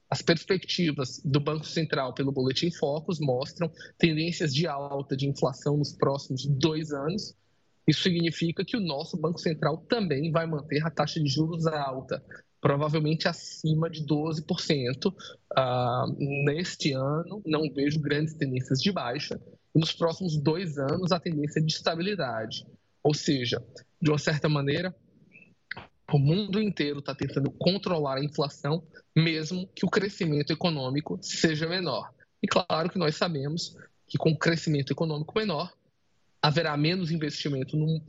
As 0.10 0.22
perspectivas 0.22 1.22
do 1.24 1.40
Banco 1.40 1.66
Central 1.66 2.14
pelo 2.14 2.32
Boletim 2.32 2.72
Focus 2.72 3.20
mostram 3.20 3.72
tendências 3.98 4.54
de 4.54 4.68
alta 4.68 5.16
de 5.16 5.28
inflação 5.28 5.78
nos 5.78 5.94
próximos 5.94 6.46
dois 6.46 6.92
anos. 6.92 7.36
Isso 7.88 8.04
significa 8.04 8.64
que 8.64 8.78
o 8.78 8.82
nosso 8.82 9.18
Banco 9.18 9.40
Central 9.40 9.78
também 9.90 10.32
vai 10.32 10.46
manter 10.46 10.86
a 10.86 10.90
taxa 10.90 11.20
de 11.20 11.28
juros 11.28 11.66
alta, 11.66 12.24
provavelmente 12.62 13.28
acima 13.28 13.90
de 13.90 14.06
12%. 14.06 15.08
Uh, 15.08 15.14
ah, 15.58 16.06
neste 16.18 16.94
ano, 16.94 17.42
não 17.46 17.70
vejo 17.74 18.00
grandes 18.00 18.36
tendências 18.36 18.80
de 18.80 18.92
baixa. 18.92 19.42
Nos 19.74 19.92
próximos 19.92 20.38
dois 20.38 20.78
anos, 20.78 21.12
a 21.12 21.20
tendência 21.20 21.60
é 21.60 21.64
de 21.64 21.74
estabilidade. 21.74 22.66
Ou 23.04 23.14
seja, 23.16 23.62
de 24.00 24.12
uma 24.12 24.20
certa 24.20 24.48
maneira, 24.48 24.96
o 26.14 26.20
mundo 26.20 26.62
inteiro 26.62 27.00
está 27.00 27.16
tentando 27.16 27.50
controlar 27.52 28.18
a 28.18 28.24
inflação, 28.24 28.84
mesmo 29.16 29.68
que 29.76 29.86
o 29.86 29.90
crescimento 29.90 30.54
econômico 30.54 31.18
seja 31.22 31.68
menor. 31.68 32.14
E 32.44 32.48
claro 32.48 32.90
que 32.90 33.00
nós 33.00 33.16
sabemos 33.16 33.76
que 34.08 34.18
com 34.18 34.36
crescimento 34.36 34.92
econômico 34.92 35.38
menor, 35.38 35.74
haverá 36.42 36.76
menos 36.76 37.12
investimento 37.12 37.78
no, 37.78 38.02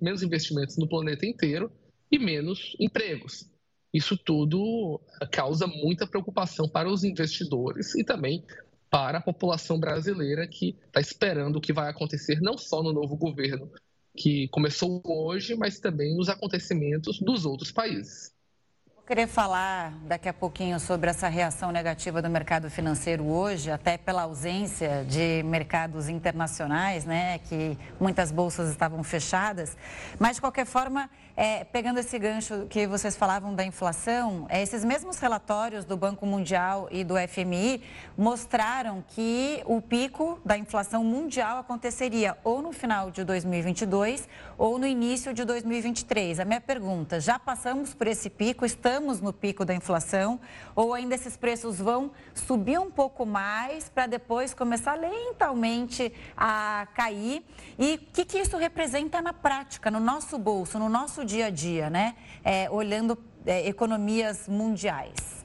menos 0.00 0.22
investimentos 0.22 0.76
no 0.76 0.88
planeta 0.88 1.24
inteiro 1.24 1.70
e 2.10 2.18
menos 2.18 2.76
empregos. 2.80 3.48
Isso 3.96 4.14
tudo 4.14 5.00
causa 5.32 5.66
muita 5.66 6.06
preocupação 6.06 6.68
para 6.68 6.86
os 6.86 7.02
investidores 7.02 7.94
e 7.94 8.04
também 8.04 8.44
para 8.90 9.18
a 9.18 9.22
população 9.22 9.80
brasileira 9.80 10.46
que 10.46 10.76
está 10.86 11.00
esperando 11.00 11.56
o 11.56 11.60
que 11.62 11.72
vai 11.72 11.88
acontecer 11.88 12.38
não 12.42 12.58
só 12.58 12.82
no 12.82 12.92
novo 12.92 13.16
governo 13.16 13.70
que 14.14 14.48
começou 14.48 15.02
hoje, 15.04 15.54
mas 15.54 15.80
também 15.80 16.14
nos 16.14 16.28
acontecimentos 16.28 17.18
dos 17.20 17.46
outros 17.46 17.72
países. 17.72 18.35
Querer 19.06 19.28
falar 19.28 19.92
daqui 20.02 20.28
a 20.28 20.34
pouquinho 20.34 20.80
sobre 20.80 21.08
essa 21.08 21.28
reação 21.28 21.70
negativa 21.70 22.20
do 22.20 22.28
mercado 22.28 22.68
financeiro 22.68 23.24
hoje, 23.24 23.70
até 23.70 23.96
pela 23.96 24.22
ausência 24.22 25.04
de 25.08 25.44
mercados 25.44 26.08
internacionais, 26.08 27.04
né, 27.04 27.38
que 27.38 27.78
muitas 28.00 28.32
bolsas 28.32 28.68
estavam 28.68 29.04
fechadas. 29.04 29.76
Mas 30.18 30.34
de 30.34 30.40
qualquer 30.40 30.66
forma, 30.66 31.08
É, 31.38 31.64
pegando 31.64 31.98
esse 31.98 32.18
gancho 32.18 32.66
que 32.70 32.86
vocês 32.86 33.14
falavam 33.14 33.54
da 33.54 33.62
inflação, 33.62 34.46
é, 34.48 34.62
esses 34.62 34.82
mesmos 34.82 35.18
relatórios 35.18 35.84
do 35.84 35.94
Banco 35.94 36.24
Mundial 36.24 36.88
e 36.90 37.04
do 37.04 37.12
FMI 37.28 37.82
mostraram 38.16 39.04
que 39.06 39.62
o 39.66 39.82
pico 39.82 40.40
da 40.42 40.56
inflação 40.56 41.04
mundial 41.04 41.58
aconteceria 41.58 42.38
ou 42.42 42.62
no 42.62 42.72
final 42.72 43.10
de 43.10 43.22
2022 43.22 44.26
ou 44.56 44.78
no 44.78 44.86
início 44.86 45.34
de 45.34 45.44
2023. 45.44 46.40
A 46.40 46.46
minha 46.46 46.60
pergunta: 46.60 47.20
já 47.20 47.38
passamos 47.38 47.92
por 47.92 48.06
esse 48.06 48.30
pico? 48.30 48.64
Estamos 48.64 48.95
no 49.00 49.32
pico 49.32 49.64
da 49.64 49.74
inflação? 49.74 50.40
Ou 50.74 50.94
ainda 50.94 51.14
esses 51.14 51.36
preços 51.36 51.78
vão 51.78 52.10
subir 52.34 52.78
um 52.78 52.90
pouco 52.90 53.24
mais 53.24 53.88
para 53.88 54.06
depois 54.06 54.54
começar 54.54 54.94
lentamente 54.94 56.12
a 56.36 56.86
cair? 56.94 57.44
E 57.78 57.94
o 57.94 57.98
que, 57.98 58.24
que 58.24 58.38
isso 58.38 58.56
representa 58.56 59.20
na 59.20 59.32
prática, 59.32 59.90
no 59.90 60.00
nosso 60.00 60.38
bolso, 60.38 60.78
no 60.78 60.88
nosso 60.88 61.24
dia 61.24 61.46
a 61.46 61.50
dia, 61.50 61.90
né? 61.90 62.16
É, 62.44 62.70
olhando 62.70 63.18
é, 63.44 63.66
economias 63.68 64.48
mundiais. 64.48 65.44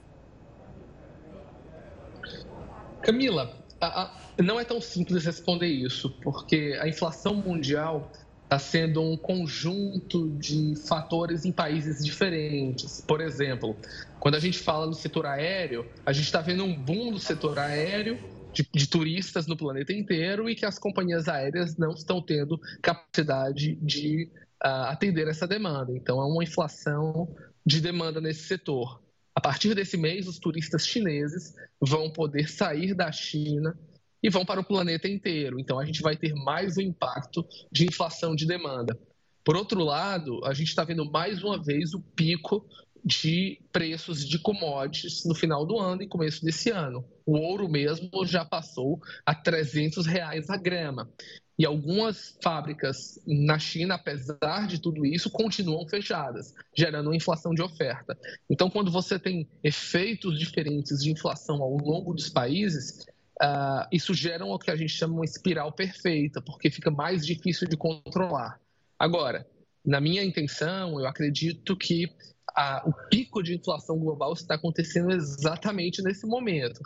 Camila, 3.01 3.57
a, 3.79 4.03
a, 4.03 4.11
não 4.41 4.59
é 4.59 4.63
tão 4.63 4.79
simples 4.79 5.25
responder 5.25 5.67
isso, 5.67 6.09
porque 6.21 6.77
a 6.79 6.87
inflação 6.87 7.35
mundial 7.35 8.11
está 8.51 8.59
sendo 8.59 9.01
um 9.01 9.15
conjunto 9.15 10.29
de 10.31 10.75
fatores 10.75 11.45
em 11.45 11.53
países 11.53 12.03
diferentes. 12.03 12.99
Por 12.99 13.21
exemplo, 13.21 13.77
quando 14.19 14.35
a 14.35 14.39
gente 14.41 14.59
fala 14.59 14.85
no 14.85 14.93
setor 14.93 15.25
aéreo, 15.25 15.85
a 16.05 16.11
gente 16.11 16.25
está 16.25 16.41
vendo 16.41 16.65
um 16.65 16.75
boom 16.75 17.13
do 17.13 17.19
setor 17.19 17.57
aéreo 17.57 18.19
de, 18.51 18.67
de, 18.73 18.89
turistas 18.89 19.47
no 19.47 19.55
planeta 19.55 19.93
inteiro 19.93 20.49
e 20.49 20.55
que 20.55 20.65
as 20.65 20.77
companhias 20.77 21.29
aéreas 21.29 21.77
não 21.77 21.91
estão 21.91 22.21
tendo 22.21 22.59
capacidade 22.81 23.75
de 23.75 24.29
uh, 24.61 24.89
atender 24.89 25.29
essa 25.29 25.47
demanda. 25.47 25.93
Então, 25.95 26.19
há 26.19 26.27
uma 26.27 26.43
inflação 26.43 27.33
de 27.65 27.79
demanda 27.79 28.19
nesse 28.19 28.43
setor. 28.43 29.01
A 29.33 29.39
partir 29.39 29.73
desse 29.73 29.95
mês, 29.95 30.27
os 30.27 30.37
turistas 30.37 30.85
chineses 30.85 31.55
vão 31.79 32.11
poder 32.11 32.49
sair 32.49 32.93
da 32.93 33.13
China 33.13 33.79
e 34.21 34.29
vão 34.29 34.45
para 34.45 34.59
o 34.59 34.63
planeta 34.63 35.07
inteiro. 35.07 35.59
Então, 35.59 35.79
a 35.79 35.85
gente 35.85 36.01
vai 36.01 36.15
ter 36.15 36.33
mais 36.33 36.77
um 36.77 36.81
impacto 36.81 37.45
de 37.71 37.85
inflação 37.85 38.35
de 38.35 38.45
demanda. 38.45 38.97
Por 39.43 39.55
outro 39.55 39.83
lado, 39.83 40.39
a 40.45 40.53
gente 40.53 40.67
está 40.67 40.83
vendo 40.83 41.09
mais 41.09 41.43
uma 41.43 41.61
vez 41.61 41.93
o 41.93 41.99
pico 41.99 42.65
de 43.03 43.59
preços 43.71 44.27
de 44.27 44.37
commodities 44.37 45.25
no 45.25 45.33
final 45.33 45.65
do 45.65 45.79
ano 45.79 46.03
e 46.03 46.07
começo 46.07 46.45
desse 46.45 46.69
ano. 46.69 47.03
O 47.25 47.37
ouro 47.37 47.67
mesmo 47.67 48.25
já 48.25 48.45
passou 48.45 48.99
a 49.25 49.33
300 49.33 50.05
reais 50.05 50.49
a 50.49 50.57
grama. 50.57 51.09
E 51.57 51.65
algumas 51.65 52.37
fábricas 52.41 53.19
na 53.27 53.59
China, 53.59 53.95
apesar 53.95 54.67
de 54.67 54.79
tudo 54.79 55.05
isso, 55.05 55.29
continuam 55.29 55.87
fechadas, 55.87 56.53
gerando 56.75 57.07
uma 57.07 57.15
inflação 57.15 57.53
de 57.53 57.61
oferta. 57.61 58.17
Então, 58.49 58.69
quando 58.69 58.89
você 58.89 59.19
tem 59.19 59.47
efeitos 59.63 60.39
diferentes 60.39 61.03
de 61.03 61.11
inflação 61.11 61.61
ao 61.61 61.77
longo 61.77 62.13
dos 62.13 62.29
países, 62.29 63.05
uh, 63.41 63.87
isso 63.91 64.13
gera 64.13 64.45
o 64.45 64.59
que 64.59 64.71
a 64.71 64.75
gente 64.75 64.93
chama 64.93 65.15
uma 65.15 65.25
espiral 65.25 65.71
perfeita, 65.71 66.41
porque 66.41 66.69
fica 66.69 66.91
mais 66.91 67.25
difícil 67.25 67.67
de 67.67 67.75
controlar. 67.75 68.59
Agora, 68.97 69.47
na 69.85 69.99
minha 69.99 70.23
intenção, 70.23 70.99
eu 70.99 71.07
acredito 71.07 71.75
que 71.75 72.07
a, 72.55 72.83
o 72.85 72.93
pico 73.09 73.41
de 73.41 73.55
inflação 73.55 73.97
global 73.97 74.33
está 74.33 74.55
acontecendo 74.55 75.11
exatamente 75.11 76.01
nesse 76.01 76.25
momento. 76.27 76.81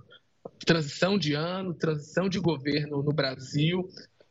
Transição 0.65 1.17
de 1.17 1.33
ano, 1.33 1.73
transição 1.73 2.29
de 2.29 2.39
governo 2.39 3.03
no 3.03 3.11
Brasil, 3.11 3.89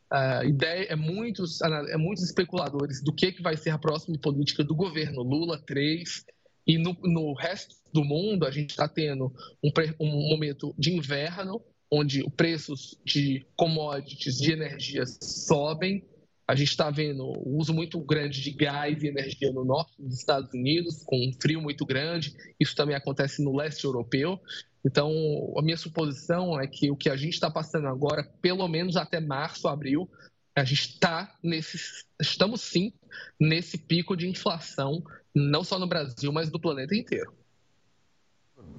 a 0.09 0.45
ideia 0.45 0.85
é 0.85 0.95
muitos, 0.95 1.61
é 1.61 1.97
muitos 1.97 2.23
especuladores 2.23 3.03
do 3.03 3.13
que, 3.13 3.31
que 3.31 3.41
vai 3.41 3.57
ser 3.57 3.71
a 3.71 3.77
próxima 3.77 4.17
política 4.17 4.63
do 4.63 4.75
governo 4.75 5.21
Lula 5.21 5.59
3. 5.59 6.25
E 6.67 6.77
no, 6.77 6.93
no 7.03 7.33
resto 7.33 7.75
do 7.93 8.03
mundo, 8.03 8.45
a 8.45 8.51
gente 8.51 8.71
está 8.71 8.87
tendo 8.87 9.31
um, 9.63 9.71
um 9.99 10.29
momento 10.29 10.73
de 10.77 10.93
inverno, 10.93 11.61
onde 11.95 12.21
os 12.21 12.33
preços 12.33 12.99
de 13.05 13.45
commodities, 13.55 14.37
de 14.37 14.51
energias 14.51 15.17
sobem, 15.21 16.03
a 16.47 16.53
gente 16.53 16.69
está 16.69 16.91
vendo 16.91 17.23
o 17.23 17.57
uso 17.57 17.73
muito 17.73 17.99
grande 17.99 18.41
de 18.41 18.51
gás 18.51 19.01
e 19.01 19.07
energia 19.07 19.51
no 19.51 19.63
norte 19.63 19.93
dos 19.97 20.13
Estados 20.13 20.53
Unidos, 20.53 21.03
com 21.05 21.17
um 21.17 21.31
frio 21.41 21.61
muito 21.61 21.85
grande. 21.85 22.35
Isso 22.59 22.75
também 22.75 22.95
acontece 22.95 23.41
no 23.41 23.55
leste 23.55 23.85
europeu. 23.85 24.39
Então, 24.85 25.09
a 25.57 25.61
minha 25.63 25.77
suposição 25.77 26.59
é 26.59 26.67
que 26.67 26.91
o 26.91 26.97
que 26.97 27.09
a 27.09 27.15
gente 27.15 27.33
está 27.33 27.49
passando 27.49 27.87
agora, 27.87 28.23
pelo 28.41 28.67
menos 28.67 28.95
até 28.95 29.19
março, 29.19 29.67
abril, 29.67 30.07
a 30.55 30.63
gente 30.63 30.89
está 30.91 31.35
nesse, 31.41 31.79
estamos 32.21 32.61
sim 32.61 32.93
nesse 33.39 33.77
pico 33.77 34.15
de 34.15 34.27
inflação, 34.27 35.01
não 35.33 35.63
só 35.63 35.79
no 35.79 35.87
Brasil, 35.87 36.31
mas 36.31 36.51
do 36.51 36.59
planeta 36.59 36.95
inteiro. 36.95 37.33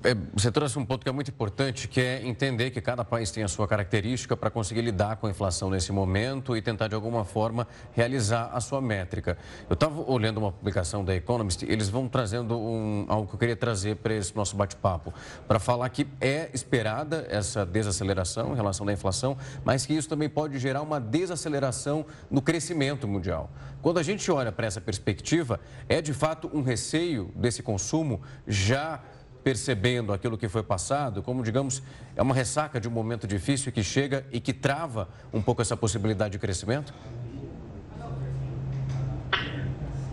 É, 0.06 0.14
você 0.34 0.52
trouxe 0.52 0.78
um 0.78 0.84
ponto 0.84 1.02
que 1.02 1.08
é 1.08 1.12
muito 1.12 1.32
importante, 1.32 1.88
que 1.88 2.00
é 2.00 2.24
entender 2.24 2.70
que 2.70 2.80
cada 2.80 3.04
país 3.04 3.32
tem 3.32 3.42
a 3.42 3.48
sua 3.48 3.66
característica 3.66 4.36
para 4.36 4.50
conseguir 4.50 4.82
lidar 4.82 5.16
com 5.16 5.26
a 5.26 5.30
inflação 5.30 5.68
nesse 5.68 5.90
momento 5.90 6.56
e 6.56 6.62
tentar, 6.62 6.86
de 6.86 6.94
alguma 6.94 7.24
forma, 7.24 7.66
realizar 7.92 8.50
a 8.52 8.60
sua 8.60 8.80
métrica. 8.80 9.36
Eu 9.68 9.74
estava 9.74 10.00
olhando 10.08 10.38
uma 10.38 10.52
publicação 10.52 11.04
da 11.04 11.12
Economist, 11.12 11.64
eles 11.64 11.88
vão 11.88 12.08
trazendo 12.08 12.56
um, 12.56 13.06
algo 13.08 13.26
que 13.26 13.34
eu 13.34 13.38
queria 13.38 13.56
trazer 13.56 13.96
para 13.96 14.14
esse 14.14 14.36
nosso 14.36 14.54
bate-papo, 14.54 15.12
para 15.48 15.58
falar 15.58 15.88
que 15.88 16.06
é 16.20 16.50
esperada 16.54 17.26
essa 17.28 17.66
desaceleração 17.66 18.52
em 18.52 18.54
relação 18.54 18.86
à 18.86 18.92
inflação, 18.92 19.36
mas 19.64 19.84
que 19.84 19.94
isso 19.94 20.08
também 20.08 20.28
pode 20.28 20.56
gerar 20.60 20.82
uma 20.82 21.00
desaceleração 21.00 22.06
no 22.30 22.40
crescimento 22.40 23.08
mundial. 23.08 23.50
Quando 23.82 23.98
a 23.98 24.04
gente 24.04 24.30
olha 24.30 24.52
para 24.52 24.66
essa 24.66 24.80
perspectiva, 24.80 25.58
é 25.88 26.00
de 26.00 26.12
fato 26.12 26.48
um 26.52 26.62
receio 26.62 27.32
desse 27.34 27.60
consumo 27.62 28.20
já 28.46 29.00
percebendo 29.46 30.12
aquilo 30.12 30.36
que 30.36 30.48
foi 30.48 30.64
passado, 30.64 31.22
como, 31.22 31.40
digamos, 31.40 31.80
é 32.16 32.20
uma 32.20 32.34
ressaca 32.34 32.80
de 32.80 32.88
um 32.88 32.90
momento 32.90 33.28
difícil 33.28 33.70
que 33.70 33.80
chega 33.80 34.26
e 34.32 34.40
que 34.40 34.52
trava 34.52 35.08
um 35.32 35.40
pouco 35.40 35.62
essa 35.62 35.76
possibilidade 35.76 36.32
de 36.32 36.38
crescimento? 36.40 36.92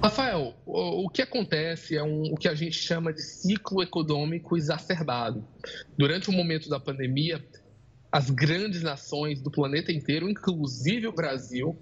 Rafael, 0.04 0.54
o 0.68 1.10
que 1.10 1.24
acontece 1.24 1.98
é 1.98 2.04
um, 2.04 2.32
o 2.32 2.38
que 2.38 2.48
a 2.48 2.54
gente 2.54 2.76
chama 2.76 3.12
de 3.12 3.24
ciclo 3.24 3.82
econômico 3.82 4.56
exacerbado. 4.56 5.44
Durante 5.98 6.30
o 6.30 6.32
momento 6.32 6.70
da 6.70 6.80
pandemia, 6.80 7.44
as 8.12 8.30
grandes 8.30 8.84
nações 8.84 9.42
do 9.42 9.50
planeta 9.50 9.92
inteiro, 9.92 10.30
inclusive 10.30 11.08
o 11.08 11.12
Brasil, 11.12 11.76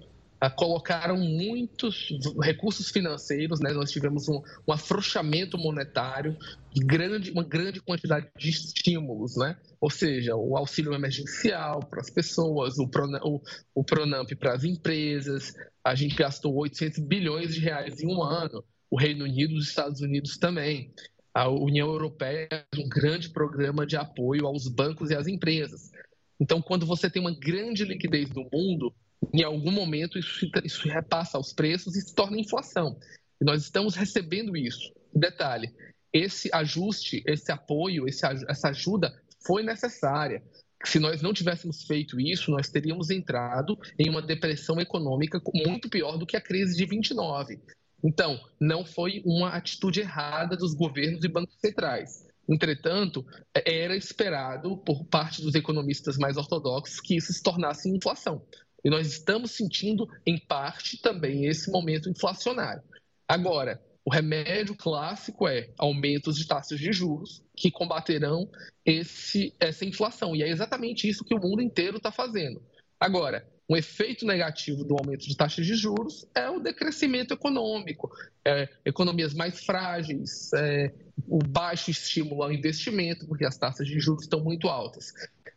colocaram 0.50 1.16
muitos 1.16 2.08
recursos 2.42 2.90
financeiros, 2.90 3.60
né? 3.60 3.72
nós 3.72 3.92
tivemos 3.92 4.28
um, 4.28 4.42
um 4.66 4.72
afrouxamento 4.72 5.56
monetário, 5.56 6.36
grande, 6.76 7.30
uma 7.30 7.44
grande 7.44 7.80
quantidade 7.80 8.28
de 8.36 8.50
estímulos, 8.50 9.36
né? 9.36 9.56
ou 9.80 9.88
seja, 9.88 10.34
o 10.34 10.56
auxílio 10.56 10.94
emergencial 10.94 11.80
para 11.80 12.00
as 12.00 12.10
pessoas, 12.10 12.78
o, 12.78 12.90
o, 13.24 13.40
o 13.74 13.84
Pronamp 13.84 14.30
para 14.38 14.54
as 14.54 14.64
empresas, 14.64 15.54
a 15.84 15.94
gente 15.94 16.16
gastou 16.16 16.54
800 16.54 16.98
bilhões 17.00 17.54
de 17.54 17.60
reais 17.60 18.00
em 18.00 18.06
um 18.06 18.22
ano, 18.22 18.64
o 18.90 18.98
Reino 18.98 19.24
Unido 19.24 19.56
os 19.56 19.68
Estados 19.68 20.00
Unidos 20.00 20.38
também. 20.38 20.92
A 21.34 21.48
União 21.48 21.88
Europeia 21.88 22.66
um 22.76 22.88
grande 22.88 23.30
programa 23.30 23.86
de 23.86 23.96
apoio 23.96 24.46
aos 24.46 24.68
bancos 24.68 25.10
e 25.10 25.14
às 25.14 25.26
empresas. 25.26 25.90
Então, 26.38 26.60
quando 26.60 26.84
você 26.84 27.08
tem 27.08 27.22
uma 27.22 27.34
grande 27.34 27.84
liquidez 27.84 28.28
no 28.30 28.46
mundo, 28.52 28.92
em 29.32 29.42
algum 29.42 29.70
momento 29.70 30.18
isso, 30.18 30.50
isso 30.64 30.88
repassa 30.88 31.36
aos 31.36 31.52
preços 31.52 31.96
e 31.96 32.00
se 32.00 32.14
torna 32.14 32.40
inflação. 32.40 32.98
E 33.40 33.44
nós 33.44 33.62
estamos 33.62 33.94
recebendo 33.94 34.56
isso. 34.56 34.92
Detalhe, 35.14 35.72
esse 36.12 36.50
ajuste, 36.52 37.22
esse 37.26 37.50
apoio, 37.50 38.06
esse, 38.06 38.24
essa 38.48 38.68
ajuda 38.68 39.12
foi 39.46 39.62
necessária. 39.62 40.42
Se 40.84 40.98
nós 40.98 41.22
não 41.22 41.32
tivéssemos 41.32 41.84
feito 41.84 42.20
isso, 42.20 42.50
nós 42.50 42.68
teríamos 42.68 43.08
entrado 43.10 43.78
em 43.98 44.10
uma 44.10 44.20
depressão 44.20 44.80
econômica 44.80 45.40
muito 45.54 45.88
pior 45.88 46.18
do 46.18 46.26
que 46.26 46.36
a 46.36 46.40
crise 46.40 46.76
de 46.76 46.84
29. 46.84 47.60
Então, 48.04 48.38
não 48.60 48.84
foi 48.84 49.22
uma 49.24 49.50
atitude 49.50 50.00
errada 50.00 50.56
dos 50.56 50.74
governos 50.74 51.24
e 51.24 51.28
bancos 51.28 51.54
centrais. 51.60 52.26
Entretanto, 52.48 53.24
era 53.54 53.96
esperado 53.96 54.76
por 54.78 55.04
parte 55.04 55.40
dos 55.40 55.54
economistas 55.54 56.16
mais 56.18 56.36
ortodoxos 56.36 57.00
que 57.00 57.16
isso 57.16 57.32
se 57.32 57.42
tornasse 57.42 57.88
inflação. 57.88 58.44
E 58.84 58.90
nós 58.90 59.06
estamos 59.06 59.52
sentindo, 59.52 60.08
em 60.26 60.38
parte, 60.38 61.00
também 61.00 61.46
esse 61.46 61.70
momento 61.70 62.08
inflacionário. 62.08 62.82
Agora, 63.28 63.80
o 64.04 64.10
remédio 64.10 64.74
clássico 64.74 65.46
é 65.46 65.70
aumentos 65.78 66.36
de 66.36 66.46
taxas 66.46 66.78
de 66.78 66.92
juros 66.92 67.42
que 67.56 67.70
combaterão 67.70 68.50
esse, 68.84 69.54
essa 69.60 69.84
inflação. 69.84 70.34
E 70.34 70.42
é 70.42 70.48
exatamente 70.48 71.08
isso 71.08 71.24
que 71.24 71.34
o 71.34 71.40
mundo 71.40 71.62
inteiro 71.62 71.98
está 71.98 72.10
fazendo. 72.10 72.60
Agora, 72.98 73.46
um 73.68 73.76
efeito 73.76 74.26
negativo 74.26 74.84
do 74.84 74.96
aumento 74.96 75.26
de 75.26 75.36
taxas 75.36 75.64
de 75.64 75.74
juros 75.74 76.26
é 76.34 76.50
o 76.50 76.60
decrescimento 76.60 77.32
econômico, 77.32 78.10
é, 78.44 78.68
economias 78.84 79.32
mais 79.32 79.64
frágeis, 79.64 80.52
é, 80.52 80.92
o 81.28 81.38
baixo 81.38 81.90
estímulo 81.90 82.42
ao 82.42 82.52
investimento, 82.52 83.26
porque 83.26 83.46
as 83.46 83.56
taxas 83.56 83.86
de 83.86 83.98
juros 84.00 84.24
estão 84.24 84.40
muito 84.40 84.68
altas. 84.68 85.12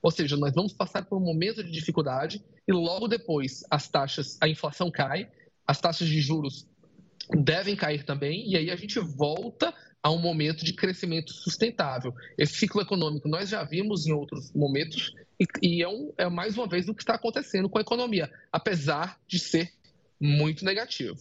Ou 0.05 0.11
seja, 0.11 0.37
nós 0.37 0.53
vamos 0.53 0.71
passar 0.71 1.03
por 1.03 1.17
um 1.17 1.19
momento 1.19 1.63
de 1.63 1.71
dificuldade 1.71 2.39
e 2.67 2.71
logo 2.71 3.07
depois 3.07 3.63
as 3.71 3.87
taxas, 3.87 4.37
a 4.39 4.47
inflação 4.47 4.91
cai, 4.91 5.27
as 5.65 5.81
taxas 5.81 6.07
de 6.07 6.21
juros 6.21 6.67
devem 7.31 7.75
cair 7.75 8.03
também, 8.03 8.47
e 8.47 8.55
aí 8.55 8.69
a 8.69 8.75
gente 8.75 8.99
volta 8.99 9.73
a 10.03 10.11
um 10.11 10.19
momento 10.19 10.63
de 10.63 10.73
crescimento 10.73 11.33
sustentável. 11.33 12.13
Esse 12.37 12.53
ciclo 12.53 12.83
econômico 12.83 13.27
nós 13.27 13.49
já 13.49 13.63
vimos 13.63 14.05
em 14.05 14.13
outros 14.13 14.53
momentos 14.53 15.11
e, 15.39 15.47
e 15.63 15.81
é, 15.81 15.87
um, 15.87 16.13
é 16.19 16.29
mais 16.29 16.55
uma 16.55 16.67
vez 16.67 16.87
o 16.87 16.93
que 16.93 17.01
está 17.01 17.15
acontecendo 17.15 17.67
com 17.67 17.79
a 17.79 17.81
economia, 17.81 18.31
apesar 18.51 19.19
de 19.27 19.39
ser 19.39 19.73
muito 20.21 20.63
negativo. 20.63 21.17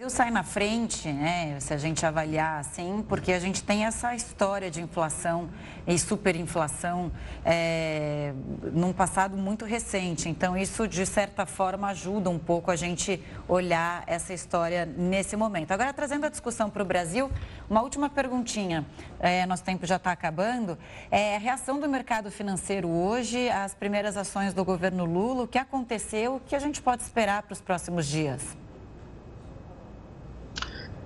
Brasil 0.00 0.16
sai 0.16 0.30
na 0.30 0.42
frente, 0.42 1.12
né, 1.12 1.60
se 1.60 1.74
a 1.74 1.76
gente 1.76 2.06
avaliar 2.06 2.60
assim, 2.60 3.04
porque 3.06 3.34
a 3.34 3.38
gente 3.38 3.62
tem 3.62 3.84
essa 3.84 4.14
história 4.14 4.70
de 4.70 4.80
inflação 4.80 5.50
e 5.86 5.98
superinflação 5.98 7.12
é, 7.44 8.32
num 8.72 8.94
passado 8.94 9.36
muito 9.36 9.66
recente. 9.66 10.26
Então, 10.26 10.56
isso, 10.56 10.88
de 10.88 11.04
certa 11.04 11.44
forma, 11.44 11.88
ajuda 11.88 12.30
um 12.30 12.38
pouco 12.38 12.70
a 12.70 12.76
gente 12.76 13.22
olhar 13.46 14.02
essa 14.06 14.32
história 14.32 14.86
nesse 14.86 15.36
momento. 15.36 15.70
Agora, 15.72 15.92
trazendo 15.92 16.24
a 16.24 16.30
discussão 16.30 16.70
para 16.70 16.82
o 16.82 16.86
Brasil, 16.86 17.30
uma 17.68 17.82
última 17.82 18.08
perguntinha. 18.08 18.86
É, 19.18 19.44
nosso 19.44 19.64
tempo 19.64 19.84
já 19.84 19.96
está 19.96 20.12
acabando. 20.12 20.78
É, 21.10 21.36
a 21.36 21.38
reação 21.38 21.78
do 21.78 21.86
mercado 21.86 22.30
financeiro 22.30 22.88
hoje, 22.88 23.50
as 23.50 23.74
primeiras 23.74 24.16
ações 24.16 24.54
do 24.54 24.64
governo 24.64 25.04
Lula, 25.04 25.42
o 25.42 25.46
que 25.46 25.58
aconteceu, 25.58 26.36
o 26.36 26.40
que 26.40 26.56
a 26.56 26.58
gente 26.58 26.80
pode 26.80 27.02
esperar 27.02 27.42
para 27.42 27.52
os 27.52 27.60
próximos 27.60 28.06
dias? 28.06 28.56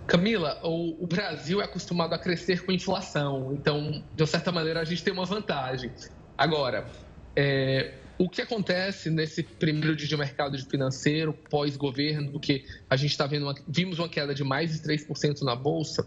Camila, 0.06 0.60
o, 0.62 1.02
o, 1.02 1.06
Brasil 1.06 1.60
é 1.60 1.64
acostumado 1.64 2.14
a 2.14 2.18
crescer 2.18 2.64
com 2.64 2.72
inflação, 2.72 3.54
então, 3.54 4.04
de 4.14 4.26
certa 4.26 4.52
maneira, 4.52 4.80
a 4.80 4.84
gente 4.84 5.02
tem 5.02 5.12
uma 5.12 5.24
vantagem. 5.24 5.90
Agora, 6.36 6.86
é, 7.34 7.94
o 8.18 8.28
que 8.28 8.42
acontece 8.42 9.10
nesse 9.10 9.42
primeiro 9.42 9.96
dia 9.96 10.06
de 10.06 10.16
mercado 10.16 10.58
financeiro, 10.66 11.32
pós-governo, 11.50 12.38
que 12.38 12.64
a 12.88 12.96
gente 12.96 13.12
está 13.12 13.26
vendo, 13.26 13.44
uma, 13.46 13.54
vimos 13.66 13.98
uma 13.98 14.08
queda 14.08 14.34
de 14.34 14.44
mais 14.44 14.72
de 14.74 14.80
3% 14.80 15.40
na 15.42 15.56
Bolsa, 15.56 16.06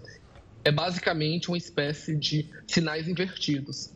é 0.63 0.71
basicamente 0.71 1.49
uma 1.49 1.57
espécie 1.57 2.15
de 2.15 2.49
sinais 2.67 3.07
invertidos. 3.07 3.91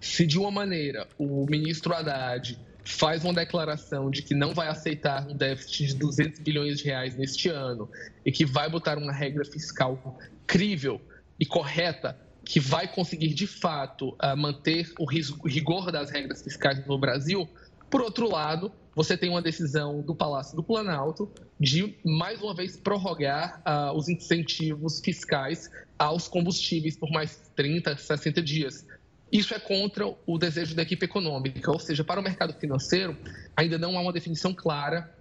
Se 0.00 0.26
de 0.26 0.38
uma 0.38 0.50
maneira 0.50 1.08
o 1.18 1.46
ministro 1.46 1.94
Haddad 1.94 2.58
faz 2.86 3.24
uma 3.24 3.34
declaração 3.34 4.10
de 4.10 4.22
que 4.22 4.34
não 4.34 4.54
vai 4.54 4.68
aceitar 4.68 5.26
um 5.28 5.36
déficit 5.36 5.88
de 5.88 5.94
200 5.96 6.40
bilhões 6.40 6.78
de 6.78 6.84
reais 6.84 7.16
neste 7.16 7.48
ano 7.48 7.90
e 8.24 8.30
que 8.30 8.46
vai 8.46 8.70
botar 8.70 8.96
uma 8.96 9.12
regra 9.12 9.44
fiscal 9.44 10.18
crível 10.46 11.00
e 11.38 11.44
correta 11.44 12.16
que 12.44 12.60
vai 12.60 12.86
conseguir 12.86 13.34
de 13.34 13.46
fato 13.46 14.14
ah, 14.20 14.36
manter 14.36 14.92
o 15.00 15.04
rigor 15.04 15.90
das 15.90 16.10
regras 16.10 16.42
fiscais 16.42 16.86
no 16.86 16.96
Brasil. 16.96 17.48
Por 17.90 18.00
outro 18.00 18.30
lado, 18.30 18.72
você 18.94 19.16
tem 19.16 19.28
uma 19.28 19.42
decisão 19.42 20.00
do 20.00 20.14
Palácio 20.14 20.54
do 20.54 20.62
Planalto 20.62 21.30
de 21.58 21.96
mais 22.04 22.40
uma 22.40 22.54
vez 22.54 22.76
prorrogar 22.76 23.60
uh, 23.66 23.96
os 23.96 24.08
incentivos 24.08 25.00
fiscais 25.00 25.70
aos 25.98 26.28
combustíveis 26.28 26.96
por 26.96 27.10
mais 27.10 27.50
30, 27.54 27.96
60 27.96 28.40
dias. 28.40 28.86
Isso 29.30 29.54
é 29.54 29.58
contra 29.58 30.06
o 30.26 30.38
desejo 30.38 30.74
da 30.74 30.82
equipe 30.82 31.04
econômica, 31.04 31.70
ou 31.70 31.78
seja, 31.78 32.04
para 32.04 32.20
o 32.20 32.22
mercado 32.22 32.52
financeiro, 32.54 33.16
ainda 33.56 33.76
não 33.76 33.98
há 33.98 34.00
uma 34.00 34.12
definição 34.12 34.54
clara 34.54 35.12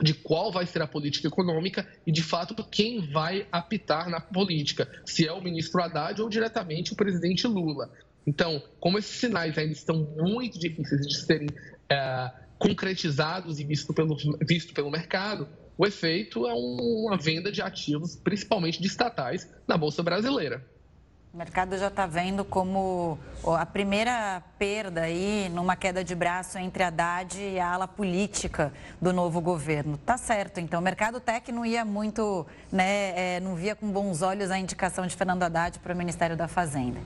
de 0.00 0.14
qual 0.14 0.52
vai 0.52 0.66
ser 0.66 0.82
a 0.82 0.86
política 0.86 1.26
econômica 1.26 1.86
e, 2.06 2.12
de 2.12 2.22
fato, 2.22 2.54
quem 2.64 3.00
vai 3.10 3.46
apitar 3.50 4.08
na 4.08 4.20
política, 4.20 4.88
se 5.04 5.26
é 5.26 5.32
o 5.32 5.42
ministro 5.42 5.82
Haddad 5.82 6.20
ou 6.20 6.28
diretamente 6.28 6.92
o 6.92 6.96
presidente 6.96 7.46
Lula. 7.46 7.90
Então, 8.26 8.62
como 8.78 8.98
esses 8.98 9.18
sinais 9.18 9.56
ainda 9.56 9.72
estão 9.72 10.06
muito 10.16 10.58
difíceis 10.58 11.06
de 11.06 11.16
serem 11.16 11.48
é, 11.88 12.30
concretizados 12.58 13.58
e 13.58 13.64
visto 13.64 13.94
pelo, 13.94 14.16
visto 14.46 14.74
pelo 14.74 14.90
mercado, 14.90 15.48
o 15.76 15.86
efeito 15.86 16.46
é 16.46 16.52
uma 16.52 17.16
venda 17.16 17.50
de 17.50 17.62
ativos, 17.62 18.16
principalmente 18.16 18.80
de 18.80 18.86
estatais, 18.86 19.48
na 19.66 19.76
Bolsa 19.76 20.02
Brasileira. 20.02 20.64
O 21.38 21.44
mercado 21.48 21.78
já 21.78 21.86
está 21.86 22.04
vendo 22.04 22.44
como 22.44 23.16
a 23.46 23.64
primeira 23.64 24.42
perda 24.58 25.02
aí 25.02 25.48
numa 25.54 25.76
queda 25.76 26.02
de 26.02 26.12
braço 26.12 26.58
entre 26.58 26.82
a 26.82 26.88
Haddad 26.88 27.40
e 27.40 27.60
a 27.60 27.74
ala 27.74 27.86
política 27.86 28.72
do 29.00 29.12
novo 29.12 29.40
governo. 29.40 29.96
Tá 29.98 30.18
certo, 30.18 30.58
então 30.58 30.80
o 30.80 30.82
mercado 30.82 31.20
tech 31.20 31.52
não 31.52 31.64
ia 31.64 31.84
muito, 31.84 32.44
né, 32.72 33.36
é, 33.36 33.40
não 33.40 33.54
via 33.54 33.76
com 33.76 33.88
bons 33.88 34.20
olhos 34.20 34.50
a 34.50 34.58
indicação 34.58 35.06
de 35.06 35.14
Fernando 35.14 35.44
Haddad 35.44 35.78
para 35.78 35.94
o 35.94 35.96
Ministério 35.96 36.36
da 36.36 36.48
Fazenda. 36.48 36.98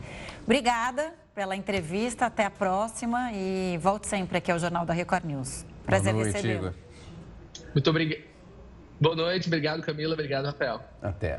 Obrigada 0.45 1.12
pela 1.35 1.55
entrevista, 1.55 2.24
até 2.24 2.47
a 2.47 2.51
próxima 2.51 3.33
e 3.35 3.78
volte 3.83 4.07
sempre 4.07 4.39
aqui 4.39 4.51
ao 4.51 4.59
Jornal 4.59 4.87
da 4.87 4.95
Record 4.95 5.26
News. 5.26 5.66
Prazer 5.85 6.14
Boa 6.14 6.24
noite, 6.24 6.37
recebê-lo. 6.37 6.74
Muito 7.74 7.91
obrigado. 7.91 8.22
Boa 8.99 9.14
noite, 9.14 9.49
obrigado 9.49 9.83
Camila, 9.83 10.14
obrigado 10.14 10.47
Rafael. 10.47 10.80
Até. 11.03 11.39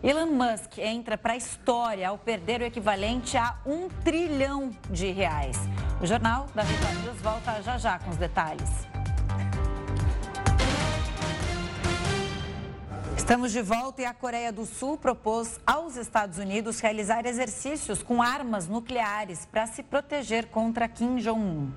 Elon 0.00 0.26
Musk 0.26 0.78
entra 0.78 1.18
para 1.18 1.32
a 1.32 1.36
história 1.36 2.08
ao 2.08 2.16
perder 2.16 2.60
o 2.60 2.64
equivalente 2.64 3.36
a 3.36 3.58
um 3.66 3.88
trilhão 3.88 4.70
de 4.88 5.10
reais. 5.10 5.58
O 6.00 6.06
Jornal 6.06 6.46
da 6.54 6.62
Record 6.62 7.16
volta 7.20 7.60
já 7.62 7.76
já 7.78 7.98
com 7.98 8.10
os 8.10 8.16
detalhes. 8.16 8.70
Estamos 13.16 13.50
de 13.50 13.60
volta 13.60 14.02
e 14.02 14.04
a 14.04 14.14
Coreia 14.14 14.52
do 14.52 14.64
Sul 14.64 14.96
propôs 14.96 15.58
aos 15.66 15.96
Estados 15.96 16.38
Unidos 16.38 16.78
realizar 16.78 17.26
exercícios 17.26 18.00
com 18.00 18.22
armas 18.22 18.68
nucleares 18.68 19.46
para 19.46 19.66
se 19.66 19.82
proteger 19.82 20.46
contra 20.46 20.88
Kim 20.88 21.16
Jong-un. 21.16 21.72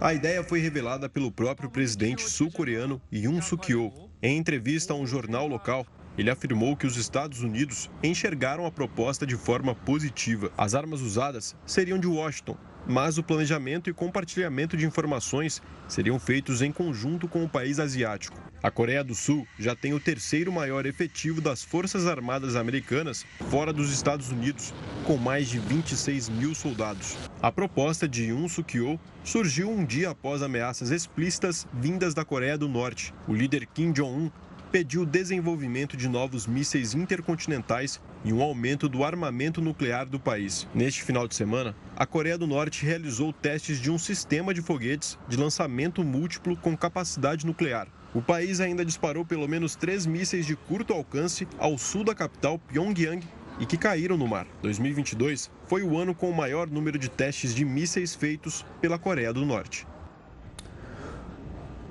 A 0.00 0.12
ideia 0.12 0.42
foi 0.42 0.58
revelada 0.58 1.08
pelo 1.08 1.30
próprio 1.30 1.70
presidente 1.70 2.28
sul-coreano 2.28 3.00
Yoon 3.12 3.40
Suk-yeol 3.40 4.10
em 4.20 4.36
entrevista 4.36 4.92
a 4.92 4.96
um 4.96 5.06
jornal 5.06 5.46
local 5.46 5.86
ele 6.18 6.30
afirmou 6.30 6.76
que 6.76 6.86
os 6.86 6.96
Estados 6.96 7.42
Unidos 7.42 7.88
enxergaram 8.02 8.66
a 8.66 8.72
proposta 8.72 9.24
de 9.24 9.36
forma 9.36 9.74
positiva. 9.74 10.50
As 10.58 10.74
armas 10.74 11.00
usadas 11.00 11.54
seriam 11.64 11.98
de 11.98 12.08
Washington, 12.08 12.56
mas 12.86 13.18
o 13.18 13.22
planejamento 13.22 13.88
e 13.88 13.92
compartilhamento 13.94 14.76
de 14.76 14.84
informações 14.84 15.62
seriam 15.86 16.18
feitos 16.18 16.60
em 16.60 16.72
conjunto 16.72 17.28
com 17.28 17.44
o 17.44 17.48
país 17.48 17.78
asiático. 17.78 18.36
A 18.60 18.72
Coreia 18.72 19.04
do 19.04 19.14
Sul 19.14 19.46
já 19.56 19.76
tem 19.76 19.94
o 19.94 20.00
terceiro 20.00 20.50
maior 20.50 20.84
efetivo 20.84 21.40
das 21.40 21.62
Forças 21.62 22.08
Armadas 22.08 22.56
Americanas 22.56 23.24
fora 23.48 23.72
dos 23.72 23.92
Estados 23.92 24.30
Unidos, 24.30 24.74
com 25.04 25.16
mais 25.16 25.48
de 25.48 25.60
26 25.60 26.28
mil 26.28 26.52
soldados. 26.56 27.16
A 27.40 27.52
proposta 27.52 28.08
de 28.08 28.24
Yoon 28.24 28.48
Suk-yeol 28.48 28.98
surgiu 29.22 29.70
um 29.70 29.84
dia 29.84 30.10
após 30.10 30.42
ameaças 30.42 30.90
explícitas 30.90 31.68
vindas 31.72 32.14
da 32.14 32.24
Coreia 32.24 32.58
do 32.58 32.68
Norte. 32.68 33.14
O 33.28 33.32
líder 33.32 33.64
Kim 33.66 33.92
Jong-un 33.92 34.28
pediu 34.70 35.02
o 35.02 35.06
desenvolvimento 35.06 35.96
de 35.96 36.08
novos 36.08 36.46
mísseis 36.46 36.94
intercontinentais 36.94 38.00
e 38.24 38.32
um 38.32 38.42
aumento 38.42 38.88
do 38.88 39.04
armamento 39.04 39.60
nuclear 39.60 40.06
do 40.06 40.20
país. 40.20 40.66
Neste 40.74 41.02
final 41.02 41.26
de 41.26 41.34
semana, 41.34 41.74
a 41.96 42.06
Coreia 42.06 42.36
do 42.36 42.46
Norte 42.46 42.84
realizou 42.84 43.32
testes 43.32 43.80
de 43.80 43.90
um 43.90 43.98
sistema 43.98 44.52
de 44.52 44.60
foguetes 44.60 45.18
de 45.28 45.36
lançamento 45.36 46.04
múltiplo 46.04 46.56
com 46.56 46.76
capacidade 46.76 47.46
nuclear. 47.46 47.88
O 48.14 48.22
país 48.22 48.60
ainda 48.60 48.84
disparou 48.84 49.24
pelo 49.24 49.46
menos 49.46 49.76
três 49.76 50.06
mísseis 50.06 50.46
de 50.46 50.56
curto 50.56 50.92
alcance 50.92 51.46
ao 51.58 51.76
sul 51.76 52.04
da 52.04 52.14
capital 52.14 52.58
Pyongyang 52.58 53.22
e 53.60 53.66
que 53.66 53.76
caíram 53.76 54.16
no 54.16 54.26
mar. 54.26 54.46
2022 54.62 55.50
foi 55.66 55.82
o 55.82 55.96
ano 55.96 56.14
com 56.14 56.30
o 56.30 56.36
maior 56.36 56.68
número 56.68 56.98
de 56.98 57.08
testes 57.08 57.54
de 57.54 57.64
mísseis 57.64 58.14
feitos 58.14 58.64
pela 58.80 58.98
Coreia 58.98 59.32
do 59.32 59.44
Norte. 59.44 59.86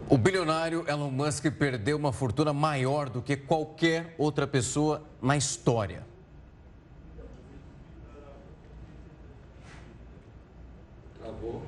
O 0.10 0.18
bilionário 0.18 0.86
Elon 0.88 1.12
Musk 1.12 1.52
perdeu 1.52 1.98
uma 1.98 2.14
fortuna 2.14 2.54
maior 2.54 3.10
do 3.10 3.22
que 3.22 3.36
qualquer 3.36 4.16
outra 4.18 4.48
pessoa 4.48 5.04
na 5.22 5.36
história. 5.36 6.06
Travou. 11.20 11.62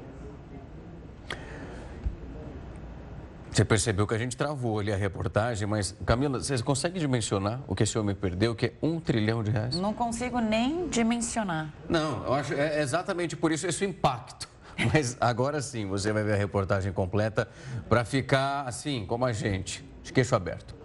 Você 3.51 3.65
percebeu 3.65 4.07
que 4.07 4.13
a 4.13 4.17
gente 4.17 4.37
travou 4.37 4.79
ali 4.79 4.93
a 4.93 4.95
reportagem, 4.95 5.67
mas 5.67 5.93
Camila, 6.05 6.39
você 6.39 6.63
consegue 6.63 6.97
dimensionar 6.97 7.59
o 7.67 7.75
que 7.75 7.83
esse 7.83 7.99
homem 7.99 8.15
perdeu, 8.15 8.55
que 8.55 8.67
é 8.67 8.73
um 8.81 9.01
trilhão 9.01 9.43
de 9.43 9.51
reais? 9.51 9.75
Não 9.75 9.93
consigo 9.93 10.39
nem 10.39 10.87
dimensionar. 10.87 11.73
Não, 11.89 12.23
eu 12.23 12.33
acho 12.33 12.53
é 12.53 12.81
exatamente 12.81 13.35
por 13.35 13.51
isso 13.51 13.67
esse 13.67 13.83
impacto. 13.83 14.47
Mas 14.93 15.17
agora 15.19 15.61
sim 15.61 15.85
você 15.85 16.13
vai 16.13 16.23
ver 16.23 16.33
a 16.33 16.37
reportagem 16.37 16.91
completa 16.93 17.47
para 17.89 18.05
ficar 18.05 18.63
assim, 18.63 19.05
como 19.05 19.25
a 19.25 19.33
gente, 19.33 19.83
de 20.01 20.13
queixo 20.13 20.35
aberto. 20.35 20.75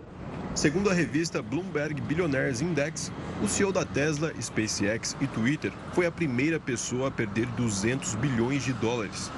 Segundo 0.54 0.88
a 0.88 0.94
revista 0.94 1.42
Bloomberg 1.42 2.00
Billionaires 2.00 2.60
Index, 2.60 3.10
o 3.42 3.48
CEO 3.48 3.72
da 3.72 3.84
Tesla, 3.84 4.32
SpaceX 4.40 5.16
e 5.20 5.26
Twitter 5.26 5.72
foi 5.92 6.06
a 6.06 6.12
primeira 6.12 6.60
pessoa 6.60 7.08
a 7.08 7.10
perder 7.10 7.46
200 7.46 8.14
bilhões 8.16 8.62
de 8.64 8.72
dólares. 8.72 9.30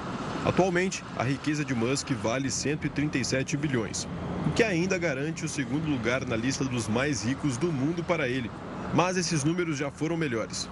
Atualmente, 0.45 1.03
a 1.17 1.23
riqueza 1.23 1.65
de 1.65 1.73
Musk 1.73 2.11
vale 2.11 2.49
137 2.49 3.57
bilhões, 3.57 4.07
o 4.45 4.51
que 4.51 4.63
ainda 4.63 4.97
garante 4.97 5.43
o 5.43 5.49
segundo 5.49 5.89
lugar 5.89 6.25
na 6.25 6.35
lista 6.35 6.63
dos 6.63 6.87
mais 6.87 7.23
ricos 7.23 7.57
do 7.57 7.71
mundo 7.71 8.03
para 8.03 8.27
ele. 8.27 8.49
Mas 8.93 9.17
esses 9.17 9.43
números 9.43 9.77
já 9.77 9.91
foram 9.91 10.15
melhores. 10.15 10.69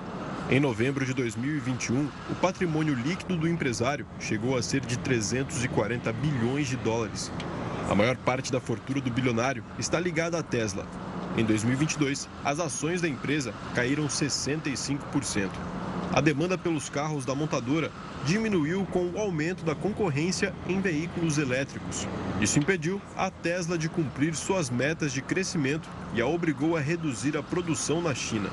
Em 0.48 0.60
novembro 0.60 1.04
de 1.04 1.12
2021, 1.12 2.08
o 2.30 2.36
patrimônio 2.36 2.94
líquido 2.94 3.36
do 3.36 3.48
empresário 3.48 4.06
chegou 4.20 4.56
a 4.56 4.62
ser 4.62 4.82
de 4.82 4.96
340 5.00 6.14
bilhões 6.14 6.68
de 6.68 6.76
dólares. 6.78 7.32
A 7.90 7.96
maior 7.96 8.16
parte 8.16 8.52
da 8.52 8.60
fortuna 8.60 9.02
do 9.02 9.10
bilionário 9.10 9.64
está 9.80 10.00
ligada 10.00 10.38
à 10.38 10.44
Tesla. 10.44 10.86
Em 11.36 11.44
2022, 11.44 12.30
as 12.44 12.60
ações 12.60 13.02
da 13.02 13.08
empresa 13.08 13.56
caíram 13.74 14.06
65%. 14.06 15.50
A 16.14 16.22
demanda 16.22 16.60
pelos 16.60 16.90
carros 16.90 17.26
da 17.26 17.34
montadora 17.34 17.92
diminuiu 18.24 18.86
com 18.92 19.10
o 19.10 19.18
aumento 19.18 19.66
da 19.66 19.74
concorrência 19.74 20.54
em 20.70 20.80
veículos 20.80 21.40
elétricos. 21.40 22.08
Isso 22.40 22.60
impediu 22.60 23.02
a 23.18 23.32
Tesla 23.32 23.80
de 23.80 23.90
cumprir 23.90 24.36
suas 24.36 24.70
metas 24.70 25.12
de 25.12 25.24
crescimento 25.24 25.90
e 26.14 26.22
a 26.22 26.28
obrigou 26.28 26.78
a 26.78 26.80
reduzir 26.80 27.36
a 27.36 27.42
produção 27.42 28.00
na 28.00 28.14
China. 28.14 28.52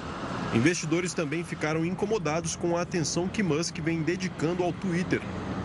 Investidores 0.55 1.15
também 1.15 1.43
ficaram 1.43 1.83
incomodados 1.83 2.57
com 2.57 2.77
a 2.77 2.83
atenção 2.83 3.27
que 3.27 3.43
Musk 3.43 3.79
vem 3.79 4.03
dedicando 4.03 4.63
ao 4.63 4.71
Twitter, 4.71 5.21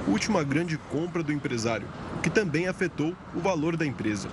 última 0.08 0.44
grande 0.44 0.78
compra 0.78 1.22
do 1.22 1.34
empresário, 1.34 1.86
o 2.16 2.22
que 2.22 2.30
também 2.30 2.70
afetou 2.70 3.14
o 3.36 3.40
valor 3.40 3.76
da 3.76 3.86
empresa. 3.86 4.30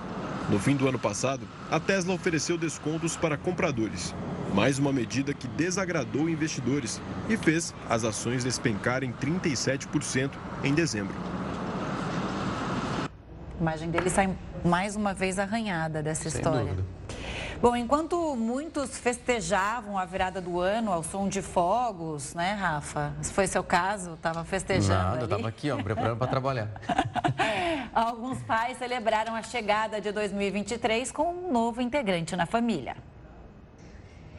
No 0.48 0.60
fim 0.60 0.76
do 0.76 0.86
ano 0.86 0.98
passado, 0.98 1.48
a 1.70 1.80
Tesla 1.80 2.14
ofereceu 2.14 2.56
descontos 2.56 3.16
para 3.16 3.36
compradores. 3.36 4.14
Mais 4.54 4.78
uma 4.78 4.92
medida 4.92 5.34
que 5.34 5.48
desagradou 5.48 6.28
investidores 6.28 7.00
e 7.28 7.36
fez 7.36 7.74
as 7.90 8.04
ações 8.04 8.44
despencarem 8.44 9.12
37% 9.12 10.30
em 10.62 10.72
dezembro. 10.72 11.14
A 13.58 13.60
imagem 13.60 13.90
dele 13.90 14.08
sai 14.08 14.36
mais 14.64 14.94
uma 14.94 15.12
vez 15.12 15.38
arranhada 15.38 16.00
dessa 16.00 16.30
Sem 16.30 16.38
história. 16.38 16.60
dúvida. 16.74 16.84
Bom, 17.64 17.74
enquanto 17.74 18.36
muitos 18.36 18.98
festejavam 18.98 19.96
a 19.96 20.04
virada 20.04 20.38
do 20.38 20.60
ano 20.60 20.92
ao 20.92 21.02
som 21.02 21.26
de 21.26 21.40
fogos, 21.40 22.34
né, 22.34 22.52
Rafa? 22.52 23.14
Se 23.22 23.32
foi 23.32 23.46
seu 23.46 23.64
caso, 23.64 24.12
estava 24.12 24.44
festejando 24.44 24.92
Nada, 24.92 25.08
eu 25.08 25.14
ali. 25.14 25.24
estava 25.24 25.48
aqui, 25.48 25.70
ó, 25.70 25.82
preparando 25.82 26.18
para 26.18 26.26
trabalhar. 26.26 26.68
Alguns 27.94 28.42
pais 28.42 28.76
celebraram 28.76 29.34
a 29.34 29.42
chegada 29.42 29.98
de 29.98 30.12
2023 30.12 31.10
com 31.10 31.32
um 31.32 31.50
novo 31.50 31.80
integrante 31.80 32.36
na 32.36 32.44
família. 32.44 32.98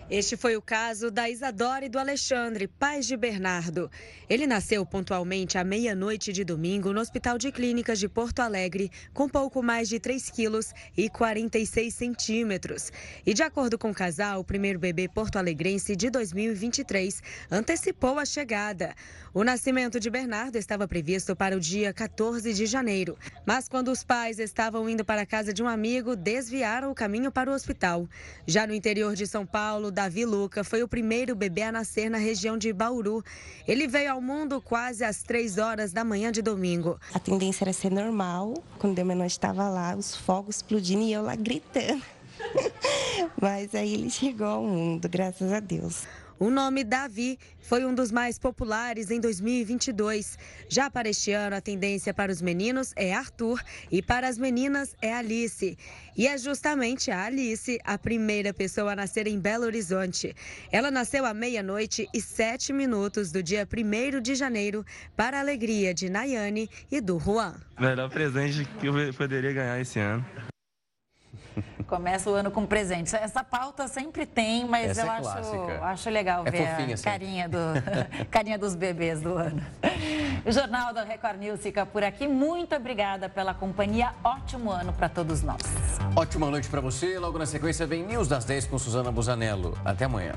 Este 0.07 0.37
foi 0.37 0.55
o 0.55 0.61
caso 0.61 1.09
da 1.09 1.27
Isadora 1.27 1.85
e 1.85 1.89
do 1.89 1.97
Alexandre, 1.97 2.67
pais 2.67 3.07
de 3.07 3.17
Bernardo. 3.17 3.89
Ele 4.29 4.45
nasceu 4.45 4.85
pontualmente 4.85 5.57
à 5.57 5.63
meia-noite 5.63 6.31
de 6.31 6.43
domingo 6.43 6.93
no 6.93 7.01
Hospital 7.01 7.39
de 7.39 7.51
Clínicas 7.51 7.97
de 7.97 8.07
Porto 8.07 8.41
Alegre, 8.41 8.91
com 9.15 9.27
pouco 9.27 9.63
mais 9.63 9.89
de 9.89 9.99
3 9.99 10.29
quilos 10.29 10.73
e 10.95 11.09
46 11.09 11.91
centímetros. 11.91 12.91
E 13.25 13.33
de 13.33 13.41
acordo 13.41 13.79
com 13.79 13.89
o 13.89 13.95
casal, 13.95 14.41
o 14.41 14.43
primeiro 14.43 14.77
bebê 14.77 15.07
porto-alegrense 15.07 15.95
de 15.95 16.11
2023 16.11 17.23
antecipou 17.49 18.19
a 18.19 18.25
chegada. 18.25 18.93
O 19.33 19.43
nascimento 19.43 19.99
de 19.99 20.09
Bernardo 20.09 20.55
estava 20.55 20.87
previsto 20.87 21.35
para 21.35 21.57
o 21.57 21.59
dia 21.59 21.91
14 21.91 22.53
de 22.53 22.67
janeiro, 22.67 23.17
mas 23.43 23.67
quando 23.67 23.91
os 23.91 24.03
pais 24.03 24.37
estavam 24.39 24.87
indo 24.87 25.03
para 25.03 25.23
a 25.23 25.25
casa 25.25 25.51
de 25.51 25.63
um 25.63 25.67
amigo, 25.67 26.15
desviaram 26.15 26.91
o 26.91 26.95
caminho 26.95 27.31
para 27.31 27.49
o 27.49 27.53
hospital. 27.53 28.07
Já 28.45 28.67
no 28.67 28.73
interior 28.73 29.15
de 29.15 29.25
São 29.25 29.45
Paulo, 29.45 29.91
Davi 29.95 30.25
Luca 30.25 30.61
foi 30.61 30.83
o 30.83 30.89
primeiro 30.89 31.33
bebê 31.33 31.61
a 31.61 31.71
nascer 31.71 32.09
na 32.09 32.17
região 32.17 32.57
de 32.57 32.73
Bauru. 32.73 33.23
Ele 33.65 33.87
veio 33.87 34.11
ao 34.11 34.21
mundo 34.21 34.59
quase 34.59 35.05
às 35.05 35.23
3 35.23 35.57
horas 35.57 35.93
da 35.93 36.03
manhã 36.03 36.33
de 36.33 36.41
domingo. 36.41 36.99
A 37.13 37.17
tendência 37.17 37.63
era 37.63 37.71
ser 37.71 37.89
normal, 37.89 38.61
quando 38.77 39.01
minha 39.01 39.15
mãe 39.15 39.25
estava 39.25 39.69
lá, 39.69 39.95
os 39.95 40.13
fogos 40.13 40.57
explodindo 40.57 41.01
e 41.01 41.13
eu 41.13 41.23
lá 41.23 41.33
gritando. 41.37 42.03
Mas 43.41 43.73
aí 43.73 43.93
ele 43.93 44.09
chegou 44.09 44.47
ao 44.47 44.63
mundo, 44.63 45.07
graças 45.07 45.53
a 45.53 45.61
Deus. 45.61 46.03
O 46.37 46.49
nome 46.49 46.83
Davi 46.83 47.39
foi 47.61 47.85
um 47.85 47.95
dos 47.95 48.11
mais 48.11 48.37
populares 48.37 49.09
em 49.09 49.21
2022. 49.21 50.37
Já 50.67 50.89
para 50.89 51.07
este 51.07 51.31
ano, 51.31 51.55
a 51.55 51.61
tendência 51.61 52.13
para 52.13 52.29
os 52.29 52.41
meninos 52.41 52.91
é 52.97 53.13
Arthur 53.13 53.61
e 53.89 54.01
para 54.01 54.27
as 54.27 54.37
meninas 54.37 54.95
é 55.01 55.13
Alice. 55.13 55.77
E 56.17 56.27
é 56.27 56.37
justamente 56.37 57.09
a 57.09 57.23
Alice 57.23 57.79
a 57.85 57.97
primeira 57.97 58.53
pessoa 58.53 58.91
a 58.91 58.95
nascer 58.95 59.27
em 59.27 59.39
Belo 59.39 59.63
Horizonte. 59.63 60.35
Ela 60.69 60.91
nasceu 60.91 61.25
à 61.25 61.33
meia-noite 61.33 62.05
e 62.13 62.19
sete 62.19 62.73
minutos 62.73 63.31
do 63.31 63.41
dia 63.41 63.65
1 63.65 64.21
de 64.21 64.35
janeiro, 64.35 64.85
para 65.15 65.37
a 65.37 65.39
alegria 65.39 65.93
de 65.93 66.09
Nayane 66.09 66.69
e 66.91 66.99
do 66.99 67.17
Juan. 67.17 67.55
Melhor 67.79 68.09
presente 68.09 68.65
que 68.79 68.87
eu 68.87 68.93
poderia 69.13 69.53
ganhar 69.53 69.79
esse 69.79 69.99
ano. 69.99 70.25
Começa 71.87 72.29
o 72.29 72.33
ano 72.33 72.51
com 72.51 72.65
presentes. 72.65 73.13
Essa 73.13 73.43
pauta 73.43 73.87
sempre 73.87 74.25
tem, 74.25 74.65
mas 74.65 74.91
Essa 74.91 75.01
eu 75.01 75.07
é 75.07 75.17
acho, 75.17 75.83
acho 75.83 76.09
legal 76.09 76.45
É 76.45 76.51
ver 76.51 76.57
fofinha 76.67 76.93
a 76.93 76.97
sempre. 76.97 77.11
carinha, 77.11 77.49
do, 77.49 77.57
carinha 78.31 78.57
dos 78.57 78.75
bebês 78.75 79.21
do 79.21 79.35
ano. 79.37 79.61
O 80.45 80.51
Jornal 80.51 80.93
da 80.93 81.03
Record 81.03 81.39
News 81.39 81.61
fica 81.61 81.85
por 81.85 82.03
aqui. 82.03 82.27
Muito 82.27 82.75
obrigada 82.75 83.29
pela 83.29 83.53
companhia. 83.53 84.11
Ótimo 84.23 84.71
ano 84.71 84.93
para 84.93 85.09
todos 85.09 85.41
nós. 85.41 85.61
Ótima 86.15 86.49
noite 86.49 86.67
para 86.69 86.81
você. 86.81 87.19
Logo 87.19 87.37
na 87.37 87.45
sequência 87.45 87.85
vem 87.85 88.03
News 88.03 88.27
das 88.27 88.45
10 88.45 88.67
com 88.67 88.77
Suzana 88.77 89.11
Busanello. 89.11 89.77
Até 89.83 90.05
amanhã. 90.05 90.33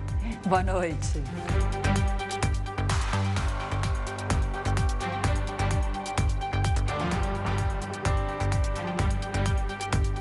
Boa 0.46 0.62
noite. 0.62 1.22